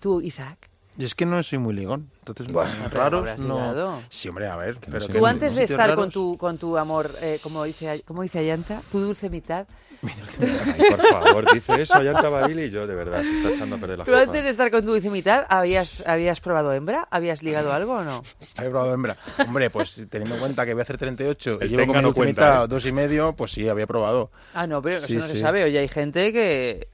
[0.00, 0.67] Tú, Isaac.
[0.98, 2.10] Y es que no soy muy ligón.
[2.18, 3.54] Entonces, Bueno, raros, no.
[3.54, 4.02] ligado.
[4.10, 4.76] Sí, hombre, a ver.
[4.78, 8.02] Que no pero Tú antes de estar con tu, con tu amor, eh, como dice,
[8.04, 9.66] como dice Ayanta, tu dulce mitad,
[10.02, 13.78] Ay, por favor, dice eso, Ayanta Barili, y yo, de verdad, se está echando a
[13.80, 14.22] perder la tú jefa.
[14.22, 17.08] antes de estar con tu dulce mitad, ¿habías, ¿habías probado hembra?
[17.10, 18.22] ¿Habías ligado algo o no?
[18.56, 19.16] Había probado hembra.
[19.46, 22.42] Hombre, pues teniendo en cuenta que voy a hacer 38 y llevo con mi cuenta,
[22.42, 22.68] mitad ¿eh?
[22.68, 24.30] dos y medio, pues sí, había probado.
[24.54, 25.64] Ah, no, pero Sí, eso no se sabe.
[25.64, 26.88] Oye, hay gente que...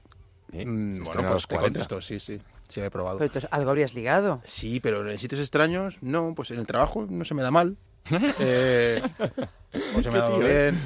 [0.53, 0.63] ¿Eh?
[0.65, 1.79] Bueno, pues los te 40.
[1.79, 2.39] contesto, sí, sí.
[2.69, 3.17] Sí, había probado.
[3.17, 4.41] Pero entonces, algo habrías ligado.
[4.45, 7.77] Sí, pero en sitios extraños, no, pues en el trabajo no se me da mal.
[8.39, 9.01] Eh,
[9.97, 10.71] o se me Qué ha dado tío, ¿eh?
[10.71, 10.81] bien.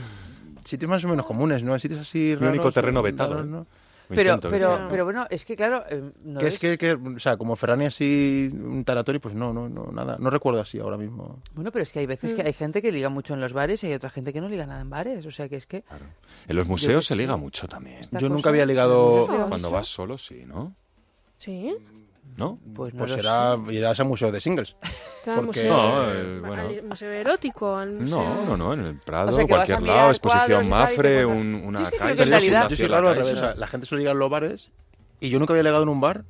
[0.63, 1.77] Sitios más o menos comunes, ¿no?
[1.79, 3.45] Sitios así Mi único terreno no, vetado, no, ¿eh?
[3.45, 3.67] no.
[4.07, 4.83] Pero, intento, pero, sí.
[4.89, 7.85] pero bueno, es que claro, eh, no Que es que, que, o sea, como Ferrani
[7.85, 10.17] así, un tanatorio, pues no, no, no, nada.
[10.19, 11.39] No recuerdo así ahora mismo.
[11.53, 12.35] Bueno, pero es que hay veces Mm.
[12.35, 14.49] que hay gente que liga mucho en los bares y hay otra gente que no
[14.49, 15.25] liga nada en bares.
[15.27, 15.83] O sea que es que...
[16.47, 17.39] En los museos se liga sí.
[17.39, 17.97] mucho también.
[18.01, 20.73] Esta Yo cosa- nunca había ligado- ¿Nunca has Cuando vas solo, sí, ¿no?
[21.39, 21.75] Sí.
[22.37, 22.59] ¿No?
[22.75, 24.75] Pues no Pues será, irás al museo de singles.
[25.23, 26.61] Claro, Porque- museo, No, eh, bueno.
[26.61, 28.23] al museo erótico, al museo...
[28.23, 31.89] No, no, no, en el Prado, O sea, a cualquier lado, exposición Mafre, un- una
[31.89, 34.71] calle, Yo Fundación raro La o sea, gente suele ligar en los bares
[35.19, 36.23] y yo nunca había ligado en un bar,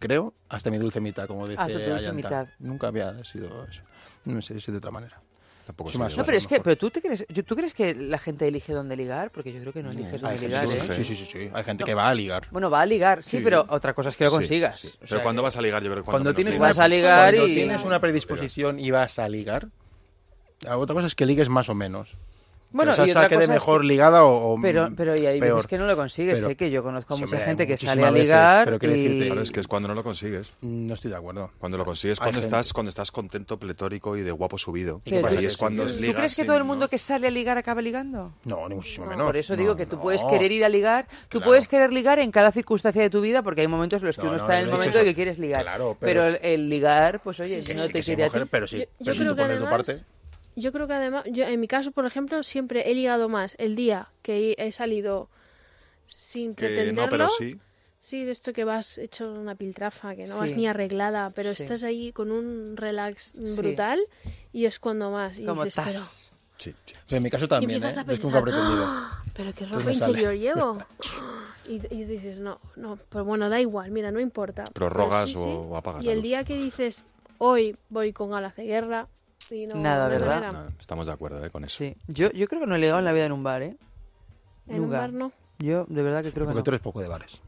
[0.00, 2.12] creo, hasta mi dulce mitad, como dice tu dulce Ayanta.
[2.12, 2.48] mitad.
[2.58, 3.82] Nunca había sido eso.
[4.24, 5.20] No sé, soy de otra manera.
[5.66, 7.94] Tampoco Sí, más No, pero es que, pero tú te crees, yo- ¿tú crees que
[7.94, 9.30] la gente elige dónde ligar?
[9.30, 10.94] Porque yo creo que no eliges Hay dónde ligar, ¿eh?
[10.96, 11.50] Sí, sí, sí, sí.
[11.52, 11.86] Hay gente No.
[11.86, 12.48] que va a ligar.
[12.50, 13.40] Bueno, va a ligar, sí, Sí.
[13.44, 14.80] pero otra cosa es que lo Sí, consigas.
[14.80, 14.88] sí.
[14.88, 16.84] O Pero sea cuando que- vas a ligar, yo creo que Cuando tienes, Vas una,
[16.84, 19.68] a ligar cuando y- tienes una predisposición y vas a ligar,
[20.68, 22.10] otra cosa es que ligues más o menos.
[22.72, 25.14] Bueno, que y esa otra quede cosa es mejor que- ligada o, o Pero, pero
[25.16, 25.54] y hay peor.
[25.56, 26.38] veces que no lo consigues.
[26.38, 28.64] Pero- sé que yo conozco a Sí, mucha hombre, gente que sale a veces, ligar
[28.64, 28.98] pero quiero y...
[29.02, 30.54] decirte- Claro, es que es cuando no lo consigues.
[30.62, 31.50] No estoy de acuerdo.
[31.58, 35.00] Cuando lo consigues, Hay cuando gente- estás, cuando estás contento, pletórico y de guapo subido.
[35.04, 36.16] Pero Ahí es cuando ¿Tú ligas.
[36.16, 38.32] crees que todo el mundo que sale a ligar acaba ligando?
[38.44, 39.26] No, ni muchísimo No, menos.
[39.26, 40.02] Por eso No, digo que tú no.
[40.02, 41.46] puedes querer ir a ligar, tú Claro.
[41.46, 44.22] puedes querer ligar en cada circunstancia de tu vida, porque hay momentos en los que
[44.22, 45.64] No, uno no, está en no el momento de que quieres ligar.
[45.64, 48.26] Pero, pero- el, ligar, pues oye, Sí, si sí, no sí, te sí, quiere a
[48.26, 48.48] mujer, ti...
[48.50, 48.84] pero sí.
[49.04, 49.96] Pero si tú pones tu parte...
[50.56, 53.76] yo creo que además, yo, en mi caso, por ejemplo, siempre he ligado más el
[53.76, 55.28] día que he salido
[56.06, 57.02] sin Que pretenderlo.
[57.02, 57.58] no, pero sí.
[57.98, 60.40] Sí, de esto que vas hecho una piltrafa, que no Sí.
[60.40, 61.62] vas ni arreglada, pero Sí.
[61.62, 64.00] estás ahí con un relax brutal
[64.52, 65.38] y es cuando más.
[65.38, 66.00] Y Como dices, pero...
[66.58, 66.94] Sí, sí.
[67.06, 67.88] Pero en mi caso y también, ¿eh?
[67.88, 68.84] Es que nunca he pretendido.
[68.86, 69.94] "Ah, pero qué Pues ropa sale.
[70.20, 70.78] interior llevo.
[71.68, 74.64] Y, y dices, no, no, pero bueno, da igual, mira, no importa.
[74.72, 75.48] Prorrogas sí, o- sí.
[75.48, 77.02] o apagas Y el día que dices,
[77.38, 79.06] hoy voy con alas de guerra,
[79.50, 80.52] y no, Nada, no ¿verdad?
[80.52, 81.50] No, estamos de acuerdo ¿eh?
[81.50, 81.78] con eso.
[81.78, 81.96] Sí.
[82.06, 83.76] Yo, yo creo que no he ligado en la vida en un bar, ¿eh?
[84.68, 84.98] En un Nunca.
[84.98, 85.32] bar no.
[85.58, 86.64] Yo de verdad que creo que Porque no.
[86.64, 87.40] tú eres poco de bares.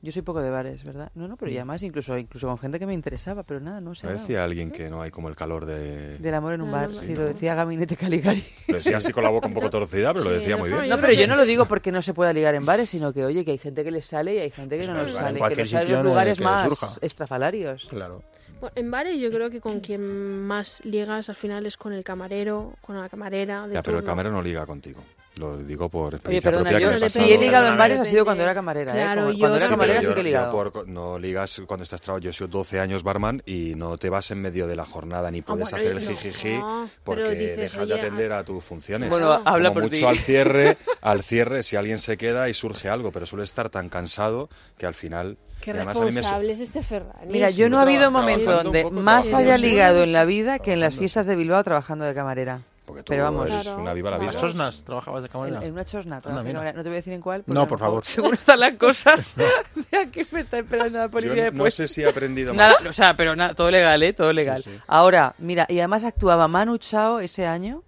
[0.00, 1.10] Yo soy poco de bares, ¿verdad?
[1.16, 1.58] No, no, pero y Mm.
[1.58, 4.06] además incluso, incluso con gente que me interesaba, pero nada, no sé.
[4.06, 6.18] Lo decía alguien que no hay como el calor de...
[6.18, 7.20] Del amor en un Ah, bar, no, sí, no.
[7.22, 8.44] lo decía Gabinete Caligari.
[8.68, 10.70] Lo decía así con la boca un poco torcida, pero lo Sí, decía en muy
[10.70, 10.82] bien.
[10.88, 13.12] No, Yo pero yo no lo digo porque no se pueda ligar en bares, sino
[13.12, 15.40] que, oye, que hay gente que le sale y hay gente que no nos sale,
[15.48, 16.88] que nos sale en los lugares más surja.
[17.00, 17.86] estrafalarios.
[17.90, 18.22] Claro.
[18.60, 20.00] Bueno, en bares yo creo que con quien
[20.46, 24.02] más ligas al final es con el camarero, con la camarera de Ya, pero el
[24.04, 24.12] turno.
[24.12, 25.02] camarero no liga contigo.
[25.38, 28.00] Lo digo por Oye, experiencia perdona, propia yo que me si he ligado en bares
[28.00, 28.94] ha sido cuando era camarera, ¿eh?
[28.96, 30.46] Claro, yo Cuando era sí, camarera pero sí que he yo- ligado.
[30.64, 32.24] yo por- no ligas cuando estás trabajando.
[32.24, 35.30] Yo he sido 12 años barman y no te vas en medio de la jornada
[35.30, 38.32] ni puedes Ah, bueno, hacer el no, jijiji no, porque dices, dejas de oye, atender
[38.32, 39.08] a tus funciones.
[39.10, 42.88] Bueno, habla Como por mucho al cierre, al cierre si alguien se queda y surge
[42.88, 47.26] algo, pero suele estar tan cansado que al final Qué responsable es este Ferrari.
[47.28, 50.80] Mira, yo no ha habido momento donde más haya ligado en la vida que en
[50.80, 52.62] las fiestas de Bilbao trabajando de camarera.
[52.88, 53.46] Porque tú Pero vamos.
[53.50, 54.30] eres Claro, una viva la vida.
[54.32, 54.46] claro.
[54.46, 55.64] ¿Las Chosnas trabajabas de En, camarera?
[55.64, 56.72] en una chosna, camarera.
[56.72, 57.44] no te voy a decir en cuál.
[57.46, 58.04] No, por favor.
[58.06, 59.34] Según están las cosas,
[59.92, 61.74] de aquí me está esperando la policía Yo no después.
[61.74, 62.86] sé si he aprendido Nada, más.
[62.88, 64.12] o sea, pero nada, todo legal, ¿eh?
[64.14, 64.62] Todo legal.
[64.64, 64.70] sí.
[64.86, 67.82] Ahora, mira, y además actuaba Manu Chao ese año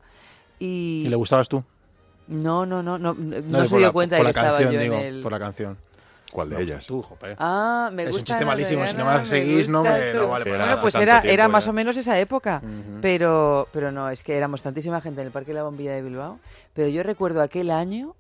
[0.58, 1.04] y...
[1.06, 1.64] ¿Y le gustabas tú?
[2.28, 4.78] No, no, no, no, no, No, se dio la- cuenta de que estaba canción, yo
[4.80, 5.22] digo, en el...
[5.22, 5.78] por la canción.
[6.30, 6.86] ¿Cuál de No, ellas?
[6.86, 7.34] Tú, jope.
[7.38, 10.64] Ah, me Es un chiste malísimo, si no me seguís, no me- no vale Era
[10.66, 11.70] Bueno, pues era, era más ya.
[11.70, 12.62] o menos esa época,
[13.00, 16.02] pero, pero no, es que éramos tantísima gente en el Parque de la Bombilla de
[16.02, 16.38] Bilbao,
[16.74, 18.14] pero yo recuerdo aquel año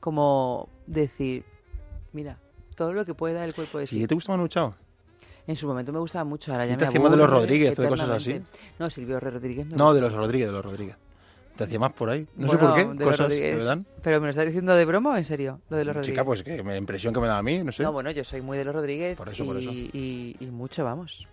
[0.00, 1.44] como decir,
[2.12, 2.38] mira,
[2.74, 3.98] todo lo que puede dar el cuerpo de ¿Y sí.
[4.00, 4.74] qué te gusta Manu Chao?
[5.46, 7.40] En su momento me gustaba mucho, ahora ¿Y ya te me más de los aburre
[7.40, 8.42] Rodríguez o de cosas así?
[8.78, 10.96] No, Silvio Rodríguez me No, de los Rodríguez, de los Rodríguez.
[11.56, 12.26] ¿Te hacía más por ahí?
[12.36, 12.98] No sé Bueno, por qué.
[12.98, 13.86] de Cosas que me dan.
[14.02, 15.60] ¿Pero me lo estás diciendo de broma o en serio?
[15.70, 16.14] Lo de los Rodríguez.
[16.14, 17.82] Chica, pues que me- impresión que me da a mí, no sé.
[17.82, 19.70] No, bueno, yo soy muy de los Rodríguez Por eso, y, por eso.
[19.72, 21.26] y- y mucho, vamos.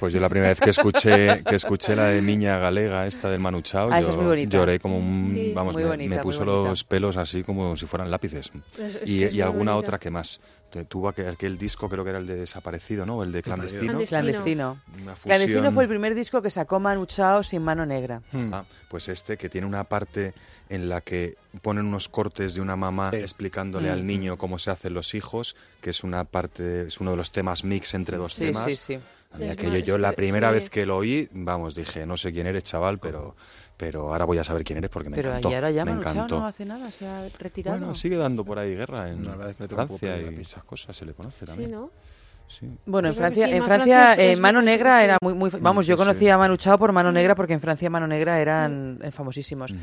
[0.00, 3.40] Pues yo la primera vez que escuché que escuché la de Niña Galega, esta del
[3.40, 5.32] Manu Chao, Ah, yo es lloré como un...
[5.34, 8.50] Sí, vamos, me, bonita, me puso los pelos así como si fueran lápices.
[8.78, 9.76] Es- es y y alguna bonita.
[9.76, 10.40] otra que más.
[10.88, 13.22] Tuvo aquel, aquel disco, creo que era el de Desaparecido, ¿no?
[13.22, 13.92] El de Clandestino.
[14.04, 14.08] Clandestino.
[14.08, 14.80] Clandestino.
[15.22, 18.22] Clandestino fue el primer disco que sacó Manu Chao sin mano negra.
[18.32, 18.52] Hmm.
[18.52, 20.34] Ah, pues este que tiene una parte
[20.68, 23.16] en la que ponen unos cortes de una mamá Sí.
[23.18, 23.92] explicándole Mm.
[23.92, 27.30] al niño cómo se hacen los hijos, que es una parte, es uno de los
[27.30, 28.64] temas mix entre dos Sí, temas.
[28.64, 28.98] sí, sí.
[29.34, 30.16] A mí Es aquello, más, yo la sí.
[30.16, 33.34] primera vez que lo oí, vamos, dije, no sé quién eres, chaval, pero,
[33.76, 35.50] pero ahora voy a saber quién eres porque me Pero encantó.
[35.50, 36.40] y ahora ya me encantó.
[36.40, 37.78] no hace nada, se ha retirado.
[37.78, 41.40] Bueno, sigue dando por ahí guerra en poco Francia y esas cosas, se le conoce
[41.40, 41.72] Sí, también.
[41.72, 41.90] ¿no?
[42.46, 42.68] Sí.
[42.86, 45.86] Bueno, en que Francia, sí, en Francia, Francia eh, Mano Negra era muy, muy, vamos,
[45.86, 49.10] yo conocía a Manu Chao por Mano Negra porque en Francia Mano Negra eran eh,
[49.10, 49.74] famosísimos.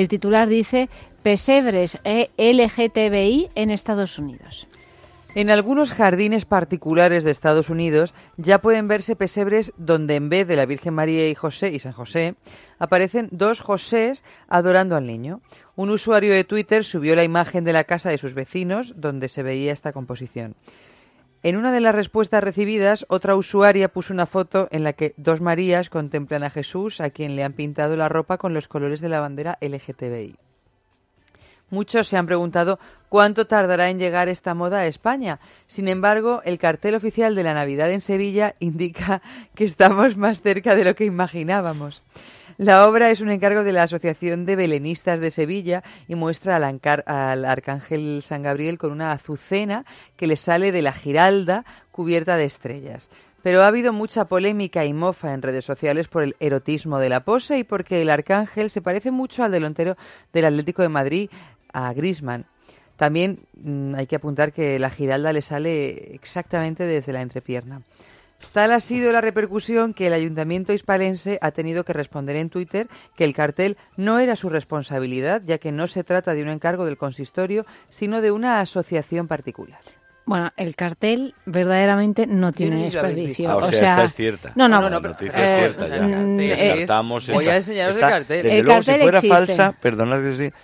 [0.00, 0.90] El titular dice
[1.22, 4.68] pesebres e LGTBI en Estados Unidos.
[5.34, 10.56] En algunos jardines particulares de Estados Unidos ya pueden verse pesebres donde en vez de
[10.56, 12.34] la Virgen María y José y San José
[12.78, 15.40] aparecen dos Josés adorando al niño.
[15.76, 19.42] Un usuario de Twitter subió la imagen de la casa de sus vecinos donde se
[19.42, 20.56] veía esta composición.
[21.46, 25.40] En una de las respuestas recibidas, otra usuaria puso una foto en la que dos
[25.40, 29.08] Marías contemplan a Jesús, a quien le han pintado la ropa con los colores de
[29.08, 30.34] la bandera LGTBI.
[31.70, 35.38] Muchos se han preguntado cuánto tardará en llegar esta moda a España.
[35.68, 39.22] Sin embargo, el cartel oficial de la Navidad en Sevilla indica
[39.54, 42.02] que estamos más cerca de lo que imaginábamos.
[42.58, 46.80] La obra es un encargo de la Asociación de Belenistas de Sevilla y muestra al,
[47.04, 49.84] al arcángel San Gabriel con una azucena
[50.16, 53.10] que le sale de la giralda cubierta de estrellas.
[53.42, 57.20] Pero ha habido mucha polémica y mofa en redes sociales por el erotismo de la
[57.20, 59.98] pose y porque el arcángel se parece mucho al delantero
[60.32, 61.30] del Atlético de Madrid,
[61.74, 62.46] a Griezmann.
[62.96, 67.82] También mm, hay que apuntar que la giralda le sale exactamente desde la entrepierna.
[68.52, 72.86] Tal ha sido la repercusión que el ayuntamiento hispalense ha tenido que responder en Twitter
[73.16, 76.84] que el cartel no era su responsabilidad, ya que no se trata de un encargo
[76.84, 79.78] del consistorio, sino de una asociación particular.
[80.26, 83.48] Bueno, el cartel verdaderamente no tiene desperdicio.
[83.50, 84.52] Ah, o sea, esta es cierta.
[84.56, 86.02] No, no, No, no, pero- noticia es cierta ya.
[86.02, 88.42] mm, eh, descartamos Voy esta- a enseñaros el cartel.
[88.42, 89.36] Desde El luego, si cartel fuera existe.
[89.36, 90.56] falsa, perdonad que os diga,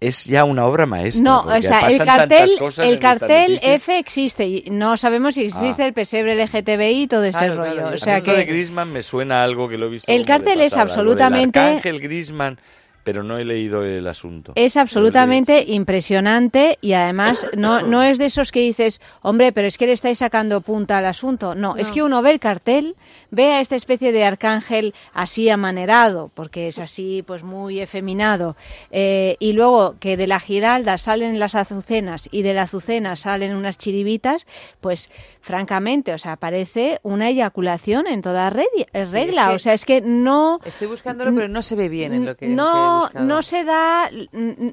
[0.00, 1.22] es, ya una obra maestra.
[1.22, 3.58] No, o sea, el cartel, el cartel.
[3.62, 5.86] F existe y no sabemos si existe Ah.
[5.86, 7.72] el pesebre LGTBI y todo este Claro, rollo.
[7.72, 9.86] claro, o a sea mí esto de que Griezmann me suena a algo que lo
[9.86, 10.10] he visto.
[10.10, 12.58] El de cartel es pasada, absolutamente- Arcángel Griezmann,
[13.04, 14.52] pero no he leído el asunto.
[14.54, 19.78] es absolutamente impresionante y además no, no es de esos que dices, hombre, pero es
[19.78, 21.54] que le estáis sacando punta al asunto.
[21.54, 21.94] No, es No.
[21.94, 22.96] que uno ve el cartel,
[23.30, 28.56] ve a esta especie de arcángel así amanerado, porque es así pues muy efeminado,
[28.90, 33.54] eh, y luego que de la giralda salen las azucenas y de la azucena salen
[33.54, 34.46] unas chiribitas,
[34.80, 35.10] pues
[35.40, 38.86] francamente, o sea, parece una eyaculación en toda regla.
[38.92, 40.60] que o sea, es que no...
[40.64, 42.54] Estoy buscándolo, pero no se ve bien en lo que, he
[42.90, 44.10] no, no se da,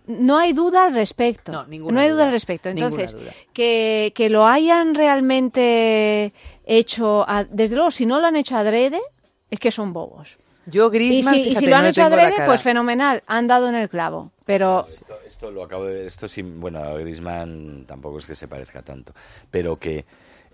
[0.08, 1.52] no hay duda al respecto.
[1.52, 2.70] No, ninguna hay duda duda, al respecto.
[2.70, 3.32] Entonces, duda.
[3.54, 6.34] que, que lo hayan realmente
[6.66, 9.00] hecho, a- desde luego, si no lo han hecho adrede,
[9.50, 10.38] es que son bobos.
[10.66, 13.48] Yo, Y Griezmann, si, y si lo no han le hecho adrede, pues fenomenal, han
[13.48, 14.32] dado en el clavo.
[14.46, 18.48] Pero Esto, esto lo acabo de esto sí, bueno, a Griezmann tampoco es que se
[18.50, 19.14] parezca tanto,
[19.50, 20.06] pero que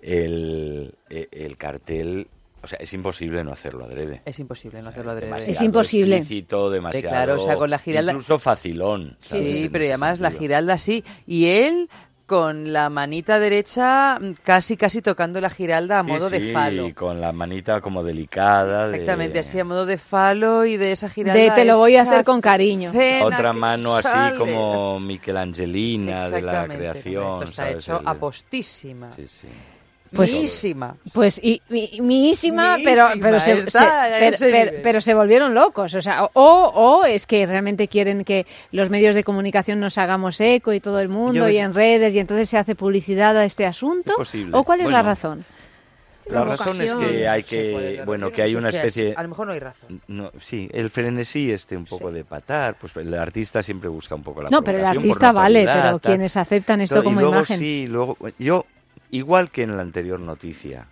[0.01, 2.27] el, e- el cartel,
[2.63, 4.21] o sea, es imposible no hacerlo adrede.
[4.25, 5.31] Es imposible no hacerlo adrede.
[5.31, 6.15] Demasiado imposible.
[6.17, 9.17] explícito, demasiado claro, o sea, con la giralda- incluso facilón.
[9.19, 9.45] ¿sabes?
[9.47, 10.39] Sí, pero además la sentido.
[10.47, 11.03] giralda sí.
[11.27, 11.89] Y él
[12.25, 16.95] con la manita derecha casi casi tocando la giralda a Sí, modo sí, de falo.
[16.95, 18.87] con la manita como delicada.
[18.87, 21.39] de- Exactamente, así a modo de falo y de esa giralda.
[21.39, 22.91] de te lo voy a hacer con cariño.
[23.23, 24.37] Otra mano así sale.
[24.37, 27.27] como Michelangelina de la creación.
[27.29, 27.83] Esto está ¿sabes?
[27.83, 29.11] hecho El- apostísima.
[29.11, 29.47] Sí, sí.
[30.15, 30.95] Pues- Miísima.
[31.13, 34.09] Pues y, mi- miísima, Miísima, pero pero se, está
[34.83, 39.23] pero- volvieron locos, o sea, o, o es que realmente quieren que los medios de
[39.23, 42.49] comunicación nos hagamos eco y todo el mundo Yo y es- en redes y entonces
[42.49, 44.55] se hace publicidad a este asunto, posible.
[44.57, 45.45] o cuál es la razón.
[46.27, 49.09] La razón es que hay que, bueno, que hay una especie...
[49.09, 49.99] es- A lo mejor no hay razón.
[50.07, 54.23] No, sí, el frenesí este un poco de patar, pues el artista siempre busca un
[54.23, 57.35] poco la No, pero el artista vale, pero quienes aceptan esto Todo- y como luego
[57.35, 57.57] imagen.
[57.57, 58.65] sí, luego yo
[59.13, 60.87] igual que en la anterior noticia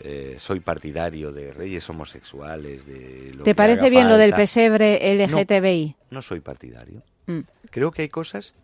[0.00, 4.34] eh, soy partidario de reyes homosexuales, de lo ¿Te que parece haga bien lo del
[4.34, 5.96] pesebre No, LGTBI?
[6.10, 7.02] No, soy partidario.
[7.26, 7.40] Mm.
[7.70, 8.54] Creo que hay cosas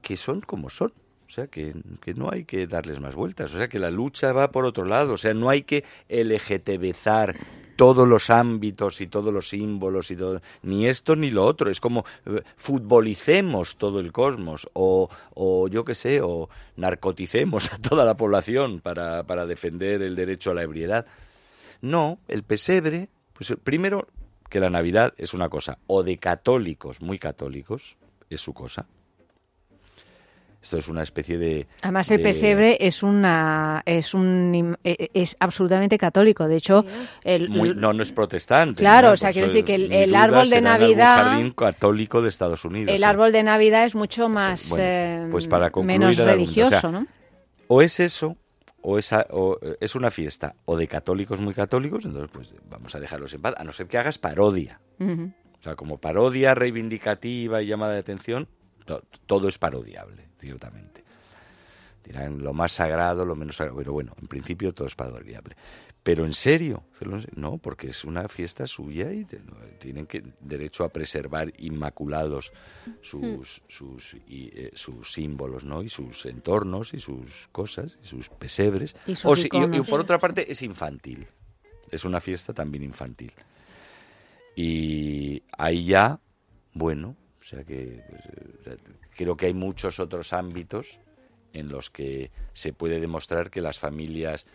[0.00, 0.92] que son como son.
[1.26, 3.52] O sea, que, que no hay que darles más vueltas.
[3.54, 5.14] O sea, que la lucha va por otro lado.
[5.14, 7.36] O sea, no hay que LGTBizar
[7.76, 11.70] todos los ámbitos y todos los símbolos y todo, ni esto ni lo otro.
[11.70, 17.78] Es como eh, futbolicemos todo el cosmos o, o yo qué sé, o narcoticemos a
[17.78, 21.06] toda la población para, para defender el derecho a la ebriedad.
[21.80, 24.08] No, el pesebre, pues eh, primero
[24.48, 27.96] que la Navidad es una cosa, o de católicos, muy católicos,
[28.30, 28.86] es su cosa.
[30.64, 31.66] Esto es una especie de...
[31.82, 36.86] Además el de- pesebre es una es un im- e- es absolutamente católico, de hecho
[37.22, 38.80] el muy- no, no es protestante.
[38.80, 39.12] Claro, ¿no?
[39.12, 42.94] o sea, Por quiero decir que el- árbol de Navidad- jardín católico de Estados Unidos.
[42.96, 46.80] el árbol de Navidad es mucho más Bueno, eh, pues para concluir menos religioso, o
[46.80, 47.06] sea, ¿no?
[47.68, 48.38] O es eso,
[48.80, 52.94] o, esa, o eh, es una fiesta o de católicos muy católicos, entonces pues vamos
[52.94, 54.80] a dejarlos en paz, a no ser que hagas parodia.
[54.98, 58.48] O sea, como parodia reivindicativa y llamada de atención,
[58.86, 61.02] to- todo es parodiable, ciertamente.
[62.04, 63.78] Dirán lo más sagrado, lo menos sagrado.
[63.78, 65.56] Pero bueno, en principio todo es padroneable.
[66.02, 69.24] Pero en serio, hacerlo en serio, no, porque es una fiesta suya y
[69.78, 72.52] tienen que derecho a preservar inmaculados
[73.00, 75.82] sus sus y, eh, sus símbolos, ¿no?
[75.82, 78.94] Y sus entornos y sus cosas y sus pesebres.
[79.06, 79.88] Y sus O si- y- y iconos.
[79.88, 81.26] por otra parte es infantil.
[81.90, 83.32] Es una fiesta también infantil.
[84.56, 86.20] Y ahí ya,
[86.74, 88.22] bueno, o sea que pues,
[88.66, 88.78] eh,
[89.14, 90.98] creo que hay muchos otros ámbitos
[91.52, 94.46] en los que se puede demostrar que las familias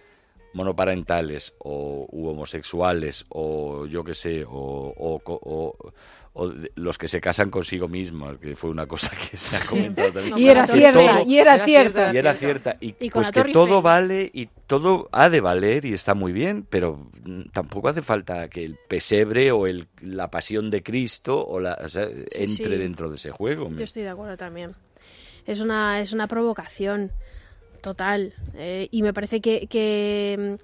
[0.53, 5.94] monoparentales o homosexuales o yo qué sé o, o-
[6.40, 9.60] o de- los que se casan consigo mismos que fue una cosa que se ha
[9.61, 12.14] comentado también Y era cierta, y era cierta.
[12.14, 16.14] y era cierta y, pues que todo vale y todo ha de valer y está
[16.14, 17.10] muy bien pero
[17.53, 21.90] tampoco hace falta que el pesebre o el, la pasión de Cristo o la o
[21.90, 22.78] sea, Sí, entre sí.
[22.78, 24.72] dentro de ese juego Yo estoy de acuerdo también.
[25.45, 27.11] Es una, es una provocación
[27.82, 28.34] total.
[28.56, 30.57] eh, y me parece que, que,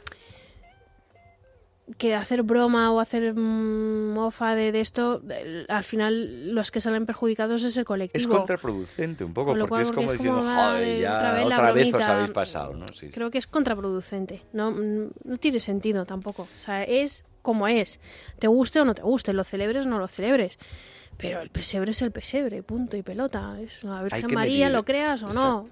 [1.97, 5.21] que hacer broma o hacer mm, mofa de, de esto,
[5.67, 8.37] al final los que salen perjudicados es el es colectivo.
[8.37, 11.47] contraproducente un poco porque cual, es como porque es diciendo como, joder ya otra vez
[11.47, 12.13] la otra vez os bromita".
[12.13, 12.85] habéis pasado ¿no?
[12.93, 13.09] Sí.
[13.09, 14.43] Creo que es contraproducente.
[14.51, 16.43] No, mm, no tiene sentido tampoco.
[16.43, 17.99] O sea, es como es.
[18.39, 20.57] Te guste o no te guste, lo celebres o no lo celebres.
[21.17, 23.57] Pero el pesebre es el pesebre, punto y pelota.
[23.61, 24.75] Es la Virgen María, medir.
[24.75, 25.69] lo creas o no.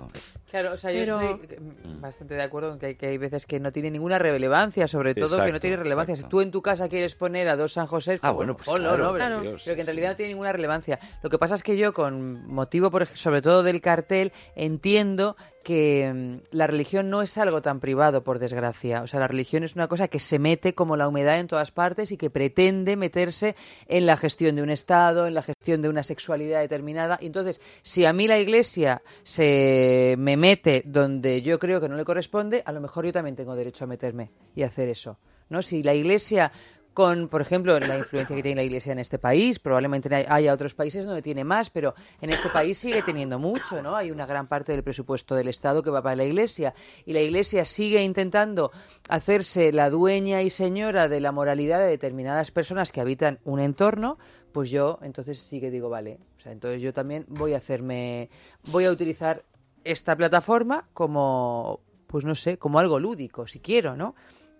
[0.53, 3.47] Claro, o sea, yo estoy mm, bastante de acuerdo en que hay, que hay veces
[3.47, 6.15] que no tiene ninguna relevancia, sobre todo que no tiene relevancia.
[6.15, 8.89] Si tú en tu casa quieres poner a dos San José, Ah, bueno, pues ponlo,
[8.95, 10.99] claro, Pero, Dios, pero que en sí, realidad no tiene ninguna relevancia.
[11.23, 16.11] Lo que pasa es que yo, con motivo, por sobre todo del cartel, entiendo que
[16.13, 19.01] mm, la religión no es algo tan privado, por desgracia.
[19.01, 21.71] O sea, la religión es una cosa que se mete como la humedad en todas
[21.71, 23.55] partes y que pretende meterse
[23.87, 27.17] en la gestión de un Estado, en la gestión de una sexualidad determinada.
[27.21, 32.03] Entonces, si a mí la Iglesia se me mete donde yo creo que no le
[32.03, 35.17] corresponde, a lo mejor yo también tengo derecho a meterme y hacer eso.
[35.49, 35.61] ¿no?
[35.61, 36.51] Si la Iglesia
[36.93, 40.53] con, por ejemplo, la influencia que tiene la Iglesia en este país, probablemente hay- haya
[40.53, 43.95] otros países donde tiene más, pero en este país sigue teniendo mucho, ¿no?
[43.95, 46.75] Hay una gran parte del presupuesto del Estado que va para la Iglesia
[47.05, 48.69] y la Iglesia sigue intentando
[49.09, 54.19] hacerse la dueña y señora de la moralidad de determinadas personas que habitan un entorno,
[54.51, 58.29] pues yo entonces sí que digo, vale, o sea, entonces yo también voy a hacerme,
[58.71, 59.43] voy a utilizar
[59.83, 64.15] esta plataforma como, pues no sé, como algo lúdico, si quiero, ¿no?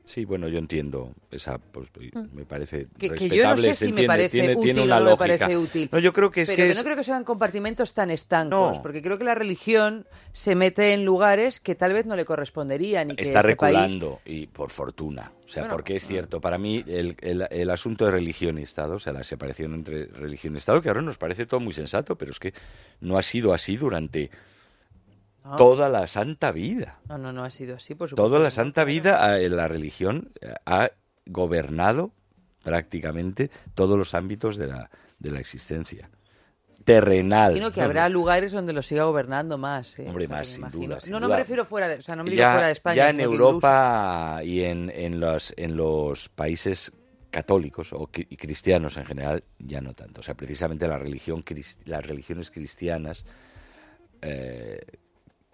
[0.05, 2.35] Sí, bueno, yo entiendo esa, pues, Mm.
[2.35, 5.15] me parece Que, yo no sé si me parece tiene, útil tiene o no me
[5.15, 5.87] parece útil.
[5.93, 8.11] No, yo creo que es pero que, que es- no creo que sean compartimentos tan
[8.11, 8.81] estancos, No.
[8.81, 13.11] porque creo que la religión se mete en lugares que tal vez no le corresponderían
[13.11, 15.31] y que está este país reculando y por fortuna.
[15.45, 18.63] O sea, Bueno, porque es cierto, para mí el, el- el asunto de religión y
[18.63, 21.71] Estado, o sea, la separación entre religión y Estado, que ahora nos parece todo muy
[21.71, 22.53] sensato, pero es que
[22.99, 24.29] no ha sido así durante
[25.43, 25.55] No.
[25.57, 26.99] toda la santa vida.
[27.09, 28.29] No, no, no ha sido así, por supuesto.
[28.29, 30.31] Toda la santa vida la religión
[30.65, 30.91] ha
[31.25, 32.11] gobernado
[32.63, 34.89] prácticamente todos los ámbitos de la,
[35.19, 36.09] de la existencia.
[36.85, 37.51] Terrenal.
[37.51, 39.97] Imagino que habrá lugares donde lo siga gobernando más.
[39.99, 40.05] ¿eh?
[40.07, 41.35] Hombre, O sea, más, sin duda, sin no, no duda.
[41.37, 42.95] me refiero fuera de, o sea, no me ya, fuera de España.
[42.95, 46.91] ya en incluso- Europa y en, en, los, en los países
[47.29, 50.19] católicos o y cristianos en general, ya no tanto.
[50.21, 51.43] O sea, precisamente la religión,
[51.85, 53.25] las religiones cristianas,
[54.21, 54.79] eh,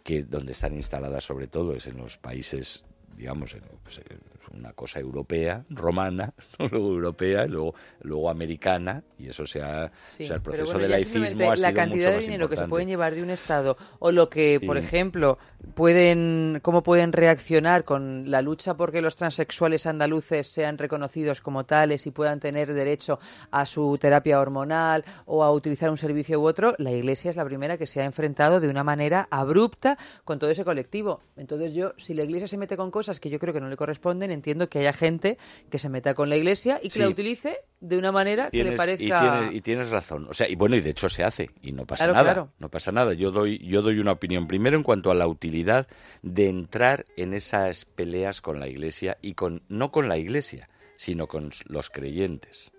[0.10, 2.84] que donde están instaladas sobre todo es en los países,
[3.16, 4.20] digamos, en, pues, en
[4.54, 10.24] una cosa europea, romana, luego europea, y luego, luego americana, y eso se ha, Sí,
[10.24, 12.58] o sea, el proceso bueno, ya laicismo ha sido la cantidad mucho de dinero que
[12.58, 14.86] se pueden llevar de un estado o lo que, por Sí.
[14.86, 15.38] ejemplo,
[15.76, 22.06] pueden cómo pueden reaccionar con la lucha porque los transexuales andaluces sean reconocidos como tales
[22.08, 23.20] y puedan tener derecho
[23.52, 27.46] a su terapia hormonal o a utilizar un servicio u otro, la Iglesia es la
[27.46, 31.22] primera que se ha enfrentado de una manera abrupta con todo ese colectivo.
[31.38, 33.78] Entonces yo, si la Iglesia se mete con cosas que yo creo que no le
[33.78, 35.38] corresponden, entiendo que haya gente
[35.70, 37.00] que se meta con la Iglesia y que Sí.
[37.00, 39.04] la utilice de una manera que le parezca...
[39.04, 40.28] y, tienes, y tienes razón.
[40.30, 42.34] O sea, y bueno, y de hecho se hace y no pasa Claro, nada.
[42.34, 42.50] claro.
[42.60, 43.14] No pasa nada.
[43.14, 45.88] Yo doy, yo doy una opinión primero en cuanto a la utilidad
[46.22, 51.28] de entrar en esas peleas con la Iglesia y con no con la Iglesia, sino
[51.28, 52.72] con los creyentes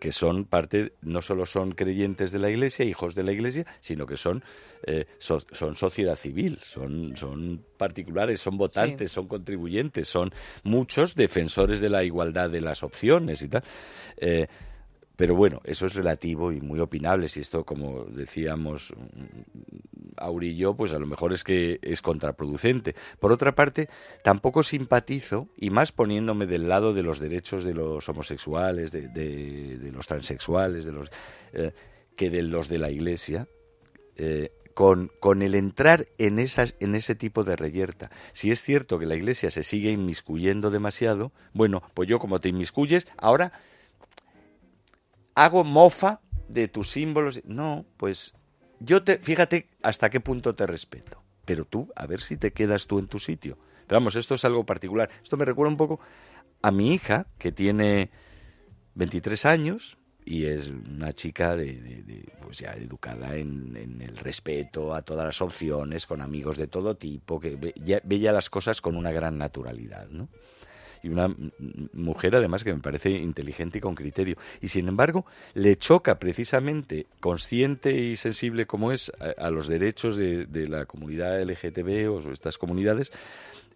[0.00, 4.06] que son parte, no solo son creyentes de la Iglesia, hijos de la Iglesia, sino
[4.06, 4.42] que son,
[4.86, 10.30] eh, so- son sociedad civil, son, son particulares, son votantes, son contribuyentes, son
[10.64, 13.62] muchos defensores de la igualdad de las opciones y tal.
[14.16, 14.46] Eh,
[15.16, 17.28] pero bueno, eso es relativo y muy opinable.
[17.28, 22.00] Si esto, como decíamos mm, Auri y yo, pues a lo mejor es que es
[22.00, 22.94] contraproducente.
[23.18, 23.90] Por otra parte,
[24.24, 29.76] tampoco simpatizo, y más poniéndome del lado de los derechos de los homosexuales, de, de-
[29.76, 31.10] de los transexuales, de los
[31.52, 31.72] eh,
[32.16, 33.46] que de los de la Iglesia,
[34.16, 34.50] eh,
[34.80, 38.10] con, con el entrar en, esas, en ese tipo de reyerta.
[38.32, 42.48] Si es cierto que la Iglesia se sigue inmiscuyendo demasiado, bueno, pues yo como te
[42.48, 43.52] inmiscuyes, ahora
[45.34, 47.42] hago mofa de tus símbolos.
[47.44, 48.32] No, pues
[48.78, 51.22] yo te, fíjate hasta qué punto te respeto.
[51.44, 53.58] Pero tú, a ver si te quedas tú en tu sitio.
[53.86, 55.10] Pero vamos, esto es algo particular.
[55.22, 56.00] Esto me recuerda un poco
[56.62, 58.12] a mi hija, que tiene
[58.94, 59.98] 23 años,
[60.30, 65.26] y es una chica de, de- pues ya educada en, en el respeto a todas
[65.26, 68.94] las opciones, con amigos de todo tipo, que ve ya, ve ya las cosas con
[68.94, 70.28] una gran naturalidad, ¿no?
[71.02, 71.34] Y una
[71.94, 74.36] mujer además que me parece inteligente y con criterio.
[74.60, 75.24] Y sin embargo,
[75.54, 80.84] le choca precisamente, consciente y sensible como es a, a los derechos de, de la
[80.84, 83.10] comunidad LGTB o estas comunidades,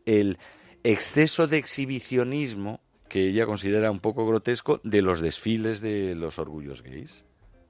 [0.07, 0.39] el
[0.85, 2.81] exceso de exhibicionismo
[3.15, 7.25] que ella considera un poco grotesco de los desfiles de los orgullos gays.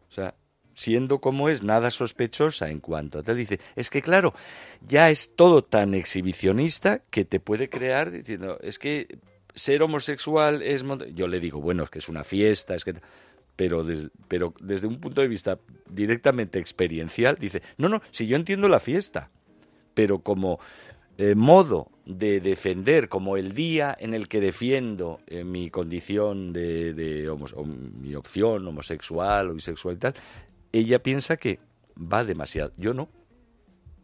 [0.09, 0.37] O sea,
[0.75, 4.33] siendo como es nada sospechosa en cuanto a tal, dice, es que claro,
[4.81, 9.19] ya es todo tan exhibicionista que te puede crear diciendo, es que
[9.55, 10.83] ser homosexual es...
[10.83, 11.15] mon-".
[11.15, 12.95] Yo le digo, bueno, es que es una fiesta, es que...
[13.55, 13.85] Pero,
[14.29, 15.59] pero desde un punto de vista
[15.91, 19.29] directamente experiencial, dice, no, no, si yo entiendo la fiesta,
[19.93, 20.59] pero como
[21.19, 26.93] eh, modo de defender, como el día en el que defiendo eh, mi condición de,
[26.93, 27.31] de
[28.01, 30.15] mi opción homosexual o bisexual y tal,
[30.73, 31.61] ella piensa que
[31.97, 32.73] va demasiado.
[32.77, 33.09] Yo no.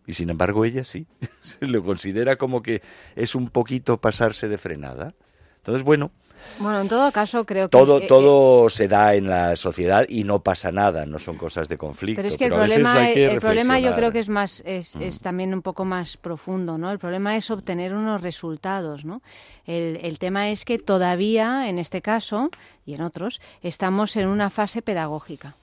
[0.07, 1.07] Y sin embargo ella sí.
[1.43, 2.82] Se lo considera como que
[3.16, 5.15] es un poquito pasarse de frenada.
[5.57, 6.11] Entonces, bueno,
[6.58, 7.70] Bueno, en todo caso creo que...
[7.70, 11.36] todo, eh, eh, todo se da en la sociedad y no pasa nada, no son
[11.36, 12.18] cosas de conflicto.
[12.18, 14.96] Pero es que el problema, hay que el problema yo creo que es más es,
[14.96, 15.02] Mm.
[15.02, 16.90] es también un poco más profundo, ¿no?
[16.90, 19.22] El problema es obtener unos resultados, ¿no?
[19.66, 22.50] El, el tema es que todavía, en este caso
[22.84, 25.56] y en otros, estamos en una fase pedagógica.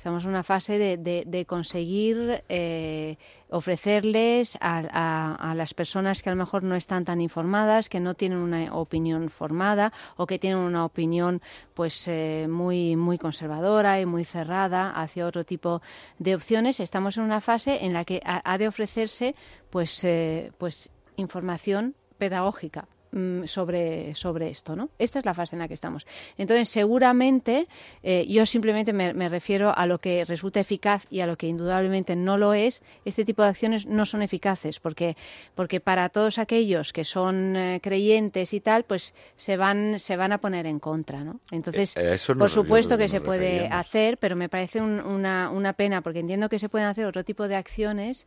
[0.00, 0.96] Estamos en una fase de,
[1.26, 3.18] de- conseguir eh,
[3.50, 8.38] ofrecerles a, las personas que a lo mejor no están tan informadas, que no tienen
[8.38, 11.42] una opinión formada o que tienen una opinión
[11.74, 15.82] pues eh, muy muy conservadora y muy cerrada hacia otro tipo
[16.18, 16.80] de opciones.
[16.80, 19.34] Estamos en una fase en la que ha, ha de ofrecerse
[19.68, 24.90] pues eh, pues información pedagógica mm, sobre, sobre esto, ¿no?
[24.98, 26.06] Esta es la fase en la que estamos.
[26.38, 27.66] Entonces, seguramente,
[28.02, 31.46] eh, yo simplemente me, me refiero a lo que resulta eficaz y a lo que
[31.46, 32.82] indudablemente no lo es.
[33.04, 35.16] Este tipo de acciones no son eficaces porque,
[35.54, 40.32] porque para todos aquellos que son eh, creyentes y tal, pues se van, se van
[40.32, 41.40] a poner en contra, ¿no?
[41.50, 43.80] Entonces, Eh, eso por supuesto que que se puede referíamos.
[43.86, 47.24] hacer, pero me parece un- una, una pena porque entiendo que se pueden hacer otro
[47.24, 48.26] tipo de acciones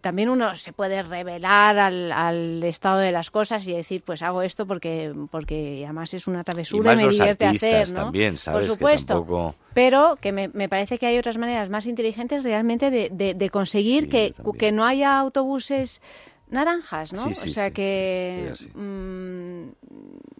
[0.00, 4.42] también uno se puede revelar al, al estado de las cosas y decir, pues hago
[4.42, 7.94] esto porque, porque además es una travesura y, me divierte hacer, ¿no?
[8.04, 8.58] también, ¿sabes?
[8.58, 9.14] Por Que supuesto.
[9.14, 13.34] tampoco- Pero que me, me parece que hay otras maneras más inteligentes realmente de, de-
[13.34, 16.00] de conseguir que, que no haya autobuses
[16.48, 17.24] naranjas, ¿no?
[17.24, 18.52] Sí, sí, o sea sí, que...
[18.74, 19.68] mm,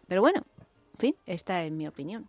[0.07, 0.43] pero bueno,
[0.95, 2.29] en fin, esta es mi opinión.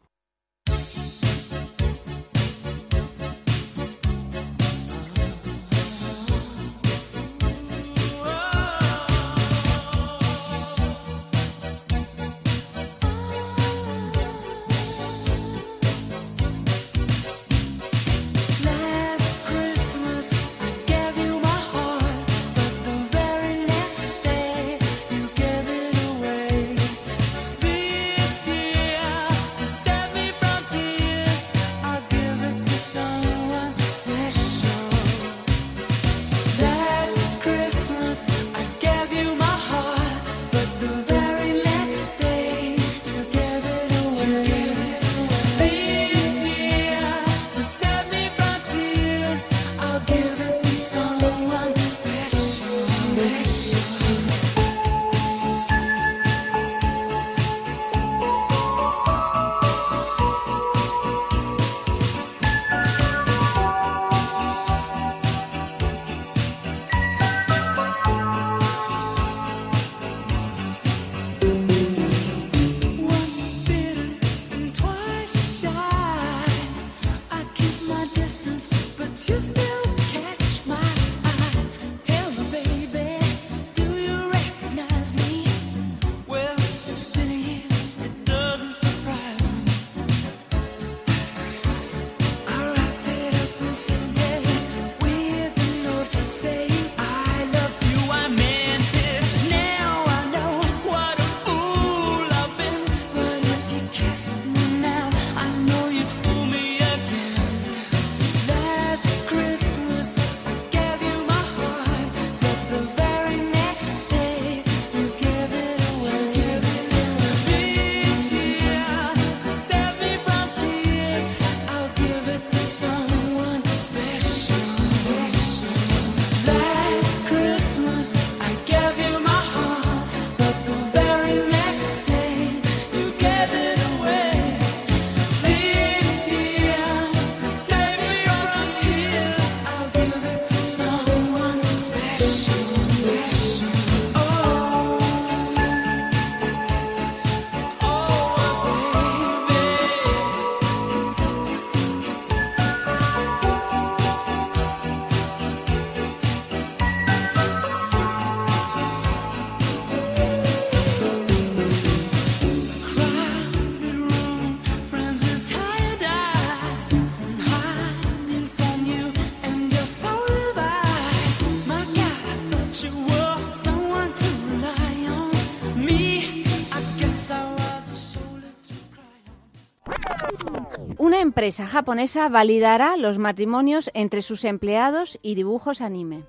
[181.37, 186.23] Empresa japonesa validará los matrimonios entre sus empleados y dibujos anime.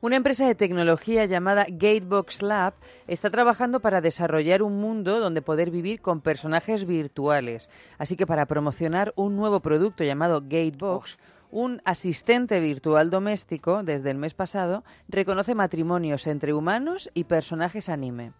[0.00, 2.74] Una empresa de tecnología llamada Gatebox Lab
[3.06, 7.70] está trabajando para desarrollar un mundo donde poder vivir con personajes virtuales.
[7.96, 11.16] Así que para promocionar un nuevo producto llamado Gatebox,
[11.52, 18.32] un asistente virtual doméstico, desde el mes pasado, reconoce matrimonios entre humanos y personajes anime.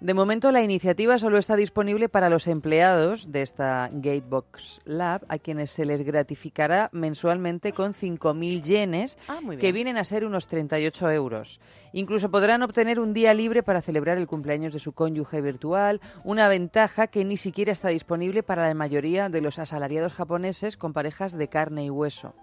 [0.00, 5.36] De momento, la iniciativa solo está disponible para los empleados de esta Gatebox Lab, a
[5.36, 11.10] quienes se les gratificará mensualmente con 5.000 yenes, Ah, que vienen a ser unos 38
[11.10, 11.60] euros.
[11.92, 16.48] Incluso podrán obtener un día libre para celebrar el cumpleaños de su cónyuge virtual, una
[16.48, 21.36] ventaja que ni siquiera está disponible para la mayoría de los asalariados japoneses con parejas
[21.36, 22.34] de carne y hueso.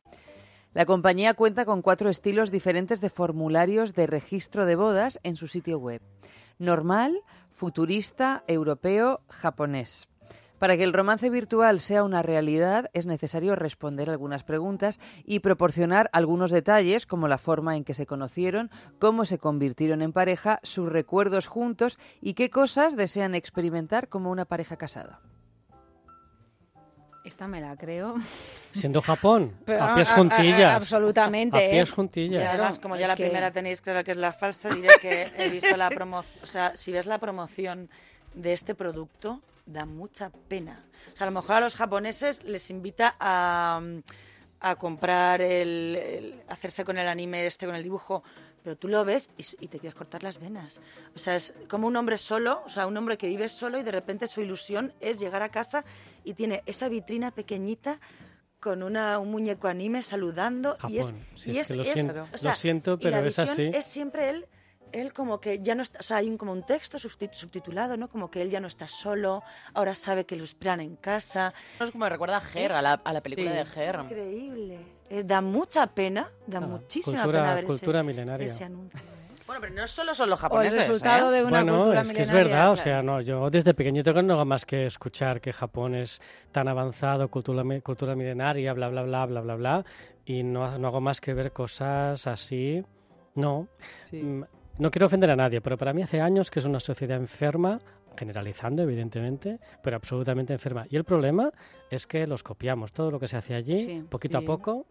[0.75, 5.47] La compañía cuenta con cuatro estilos diferentes de formularios de registro de bodas en su
[5.47, 6.03] sitio web.
[6.59, 7.21] Normal,
[7.57, 10.07] futurista, europeo, japonés.
[10.59, 16.07] Para que el romance virtual sea una realidad es necesario responder algunas preguntas y proporcionar
[16.13, 18.69] algunos detalles como la forma en que se conocieron,
[18.99, 24.45] cómo se convirtieron en pareja, sus recuerdos juntos y qué cosas desean experimentar como una
[24.45, 25.19] pareja casada.
[27.27, 28.15] Esta me la creo.
[28.71, 30.75] Siendo Japón, Pero, a pies a- a- juntillas.
[30.75, 31.91] absolutamente, A pies ¿eh?
[31.91, 32.53] Y juntillas.
[32.53, 35.27] además, como ya es la que- primera tenéis claro que es la falsa, diré que
[35.37, 36.41] he visto la promoción.
[36.43, 37.89] O sea, si ves la promoción
[38.33, 40.85] de este producto, da mucha pena.
[41.13, 43.81] O sea, a lo mejor a los japoneses les invita a,
[44.61, 48.23] a comprar el, el- hacerse con el anime este, con el dibujo,
[48.67, 50.81] pero tú lo ves y, y te quieres cortar las venas.
[51.15, 53.83] O sea, es como un hombre solo, o sea, un hombre que vive solo y
[53.83, 55.85] de repente su ilusión es llegar a casa
[56.25, 58.01] y tiene esa vitrina pequeñita
[58.59, 61.25] con una, un muñeco anime saludando y es, Japón.
[61.35, 63.71] Sí, y es que lo siento- lo siento, y pero la es así.
[63.73, 64.47] Es siempre él,
[64.91, 67.95] él como que ya no está, o sea, hay un, como un texto subti- subtitulado,
[67.95, 68.09] ¿no?
[68.09, 69.43] Como que él ya no está solo,
[69.75, 71.53] ahora sabe que lo esperan en casa.
[71.79, 73.99] Es como me recuerda a Her, a la, a la película de Her.
[74.03, 74.96] Increíble.
[75.09, 78.45] Eh, da mucha pena, da muchísima cultura- pena ver ese- cultura milenaria.
[78.47, 78.99] ese anuncio.
[79.45, 80.79] Bueno, pero no solo son los O el japoneses.
[80.87, 81.37] resultado ¿eh?
[81.37, 84.33] de una bueno, cultura es que es verdad, o sea, no, yo desde pequeñito no
[84.33, 86.19] hago más que escuchar que Japón es
[86.51, 89.85] tan avanzado, cultura, cultura milenaria, bla, bla, bla, bla, bla, bla,
[90.25, 92.83] y no, no hago más que ver cosas así.
[93.35, 93.67] No,
[94.11, 94.43] Mm,
[94.79, 97.79] no quiero ofender a nadie, pero para mí hace años que es una sociedad enferma,
[98.17, 100.87] generalizando evidentemente, pero absolutamente enferma.
[100.89, 101.51] Y el problema
[101.89, 104.03] es que los copiamos, todo lo que se hace allí, Sí.
[104.09, 104.43] poquito Sí.
[104.43, 104.85] a poco,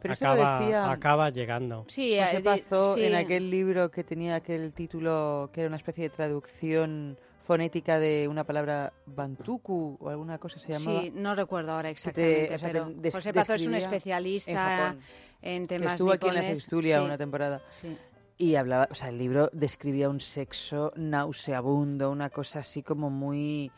[0.00, 1.84] Pero esto lo acaba, decía- acaba llegando.
[1.88, 3.04] Sí, José eh, sí.
[3.04, 8.26] en aquel libro que tenía aquel título que era una especie de traducción fonética de
[8.28, 11.00] una palabra bantuku o alguna cosa se llamaba.
[11.02, 13.74] Sí, no recuerdo ahora que exactamente, te- o sea, pero des- José Pazo es un
[13.74, 15.00] especialista en Japón,
[15.42, 16.42] en que temas estuvo aquí en la.
[16.42, 17.04] Sextulia Sí.
[17.04, 17.62] una temporada.
[17.70, 17.96] Sí.
[18.38, 23.70] Y hablaba, o sea, el libro describía un sexo nauseabundo, una cosa así como muy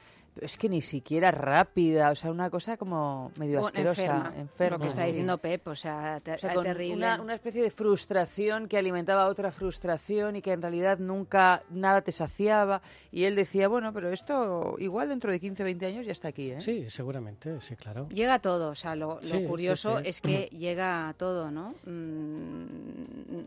[0.43, 4.77] es que ni siquiera rápida, o sea, una cosa como medio Bueno, asquerosa, enferma, enferma.
[4.78, 5.09] Lo que está sí.
[5.09, 6.94] diciendo Pep, o sea, te- O sea, con terrible.
[6.97, 12.01] Una, una especie de frustración que alimentaba otra frustración y que en realidad nunca nada
[12.02, 12.82] te saciaba.
[13.12, 16.51] Y él decía, bueno, pero esto igual dentro de 15, 20 años ya está aquí,
[16.52, 16.60] ¿eh?
[16.60, 18.09] Sí, seguramente, sí, claro.
[18.09, 20.05] Llega a todo, o sea, lo, lo Sí, sí, curioso sí.
[20.06, 21.74] es que llega a todo, ¿no?
[21.85, 22.66] Mm,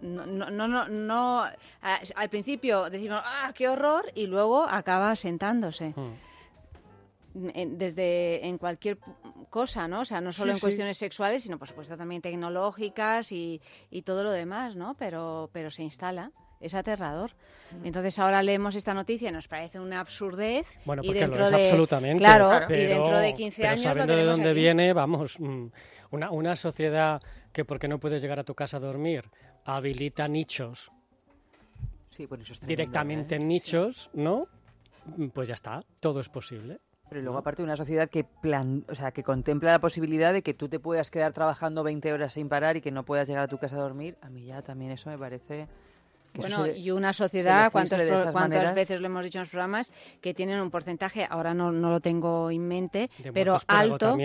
[0.01, 1.41] No, no, no, no, no-
[1.81, 5.93] a- al principio decimos, ah, qué horror, y luego acaba sentándose.
[7.33, 8.97] En- desde en cualquier
[9.49, 10.01] cosa, ¿no?
[10.01, 10.61] O sea, no solo Sí, en sí.
[10.61, 14.95] cuestiones sexuales, sino por supuesto también tecnológicas y, y todo lo demás, ¿no?
[14.95, 16.31] Pero, pero se instala.
[16.59, 17.31] Es aterrador.
[17.83, 20.67] Entonces ahora leemos esta noticia y nos parece una absurdez.
[20.85, 22.19] Bueno, y porque dentro lo es de, absolutamente.
[22.19, 24.59] Claro, y pero- dentro de 15 pero años lo sabiendo de dónde aquí.
[24.59, 25.65] viene, vamos, mm,
[26.11, 27.19] una, una sociedad
[27.51, 29.23] que porque no puedes llegar a tu casa a dormir
[29.65, 30.91] habilita nichos
[32.11, 33.37] Sí, bueno, eso es tremendo, directamente ¿eh?
[33.39, 34.45] en nichos, ¿no?
[35.17, 36.79] Mm, Pues ya está, todo es posible.
[37.11, 40.53] Pero luego aparte una sociedad que plan, o sea, que contempla la posibilidad de que
[40.53, 43.47] tú te puedas quedar trabajando 20 horas sin parar y que no puedas llegar a
[43.49, 45.67] tu casa a dormir, a mí ya también eso me parece
[46.31, 48.75] que Bueno, se de- y una sociedad, ¿cuántos de ¿cuántas maneras?
[48.75, 49.91] veces lo hemos dicho en los programas?
[50.21, 54.15] Que tienen un porcentaje, ahora no, no lo tengo en mente, De pero alto.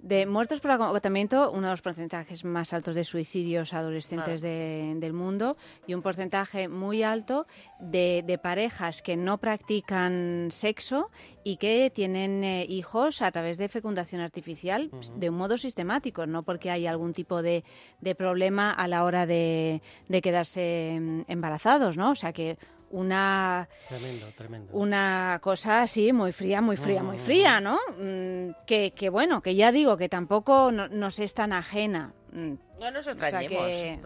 [0.00, 5.12] De muertos por agotamiento, uno de los porcentajes más altos de suicidios adolescentes de- del
[5.12, 5.56] mundo
[5.88, 7.46] y un porcentaje muy alto
[7.80, 11.10] de, de parejas que no practican sexo
[11.42, 15.18] y que tienen eh, hijos a través de fecundación artificial Ujú.
[15.18, 17.64] de un modo sistemático, no porque hay algún tipo de,
[18.00, 22.12] de problema a la hora de, de quedarse mm, embarazados, ¿no?
[22.12, 22.56] O sea que
[22.90, 24.72] una Tremendo, tremendo.
[24.76, 27.20] una cosa así muy fría, muy fría, muy Mm.
[27.20, 27.78] fría, ¿no?
[27.98, 32.12] Mm, que, que bueno, que ya digo que tampoco no- nos es tan ajena.
[32.32, 33.66] Mm, No nos o sea extrañemos.
[33.66, 34.00] que-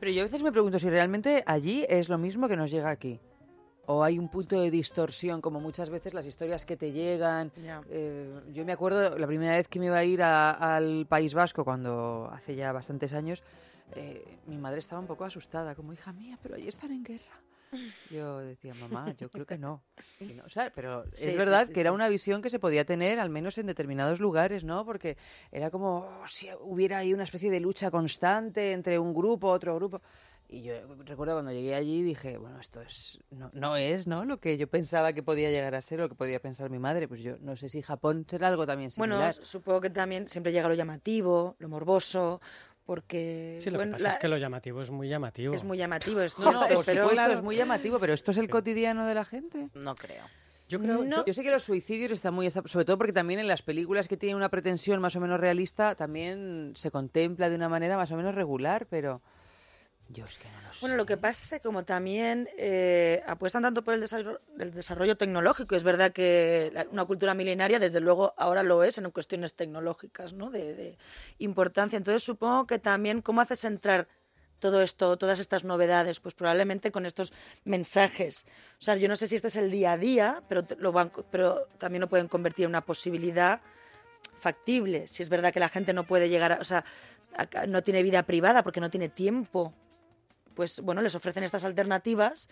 [0.00, 2.90] Pero yo a veces me pregunto si realmente allí es lo mismo que nos llega
[2.90, 3.20] aquí.
[3.86, 7.52] o hay un punto de distorsión, como muchas veces las historias que te llegan.
[7.90, 11.34] Eh, yo me acuerdo la primera vez que me iba a ir a- al País
[11.34, 13.42] Vasco, cuando hace ya bastantes años,
[13.94, 17.38] eh, mi madre estaba un poco asustada, como hija mía, pero allí están en guerra.
[18.10, 19.82] Yo decía, mamá, yo creo que no.
[20.44, 23.18] O sea, pero Sí, es verdad sí, que era una visión que se podía tener,
[23.18, 24.84] al menos en determinados lugares, ¿no?
[24.84, 25.16] Porque
[25.52, 29.74] era como oh, si hubiera ahí una especie de lucha constante entre un grupo, otro
[29.76, 30.00] grupo.
[30.48, 30.74] Y yo
[31.04, 34.24] recuerdo cuando llegué allí dije, bueno, esto es no, no es, ¿no?
[34.24, 36.78] Lo que yo pensaba que podía llegar a ser o lo que podía pensar mi
[36.78, 37.08] madre.
[37.08, 39.34] Pues yo no sé si Japón será algo también Bueno, similar.
[39.42, 42.40] supongo que también siempre llega lo llamativo, lo morboso,
[42.84, 43.56] porque...
[43.60, 45.54] Sí, lo bueno, que pasa la- es que lo llamativo es muy llamativo.
[45.54, 46.20] es muy llamativo.
[46.20, 49.24] Es No, no, pero- supuesto, es muy llamativo, pero ¿esto es el cotidiano de la
[49.24, 49.68] gente?
[49.74, 50.24] No creo.
[50.66, 53.46] Yo creo, yo, yo sé que los suicidios están muy, sobre todo porque también en
[53.48, 57.68] las películas que tienen una pretensión más o menos realista también se contempla de una
[57.68, 59.20] manera más o menos regular, pero
[60.08, 60.80] yo es que no lo sé.
[60.80, 64.72] Bueno, lo que pasa es que como también eh, apuestan tanto por el desarrollo, el
[64.72, 69.10] desarrollo tecnológico, es verdad que la- una cultura milenaria, desde luego, ahora lo es en
[69.10, 70.50] cuestiones tecnológicas, ¿no?
[70.50, 70.98] De, de
[71.38, 71.96] importancia.
[71.96, 74.06] Entonces, supongo que también, ¿cómo haces entrar
[74.58, 76.20] todo esto, todas estas novedades?
[76.20, 77.32] Pues probablemente con estos
[77.64, 78.44] mensajes.
[78.78, 81.12] O sea, yo no sé si este es el día a día, pero, lo van,
[81.30, 83.60] pero también lo pueden convertir en una posibilidad
[84.38, 85.06] factible.
[85.08, 86.84] Si es verdad que la gente no puede llegar a, o sea,
[87.68, 89.74] no tiene vida privada porque no tiene tiempo
[90.54, 92.48] pues bueno, les ofrecen estas alternativas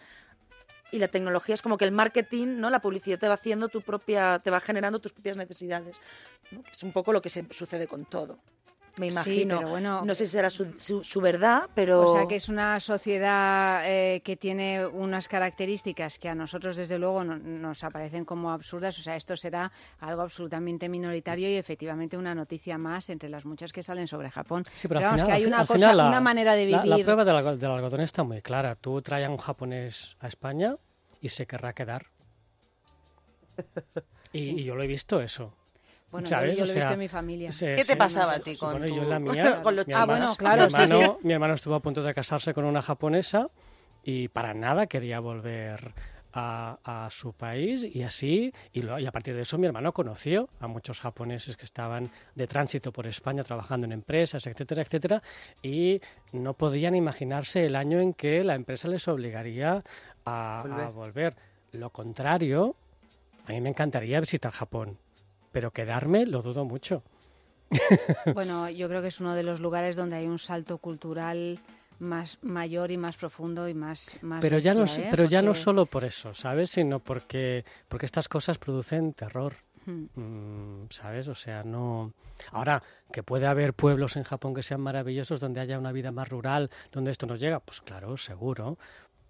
[0.91, 2.71] y la tecnología es como que el marketing, ¿no?
[2.71, 6.01] La publicidad te va haciendo tu propia, te va generando tus propias necesidades,
[6.71, 8.39] es un poco lo que se sucede con todo.
[8.99, 9.57] Me Sí, imagino.
[9.57, 12.51] pero bueno- no sé si será su, su, su verdad, pero O sea, que es
[12.51, 18.27] una sociedad eh, que tiene unas características que a nosotros, desde luego, no- nos aparecen
[18.27, 18.99] como absurdas.
[18.99, 23.73] O sea, esto será algo absolutamente minoritario y efectivamente una noticia más entre las muchas
[23.73, 24.65] que salen sobre Japón.
[24.75, 26.67] Sí, pero, al vamos, final, que hay una al cosa, final la- una manera de
[26.67, 26.85] vivir.
[26.85, 28.75] La, prueba del, algo- del algodón está muy clara.
[28.75, 30.77] Tú traes a un japonés a España
[31.23, 32.07] y se querrá quedar.
[34.35, 34.51] Y, Sí.
[34.61, 35.55] y yo lo he visto eso.
[36.13, 36.57] Bueno, yo- ¿sabes?
[36.59, 37.51] yo lo he sea, en mi familia.
[37.51, 39.19] se- ¿Qué te se- pasaba a ti con bueno, tu- yo en la
[39.59, 40.83] mía, con los mi Ah, hermano- bueno, claro, mi sí, sí.
[40.95, 43.49] hermano, mi hermano estuvo a punto de casarse con una japonesa
[44.05, 45.93] y para nada quería volver
[46.35, 49.93] a, a su país y así, y, lo- y a partir de eso mi hermano
[49.93, 55.23] conoció a muchos japoneses que estaban de tránsito por España trabajando en empresas, etcétera, etcétera,
[55.63, 56.01] y
[56.33, 59.83] no podían imaginarse el año en que la empresa les obligaría
[60.25, 60.89] a a Volver.
[60.93, 61.37] volver.
[61.73, 62.77] Lo contrario,
[63.47, 64.97] a mí me encantaría visitar Japón,
[65.53, 67.03] pero quedarme lo dudo mucho.
[68.35, 71.59] Bueno, yo creo que es uno de los lugares donde hay un salto cultural
[71.99, 75.09] más mayor y más profundo y más, más pero ya no ¿eh?
[75.11, 79.55] pero ya no solo por eso sabes sino porque porque estas cosas producen terror
[79.85, 80.05] Hmm.
[80.15, 82.13] Mm, sabes o sea no
[82.53, 86.29] ahora que puede haber pueblos en Japón que sean maravillosos donde haya una vida más
[86.29, 88.79] rural donde esto no llega pues claro seguro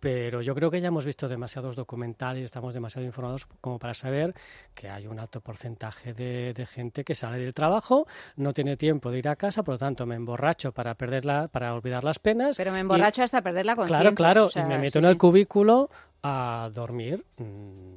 [0.02, 3.94] pero yo creo que ya hemos visto demasiados documentales y estamos demasiado informados como para
[3.94, 4.34] saber
[4.74, 9.12] que hay un alto porcentaje de, de gente que sale del trabajo, no tiene tiempo
[9.12, 12.56] de ir a casa, por lo tanto me emborracho para perderla, para olvidar las penas.
[12.56, 14.00] Pero me y- emborracho hasta perder la conciencia.
[14.00, 15.18] Claro, claro, o sea, y me meto sí, en el sí.
[15.18, 15.88] cubículo
[16.24, 17.24] a dormir.
[17.36, 17.94] mm.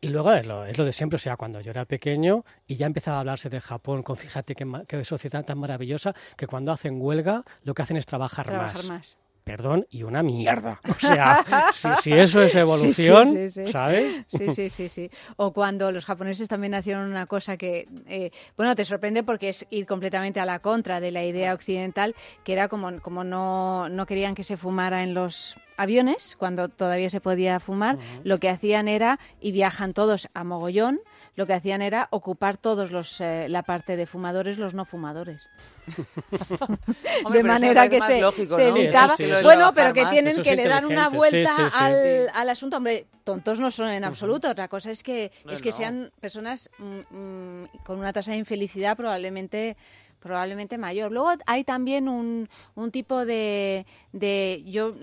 [0.00, 2.74] Y luego es lo, es lo de siempre, o sea, cuando yo era pequeño y
[2.76, 6.70] ya empezaba a hablarse de Japón, con fíjate qué, qué sociedad tan maravillosa, que cuando
[6.72, 9.18] hacen huelga lo que hacen es trabajar, Trabajar más.
[9.48, 10.80] Perdón, y una mierda.
[10.88, 13.68] O sea, si, si eso es sí, evolución, sí, sí.
[13.68, 14.24] ¿sabes?
[14.26, 15.10] Sí, sí, sí, sí.
[15.36, 19.66] O cuando los japoneses también hicieron una cosa que, eh, bueno, te sorprende porque es
[19.70, 22.14] ir completamente a la contra de la idea occidental,
[22.44, 27.08] que era como, como no, no querían que se fumara en los aviones, cuando todavía
[27.08, 31.00] se podía fumar, lo que hacían era, y viajan todos a mogollón,
[31.38, 35.48] lo que hacían era ocupar todos los eh, la parte de fumadores, los no fumadores.
[37.24, 38.76] Hombre, de manera que se, lógico, se ¿no?
[38.76, 39.14] evitaba.
[39.14, 41.76] Sí, eso sí, bueno, pero que tienen que le dan una vuelta sí, sí, sí.
[41.78, 42.78] al, al asunto.
[42.78, 44.50] Hombre, tontos no son en absoluto.
[44.50, 45.76] Otra cosa es que No, es que no.
[45.76, 49.76] sean personas mm, mm, con una tasa de infelicidad probablemente
[50.20, 51.12] probablemente mayor.
[51.12, 54.94] Luego hay también un, un tipo de, de yo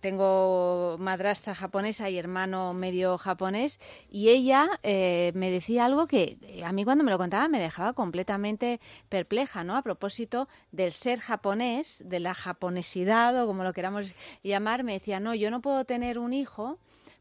[0.00, 3.80] tengo madrastra japonesa y hermano medio japonés
[4.10, 7.60] y ella eh, me decía algo que eh, a mí cuando me lo contaba me
[7.60, 9.76] dejaba completamente perpleja, ¿no?
[9.76, 14.12] A propósito del ser japonés, de la japonesidad o como lo queramos
[14.42, 16.78] llamar, me decía, no, yo no puedo tener un hijo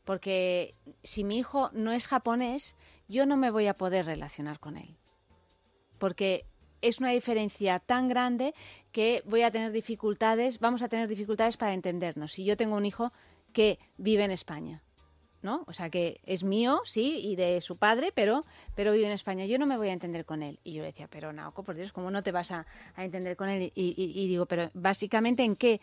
[0.08, 2.76] porque si mi hijo no es japonés,
[3.10, 4.96] yo no me voy a poder relacionar con él.
[6.00, 6.46] Porque
[6.82, 8.54] es una diferencia tan grande
[8.92, 12.32] que voy a tener dificultades, vamos a tener dificultades para entendernos.
[12.34, 13.12] Si yo tengo un hijo
[13.54, 14.82] que vive en España,
[15.42, 15.64] ¿no?
[15.68, 18.42] O sea, que es mío, sí, y de su padre, pero,
[18.76, 19.46] pero vive en España.
[19.46, 20.60] Yo no me voy a entender con él.
[20.64, 23.38] Y yo le decía, pero Naoko, por Dios, ¿cómo no te vas a, a entender
[23.38, 23.72] con él?
[23.76, 25.80] Y, y- y digo, pero básicamente en qué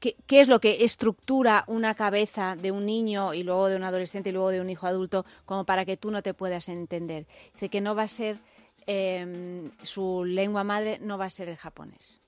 [0.00, 3.82] ¿qué, qué es lo que estructura una cabeza de un niño y luego de un
[3.84, 7.26] adolescente y luego de un hijo adulto como para que tú no te puedas entender?
[7.54, 8.38] Dice que no va a ser,
[8.86, 12.20] eh, su lengua madre no va a ser el japonés.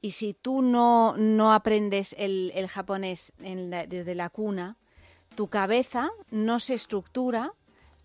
[0.00, 4.76] Y si tú no, no aprendes el, el japonés en la- desde la cuna,
[5.34, 7.52] tu cabeza no se estructura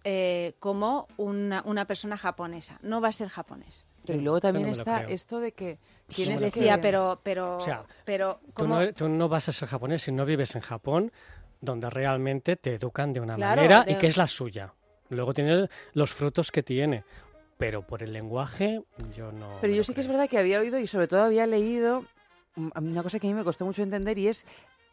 [0.03, 2.79] eh, como una, una persona japonesa.
[2.81, 3.85] No va a ser japonés.
[4.05, 5.09] Pero y luego también no está creo.
[5.15, 5.77] esto de que
[6.09, 6.45] No tienes que...
[6.47, 10.11] Decía, pero, pero, O sea, pero, Tú no, tú no vas a ser japonés si
[10.11, 11.11] no vives en Japón,
[11.61, 14.73] donde realmente te educan de una Claro, manera y que es la suya.
[15.09, 17.05] Luego tiene los frutos que tiene.
[17.57, 18.81] Pero por el lenguaje,
[19.15, 19.57] yo no.
[19.61, 20.17] Pero yo sí que es creo.
[20.17, 22.03] verdad que había oído y sobre todo había leído
[22.55, 24.45] mm, una cosa que a mí me costó mucho entender y es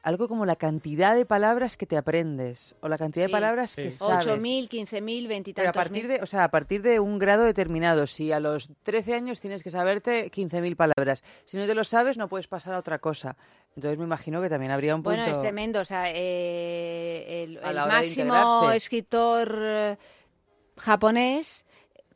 [0.03, 3.31] algo como la cantidad de palabras que te aprendes o la cantidad Sí.
[3.31, 4.27] de palabras que sabes.
[4.27, 6.09] 8.000, 15.000, 20 y Pero a partir mil.
[6.16, 9.62] de, o sea, a partir de un grado determinado, si a los 13 años tienes
[9.62, 13.37] que saberte 15.000 palabras, si no te lo sabes no puedes pasar a otra cosa.
[13.77, 15.81] Entonces me imagino que también habría un punto Bueno, es tremendo.
[15.81, 19.97] O sea, eh, el, A el máximo escritor eh,
[20.78, 21.66] japonés,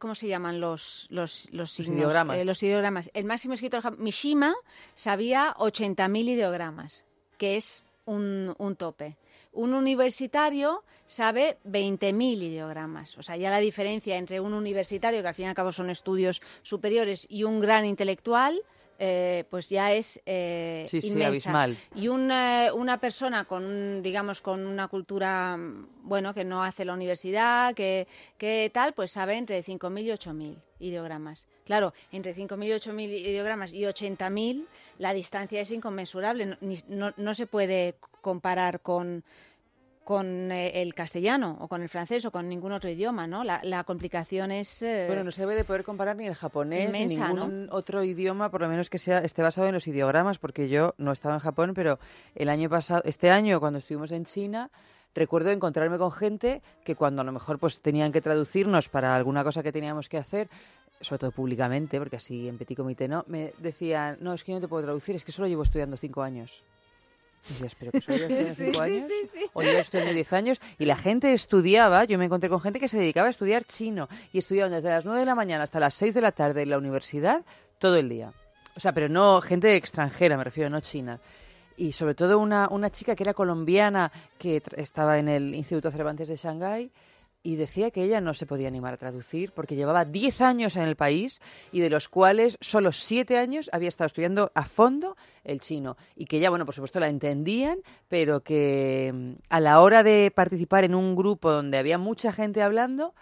[0.05, 1.97] ¿cómo se llaman los, los, los signos?
[1.97, 2.37] ideogramas.
[2.37, 3.11] Eh, los ideogramas.
[3.15, 4.55] El máximo escritor Mishima
[4.95, 7.07] sabía 80.000 ideogramas,
[7.39, 9.17] que es un, un tope.
[9.55, 13.17] Un universitario sabe 20.000 ideogramas.
[13.17, 15.89] O sea, ya la diferencia entre un universitario, que al fin y al cabo son
[15.89, 18.61] estudios superiores, y un gran intelectual,
[18.99, 21.51] eh, pues ya es eh, Sí, sí, inmensa.
[21.51, 21.77] abismal.
[21.95, 26.93] Y una, una persona con, digamos, con una cultura, mm, bueno, que no hace la
[26.95, 28.07] universidad, que,
[28.39, 31.47] que tal, pues sabe entre 5.000 y 8.000 ideogramas.
[31.65, 34.67] Claro, entre 5.000 y 8.000 ideogramas y 80.000,
[34.99, 36.47] la distancia es inconmensurable.
[36.47, 36.57] No,
[36.89, 39.25] no- no se puede comparar con
[40.05, 43.43] con eh, el castellano o con el francés o con ningún otro idioma, ¿no?
[43.43, 44.83] La, la complicación es...
[44.83, 48.05] eh, Bueno, no se debe de poder comparar ni el japonés Inmensa, ni ningún otro
[48.05, 51.35] idioma, por lo menos que sea esté basado en los ideogramas, porque yo no estaba
[51.35, 51.99] en Japón, pero
[52.35, 54.71] el año pasado, este año cuando estuvimos en China,
[55.15, 59.43] recuerdo encontrarme con gente que cuando a lo mejor pues tenían que traducirnos para alguna
[59.45, 60.49] cosa que teníamos que hacer,
[61.01, 64.57] sobre todo públicamente, porque así en petit comité no, me decían, no, es que yo
[64.57, 66.63] no te puedo traducir, es que solo llevo estudiando cinco años.
[67.49, 69.09] Y decías, pero que solo llevas estudiando Sí, años.
[69.09, 69.47] sí, sí.
[69.53, 70.61] O llevas estudiando 10 años.
[70.79, 74.09] Y la gente estudiaba, yo me encontré con gente que se dedicaba a estudiar chino
[74.33, 76.71] y estudiaban desde las 9 de la mañana hasta las 6 de la tarde en
[76.71, 77.45] la universidad
[77.79, 78.33] todo el día.
[78.77, 81.21] O sea, pero no gente extranjera, me refiero, no china.
[81.77, 86.29] Y sobre todo una, una chica que era colombiana que estaba en el Instituto Cervantes
[86.29, 86.91] de Shanghái
[87.45, 90.83] y decía que ella no se podía animar a traducir porque llevaba 10 años en
[90.83, 91.41] el país
[91.71, 96.25] y de los cuales solo 7 años había estado estudiando a fondo el chino y
[96.25, 100.85] que ella, bueno, por supuesto la entendían, pero que mm, a la hora de participar
[100.85, 103.15] en un grupo donde había mucha gente hablando,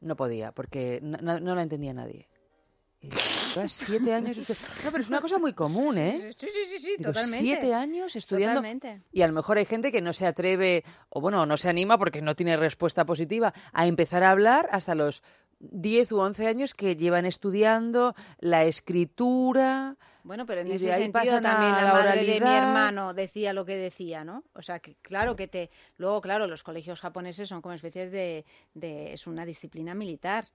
[0.00, 2.26] no podía porque no, la entendía nadie.
[3.54, 4.84] "Llevas siete años estu-".
[4.84, 6.30] No, pero es una cosa muy común, ¿eh?
[6.36, 7.44] Sí, sí, sí, sí, Digo, totalmente.
[7.44, 8.60] Siete años estudiando.
[8.60, 9.02] Totalmente.
[9.12, 11.98] Y a lo mejor hay gente que no se atreve, o bueno, no se anima
[11.98, 15.22] porque no tiene respuesta positiva, a empezar a hablar hasta los
[15.60, 19.96] 10 u 11 años que llevan estudiando la escritura.
[20.22, 24.24] Bueno, pero en ese sentido también la, madre de mi hermano decía lo que decía,
[24.24, 24.44] ¿no?
[24.54, 25.70] O sea, que claro que te...
[25.96, 28.44] Luego, claro, los colegios japoneses son como especies de...
[28.74, 30.46] de es una disciplina militar.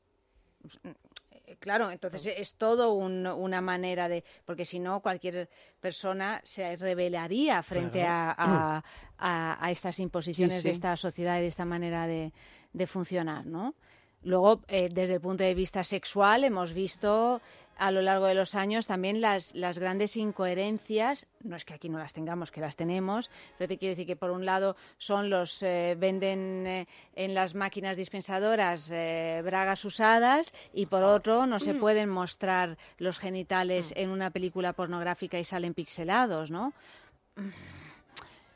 [1.54, 4.24] Eh, Claro, entonces es todo un- una manera de...
[4.46, 5.50] Porque si no, cualquier
[5.80, 8.34] persona se rebelaría frente Claro.
[8.38, 8.84] a, a-
[9.18, 12.34] a- a estas imposiciones Sí, de esta sociedad y de esta manera de,
[12.74, 13.76] de funcionar, ¿no?
[14.24, 17.42] Luego, eh, desde el punto de vista sexual, hemos visto
[17.78, 21.90] a lo largo de los años también las, las grandes incoherencias, no es que aquí
[21.90, 25.30] no las tengamos, que las tenemos, pero te quiero decir que por un lado son
[25.30, 31.60] los, eh, venden eh, en las máquinas dispensadoras eh, bragas usadas y por otro no
[31.60, 36.74] se pueden mostrar los genitales en una película pornográfica y salen pixelados, ¿no?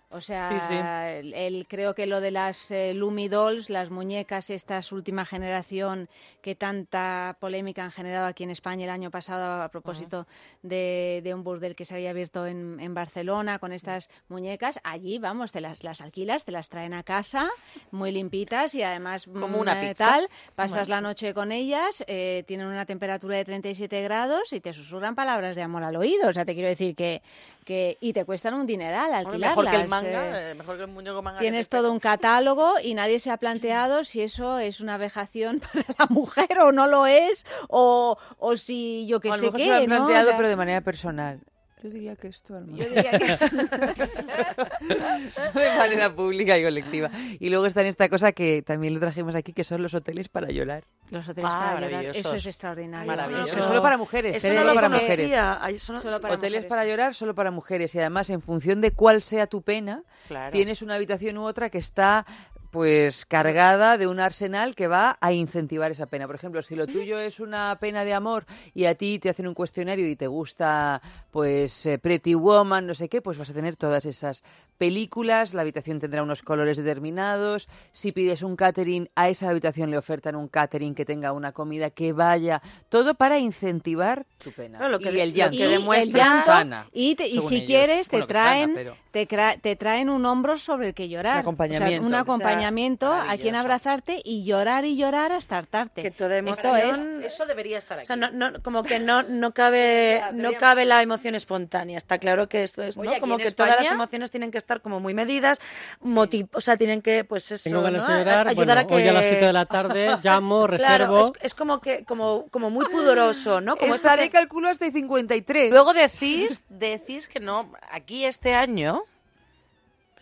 [0.09, 5.25] O sea, Sí, creo que lo de las eh, Lumi Dolls, las muñecas, estas última
[5.25, 6.07] generación
[6.41, 10.25] que tanta polémica han generado aquí en España el año pasado a propósito
[10.63, 15.19] de, de un burdel que se había abierto en, en Barcelona con estas muñecas, allí,
[15.19, 17.49] vamos, te las, las alquilas, te las traen a casa,
[17.91, 20.05] muy limpitas y además Como mm, una eh, pizza.
[20.05, 20.95] tal, pasas Bueno.
[20.95, 25.55] la noche con ellas, eh, tienen una temperatura de 37 grados y te susurran palabras
[25.57, 27.21] de amor al oído, o sea, te quiero decir que,
[27.67, 29.57] que y te cuestan un dineral Bueno, alquilarlas.
[29.57, 31.39] mejor que el eh, manga, eh, mejor que el muñeco manga.
[31.39, 35.83] Tienes todo un catálogo y nadie se ha planteado si eso es una vejación para
[35.99, 39.69] la mujer o no lo es, o, o si yo lo sé mejor qué, se
[39.69, 39.95] lo han ¿no?
[39.95, 41.41] O planteado, sea, pero de manera personal.
[41.83, 43.45] Yo diría que esto, al Yo diría que esto.
[45.53, 47.11] de manera pública y colectiva.
[47.39, 50.27] Y luego está en esta cosa que también lo trajimos aquí, que son los hoteles
[50.27, 50.83] para llorar.
[51.11, 52.25] Los hoteles Ah, para llorar, maravillosos.
[52.25, 53.07] eso es extraordinario.
[53.07, 53.53] Maravilloso.
[53.53, 54.37] Pero solo para mujeres.
[54.37, 54.51] Eso ¿eh?
[54.53, 55.31] Solo lo para mujeres.
[55.81, 56.69] Solo- Solo para Hoteles mujeres.
[56.69, 60.51] para llorar solo para mujeres y además en función de cuál sea tu pena, Claro.
[60.51, 62.25] tienes una habitación u otra que está
[62.71, 66.27] pues cargada de un arsenal que va a incentivar esa pena.
[66.27, 69.47] Por ejemplo, si lo tuyo es una pena de amor y a ti te hacen
[69.47, 73.53] un cuestionario y te gusta pues eh, Pretty Woman, no sé qué, pues vas a
[73.53, 74.43] tener todas esas
[74.77, 79.97] películas, la habitación tendrá unos colores determinados, si pides un catering, a esa habitación le
[79.97, 84.77] ofertan un catering que tenga una comida que vaya, todo para incentivar tu pena.
[84.77, 85.57] Claro, lo que y de- el llanto.
[85.57, 87.67] que Y demuestra el llanto, sana, y, te- y si ellos.
[87.67, 88.95] quieres te Bueno, que sana, traen pero-
[89.61, 91.85] te, traen un hombro sobre el que llorar Un acompañamiento.
[91.85, 92.19] O sea, un O sea,
[92.57, 97.23] acompañamiento a quien abrazarte y llorar y llorar hasta hartarte Que toda esto es emoción-
[97.23, 98.03] Eso debería estar aquí.
[98.03, 101.97] O sea, no, no, como que no, no cabe no cabe la emoción espontánea.
[101.97, 103.03] Está claro que esto es, ¿no?
[103.03, 105.59] Oye, como que todas las España- emociones tienen que estar como muy medidas,
[106.01, 108.13] moti- o sea, tienen que, pues eso, Tengo ganas ¿no?
[108.13, 108.47] de llorar.
[108.47, 108.93] A- ayudar bueno, a que...
[108.95, 110.87] hoy a las 7 de la tarde llamo, reservo.
[110.87, 113.75] Claro, es, es como que, como, como muy pudoroso, ¿no?
[113.77, 115.71] Como Estaré, que- calculo, hasta 53.
[115.71, 117.71] Luego decís, decís que no.
[117.91, 119.03] Aquí este año,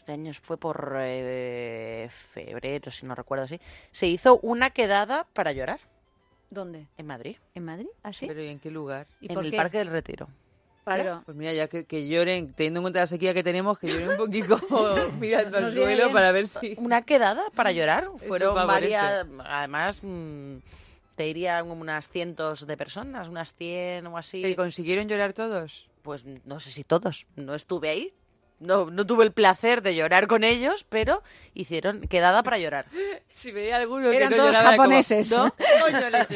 [0.05, 3.59] este año fue por eh, febrero, si no recuerdo así,
[3.91, 5.79] se hizo una quedada para llorar
[6.51, 6.85] ¿dónde?
[6.95, 7.87] en Madrid, ¿en Madrid?
[8.03, 8.27] ¿así?
[8.27, 9.07] Pero ¿y en qué lugar?
[9.19, 9.57] ¿Y en por el qué?
[9.57, 10.27] Parque del Retiro.
[10.85, 13.87] Pero- Pues mira, ya que, que lloren, teniendo en cuenta la sequía que tenemos, que
[13.87, 14.59] lloren un poquito
[15.19, 16.11] mirando al suelo bien.
[16.13, 16.75] para ver si...
[16.77, 18.07] Una quedada para llorar.
[18.27, 20.57] Fueron varias, además, mm,
[21.15, 24.43] te dirían unas cientos de personas, unas 100 o así.
[24.43, 25.89] ¿Que consiguieron llorar todos?
[26.03, 28.13] Pues no sé si todos, no estuve ahí.
[28.59, 31.21] No, no tuve el placer de llorar con ellos, pero
[31.53, 32.85] hicieron quedada para llorar.
[33.35, 35.29] Si veía alguno Eran que no todos lloraba, era como, japoneses.
[35.29, 35.53] ¿no?
[35.81, 36.35] Coño, leche,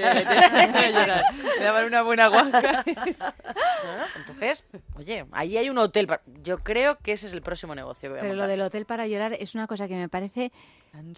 [0.91, 1.23] llorar.
[1.57, 2.30] Le daban una buena.
[4.17, 4.65] Entonces,
[4.98, 6.07] oye, ahí hay un hotel.
[6.07, 8.61] pa- Yo creo que ese es el próximo negocio que voy a pero lo del
[8.61, 10.51] hotel para llorar es una cosa que me parece
[10.91, 11.13] Tan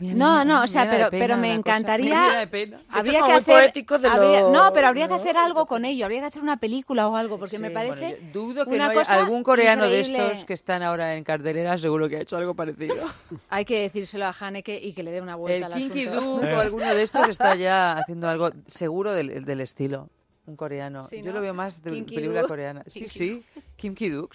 [0.00, 2.46] No, no, o sea, pero, pena pero me encantaría.
[2.50, 2.76] Me.
[2.88, 3.42] Habría es que hacer.
[3.44, 6.04] poético de habría- lo- no, pero habría que hacer algo con ello.
[6.04, 8.18] Habría que hacer una película o algo, porque me parece.
[8.20, 11.22] bueno, dudo que una no haya cosa algún coreano de estos que están ahora en
[11.22, 12.96] cartelera, seguro que ha hecho algo parecido.
[13.50, 16.36] Hay que decírselo a Haneke y que le dé una vuelta El al Kinky asunto.
[16.40, 20.08] Duke o alguno de estos está ya haciendo algo seguro del, del estilo.
[20.46, 21.04] Un coreano.
[21.04, 21.32] Sí, Yo ¿no?
[21.32, 22.82] lo veo más de Kinky película coreana.
[22.86, 23.42] Sí, sí.
[23.76, 24.34] Kim Ki-duk.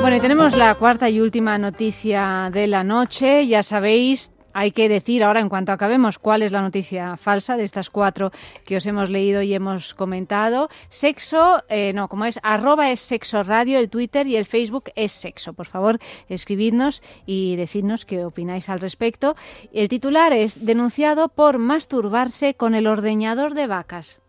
[0.00, 3.46] Bueno, y tenemos la cuarta y última noticia de la noche.
[3.46, 7.64] Ya sabéis, hay que decir ahora, en cuanto acabemos, cuál es la noticia falsa de
[7.64, 8.32] estas cuatro
[8.64, 10.70] que os hemos leído y hemos comentado.
[10.88, 15.12] Sexo, eh, no, como es, arroba es sexo radio, el Twitter y el Facebook es
[15.12, 15.52] sexo.
[15.52, 15.98] Por favor,
[16.30, 19.36] escribidnos y decidnos qué opináis al respecto.
[19.72, 24.21] El titular es denunciado por masturbarse con el ordeñador de vacas.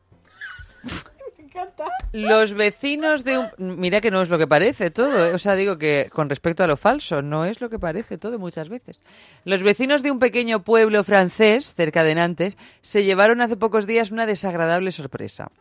[2.12, 3.50] Los vecinos de un...
[3.58, 5.26] Mira que no es lo que parece todo.
[5.26, 5.34] ¿eh?
[5.34, 8.40] O sea, digo que con respecto a lo falso, no es lo que parece todo
[8.40, 9.02] muchas veces.
[9.46, 14.12] Los vecinos de un pequeño pueblo francés, cerca de Nantes, se llevaron hace pocos días
[14.12, 15.52] una desagradable sorpresa.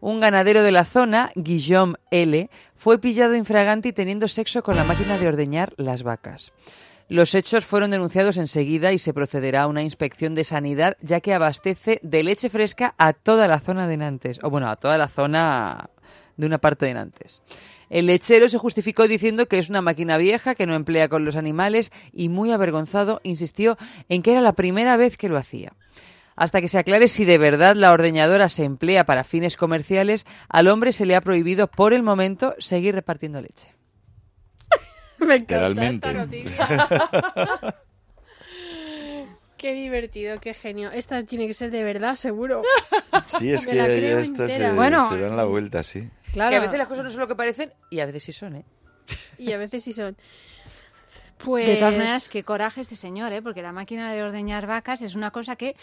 [0.00, 4.84] Un ganadero de la zona, Guillaume L., fue pillado infragante y teniendo sexo con la
[4.84, 6.52] máquina de ordeñar las vacas.
[7.10, 11.32] Los hechos fueron denunciados enseguida y se procederá a una inspección de sanidad, ya que
[11.32, 15.08] abastece de leche fresca a toda la zona de Nantes, o bueno, a toda la
[15.08, 15.88] zona
[16.36, 17.42] de una parte de Nantes.
[17.88, 21.36] El lechero se justificó diciendo que es una máquina vieja que no emplea con los
[21.36, 23.78] animales y muy avergonzado insistió
[24.10, 25.72] en que era la primera vez que lo hacía.
[26.36, 30.68] Hasta que se aclare si de verdad la ordeñadora se emplea para fines comerciales, al
[30.68, 33.77] hombre se le ha prohibido por el momento seguir repartiendo leche.
[35.26, 36.08] Me encanta Literalmente.
[36.08, 37.74] esta noticia.
[39.58, 40.92] Qué divertido, qué genio.
[40.92, 42.62] Esta tiene que ser de verdad, seguro.
[43.26, 44.72] Sí, es Me que la ya estas se, entera.
[44.72, 46.08] Bueno, se dan la vuelta, sí.
[46.32, 46.50] Claro.
[46.50, 48.54] Que a veces las cosas no son lo que parecen y a veces sí son,
[48.54, 48.64] ¿eh?
[49.36, 50.16] Y a veces sí son.
[51.38, 51.66] Pues...
[51.66, 53.42] De todas maneras, qué coraje este señor, ¿eh?
[53.42, 55.74] porque la máquina de ordeñar vacas es una cosa que,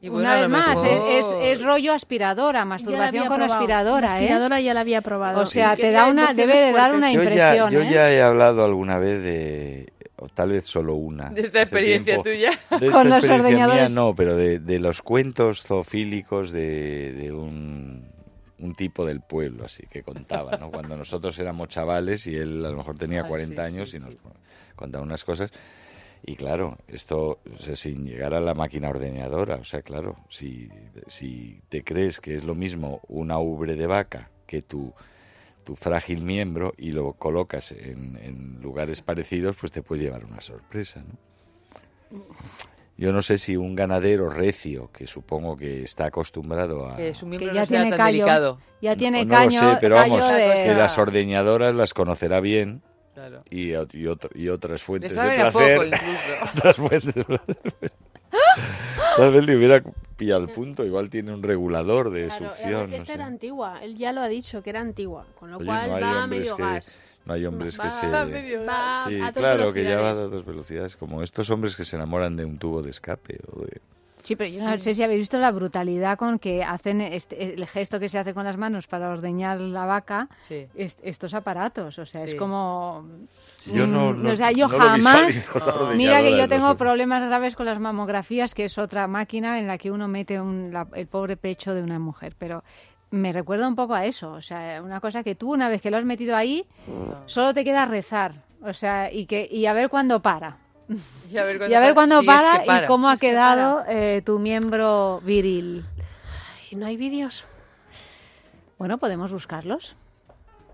[0.00, 3.54] Y bueno, una vez más, es, es- es rollo aspiradora, masturbación con probado.
[3.54, 4.08] aspiradora.
[4.08, 4.16] La ¿eh?
[4.24, 5.40] aspiradora ya la había probado.
[5.40, 7.24] O sea, te da una, debe de dar una Yo ya,
[7.56, 7.70] impresión.
[7.70, 7.90] yo ¿eh?
[7.90, 11.30] ya he hablado alguna vez de, o tal vez solo una.
[11.30, 12.50] De esta experiencia tiempo, tuya.
[12.78, 13.92] De esta Con los experiencia mía ordeñadores.
[13.94, 18.06] no, pero de, de los cuentos zoofílicos de, de un,
[18.58, 20.70] un tipo del pueblo, así que contaba, ¿no?
[20.70, 23.88] Cuando nosotros éramos chavales y él a lo mejor tenía Ay, 40 sí, sí, años
[23.94, 24.04] y sí.
[24.04, 24.14] nos
[24.76, 25.50] contaba unas cosas.
[26.24, 30.68] Y claro, esto o sea, sin llegar a la máquina ordeñadora, o sea, claro, si,
[31.06, 34.92] si te crees que es lo mismo una ubre de vaca que tu,
[35.64, 40.40] tu frágil miembro y lo colocas en, en lugares parecidos, pues te puedes llevar una
[40.40, 42.18] sorpresa, ¿no?
[42.98, 46.96] Yo no sé si un ganadero recio, que supongo que está acostumbrado a...
[46.96, 48.12] Que su miembro no ya tiene tan callo.
[48.12, 48.58] delicado.
[48.80, 52.82] Ya tiene no caño, lo sé, pero vamos, de- que las ordeñadoras las conocerá bien
[53.16, 53.38] Claro.
[53.50, 55.78] y, y, otro- y otras fuentes de placer.
[55.90, 57.56] poco, otras fuentes de placer.
[59.16, 59.82] Tal vez le hubiera
[60.18, 62.90] pillado el punto, igual tiene un regulador de Claro, succión.
[62.90, 63.14] no esta sé.
[63.14, 65.96] era antigua, él ya lo ha dicho, que era antigua, con lo Oye, cual no
[65.96, 66.98] hay va a hombres medio que, gas.
[67.24, 68.06] no hay hombres que Va- se...
[68.08, 69.08] va a medio gas.
[69.08, 72.36] Sí, a claro, que ya va a dos velocidades, como estos hombres que se enamoran
[72.36, 73.80] de un tubo de escape o de...
[74.26, 77.66] Sí, pero yo no sé si habéis visto la brutalidad con que hacen este- el
[77.66, 80.66] gesto que se hace con las manos para ordeñar la vaca, Sí.
[80.74, 81.98] est- estos aparatos.
[81.98, 83.04] O sea, es como...
[83.72, 85.44] Yo no- Mm, no- o sea, yo no jamás...
[85.96, 89.78] Mira que yo tengo problemas graves con las mamografías, que es otra máquina en la
[89.78, 92.62] que uno mete un- la- el pobre pecho de una mujer, pero...
[93.12, 95.92] Me recuerda un poco a eso, o sea, una cosa que tú una vez que
[95.92, 96.66] lo has metido ahí,
[97.26, 98.32] solo te queda rezar,
[98.62, 100.56] o sea, y que y a ver cuándo para.
[101.30, 103.20] Y a ver Y a ver cuándo si es que para, y cómo Si ha
[103.20, 105.84] que quedado eh, tu miembro viril.
[106.70, 107.44] ¿Y no hay vídeos?
[108.78, 109.96] Bueno, podemos buscarlos.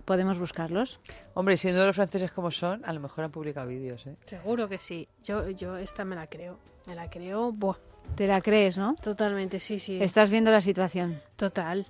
[0.04, 1.00] Podemos buscarlos.
[1.34, 4.16] Hombre, siendo los franceses como son, a lo mejor han publicado vídeos, ¿eh?
[4.26, 5.08] Seguro que sí.
[5.22, 6.58] Yo, yo esta me la creo.
[6.86, 7.76] Me la creo, buah.
[8.16, 8.96] ¿Te la crees, no?
[8.96, 10.02] Totalmente, sí, sí.
[10.02, 11.22] Estás viendo la situación.
[11.36, 11.86] Total.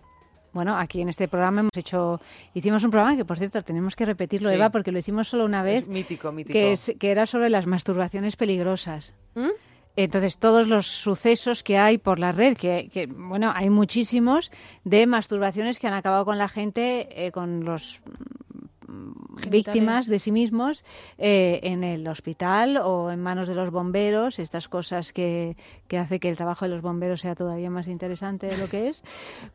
[0.52, 2.20] Bueno, aquí en este programa hemos hecho,
[2.54, 4.54] hicimos un programa que por cierto tenemos que repetirlo, Sí.
[4.54, 6.52] Eva, porque lo hicimos solo una vez, Es mítico, mítico.
[6.52, 9.14] que, es- que era sobre las masturbaciones peligrosas.
[9.34, 9.48] ¿Mm?
[9.96, 14.50] Entonces, todos los sucesos que hay por la red, que, que, bueno, hay muchísimos
[14.84, 18.00] de masturbaciones que han acabado con la gente, eh, con los
[19.50, 20.84] víctimas de sí mismos
[21.18, 25.56] eh, en el hospital o en manos de los bomberos, estas cosas que,
[25.88, 28.88] que hace que el trabajo de los bomberos sea todavía más interesante de lo que
[28.88, 29.02] es,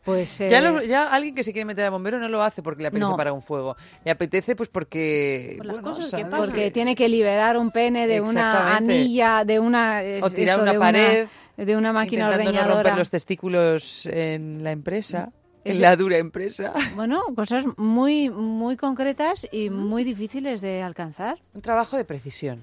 [0.03, 0.38] pues...
[0.49, 2.82] Ya, eh, lo- ya alguien que se quiere meter a bombero no lo hace porque
[2.83, 3.14] le apetece No.
[3.14, 3.75] apagar un fuego.
[4.03, 5.56] Le apetece pues porque...
[5.57, 6.25] Por las bueno, cosas que ¿sabes?
[6.27, 6.45] pasan.
[6.45, 10.01] porque tiene que liberar un pene de una anilla, de una...
[10.22, 12.83] O tirar eso, una de pared, de una máquina intentando no ordeñadora.
[12.83, 15.36] romper los testículos en la empresa, Es
[15.71, 16.73] en la dura empresa.
[16.95, 21.37] Bueno, cosas muy, muy concretas y muy difíciles de alcanzar.
[21.53, 22.61] Un trabajo de precisión.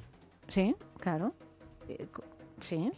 [0.48, 1.32] Sí, claro.
[1.88, 2.06] Eh,
[2.62, 2.90] Sí.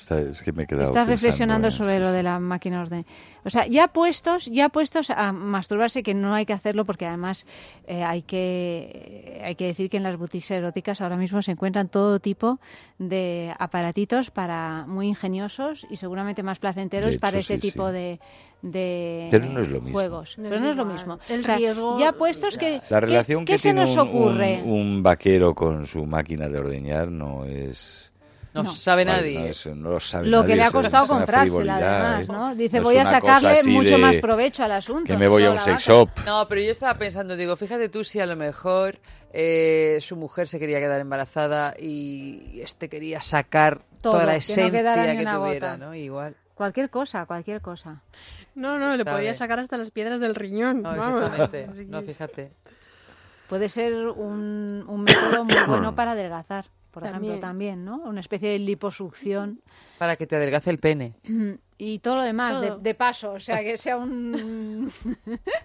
[0.00, 2.12] Está- es que me he quedado Estás reflexionando en- sobre sí, lo sí.
[2.16, 3.04] de la máquina orden.
[3.44, 7.46] O sea, ya puestos, ya puestos a masturbarse, que no hay que hacerlo porque además
[7.86, 11.88] eh, hay que hay que decir que en las boutiques eróticas ahora mismo se encuentran
[11.88, 12.60] todo tipo
[12.98, 17.94] de aparatitos para muy ingeniosos y seguramente más placenteros hecho, para este sí, tipo sí.
[17.94, 18.20] de,
[18.62, 19.92] de Pero no es lo mismo.
[19.98, 20.36] juegos.
[20.38, 21.18] No Pero es no es lo mismo.
[21.28, 23.92] El O sea, riesgo- ya puestos que La ¿qué- relación qué que se tiene nos
[23.92, 24.62] un, ocurre?
[24.64, 28.09] un- un vaquero con su máquina de ordeñar no es...
[28.54, 29.52] No, sabe nadie.
[29.74, 32.32] No, lo sabe lo que le ha costado comprársela además, ¿eh?
[32.32, 32.54] ¿no?
[32.54, 35.04] Dice, voy a sacarle mucho de más provecho al asunto.
[35.04, 36.08] Que me no voy a un sex shop.
[36.26, 38.98] No, pero yo estaba pensando, digo, fíjate tú si a lo mejor
[39.32, 44.38] eh, su mujer se quería quedar embarazada y este quería sacar Todo, toda la que
[44.38, 45.76] no esencia que, tuviera, gota.
[45.76, 45.94] ¿no?
[45.94, 46.34] Igual.
[46.54, 48.02] Cualquier cosa, cualquier cosa.
[48.54, 49.16] No, no, le Sabe.
[49.16, 50.82] podía sacar hasta las piedras del riñón.
[50.82, 51.22] No, vamos.
[51.22, 51.68] exactamente.
[51.72, 52.52] Así No, fíjate.
[53.48, 57.84] Puede ser un, un método muy bueno para adelgazar, por ejemplo, También.
[57.84, 57.96] ¿no?
[57.98, 59.60] Una especie de liposucción
[59.98, 61.14] Para que te adelgace el pene.
[61.78, 62.78] y todo lo demás, de, Todo.
[62.78, 64.90] de paso, o sea, que sea un...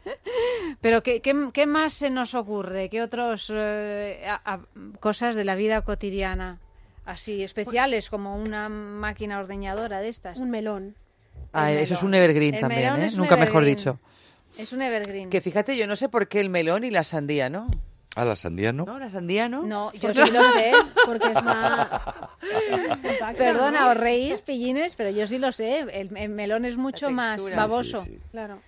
[0.81, 2.89] Pero ¿qué, qué, qué más se nos ocurre?
[2.89, 3.51] ¿Qué otras
[4.99, 6.59] cosas de la vida cotidiana?
[7.05, 10.39] Así, especiales, como una máquina ordeñadora de estas.
[10.39, 10.95] Un melón.
[11.53, 13.11] Ah, El eso es un evergreen El también, melón ¿eh?
[13.15, 13.77] Nunca mejor evergreen.
[13.77, 13.99] dicho.
[14.57, 15.29] Es un evergreen.
[15.29, 17.67] Que fíjate, yo no sé por qué el melón y la sandía, ¿no?
[18.15, 18.85] Ah, la sandía no.
[18.85, 18.97] ¿No?
[18.97, 19.63] La sandía, ¿no?
[19.63, 20.71] No, yo sí lo sé.
[21.05, 21.87] Porque es más...
[23.37, 25.79] Perdona, os reís, pillines, pero yo sí lo sé.
[25.79, 28.01] El, el melón es mucho más baboso.
[28.03, 28.21] Sí, sí, sí.
[28.31, 28.59] Claro.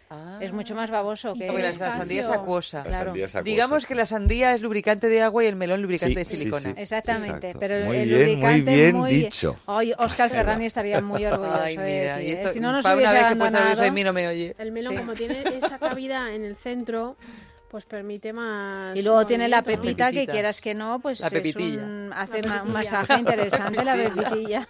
[0.41, 2.77] Es mucho más baboso que Porque la, el la sandía es acuosa.
[2.79, 3.05] La Claro.
[3.05, 6.23] sandía es acuosa, Digamos que la sandía es lubricante de agua y el melón lubricante
[6.25, 6.69] Sí, de silicona.
[6.69, 6.81] sí.
[6.81, 9.55] Exactamente, pero el, Muy el bien, muy lubricante bien muy dicho.
[9.65, 12.49] Hoy Oscar Ferrani estaría muy orgulloso Ay, de ti, y ¿eh?
[12.53, 14.55] Si no nos para una vez que mí no me oye.
[14.57, 14.99] El melón, Sí.
[14.99, 17.15] como tiene esa cavidad en el centro,
[17.69, 18.95] pues permite más.
[18.95, 21.83] Y luego tiene la pepita que quieras que no, pues La es pepitilla.
[21.83, 24.67] un- hace La un masaje interesante la pepitilla.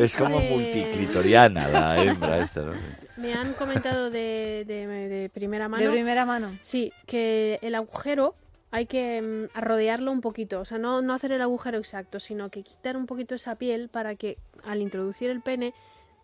[0.00, 2.72] Es como de- multiclitoriana la hembra esta, ¿no?
[3.16, 5.82] Me han comentado de, de- de primera mano.
[5.82, 6.56] De primera mano.
[6.62, 8.34] Sí, que el agujero
[8.70, 9.22] hay que
[9.54, 10.60] mm, rodearlo un poquito.
[10.60, 13.88] O sea, no, no hacer el agujero exacto, sino que quitar un poquito esa piel
[13.88, 15.72] para que al introducir el pene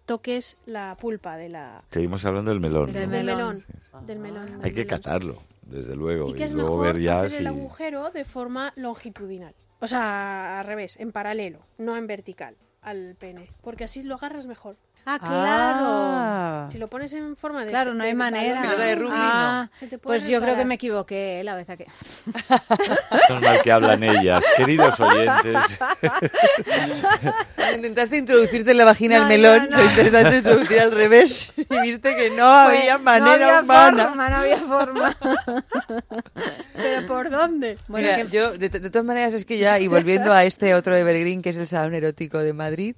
[0.04, 2.92] toques la pulpa de la, Seguimos hablando del melón.
[2.92, 3.16] Del ¿no?
[3.16, 3.64] del melón.
[4.06, 4.60] Del melón.
[4.62, 4.88] Hay que melón.
[4.88, 7.36] catarlo, desde luego, Y y, que es luego mejor ver ya hacer si...
[7.38, 9.54] el agujero de forma longitudinal.
[9.80, 13.48] O sea, al revés, en paralelo, no en vertical al pene.
[13.62, 14.76] Porque así lo agarras mejor.
[15.04, 15.84] Ah, claro.
[15.84, 16.68] Ah.
[16.70, 17.70] Si lo pones en forma de.
[17.70, 18.60] Claro, no hay de manera.
[18.62, 21.44] Pelota de rugby, Ah, Se te puede pues yo creo que me equivoqué ¿eh?
[21.44, 21.86] la vez que.
[23.28, 25.56] Menos mal que hablan ellas, queridos oyentes.
[27.74, 29.82] Intentaste introducirte en la vagina No, al melón, no, no.
[29.82, 34.06] lo intentaste introducir al revés y viste que no había Pues, manera no había humana.
[34.08, 35.16] Forma, no había forma.
[36.74, 37.78] ¿Pero por dónde?
[37.88, 40.74] Bueno, Mira, que- yo, de, de todas maneras, es que ya, y volviendo a este
[40.74, 42.96] otro evergreen que es el Salón Erótico de Madrid,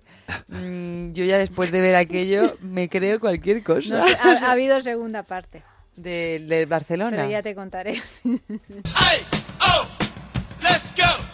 [0.49, 3.99] mm, yo ya después de ver aquello me creo cualquier cosa.
[3.99, 5.63] no sé, ha, ha habido segunda parte.
[5.97, 7.17] De, de Barcelona.
[7.19, 8.03] Pero ya te contaré.
[8.25, 9.87] oh,
[10.61, 11.34] Let's go!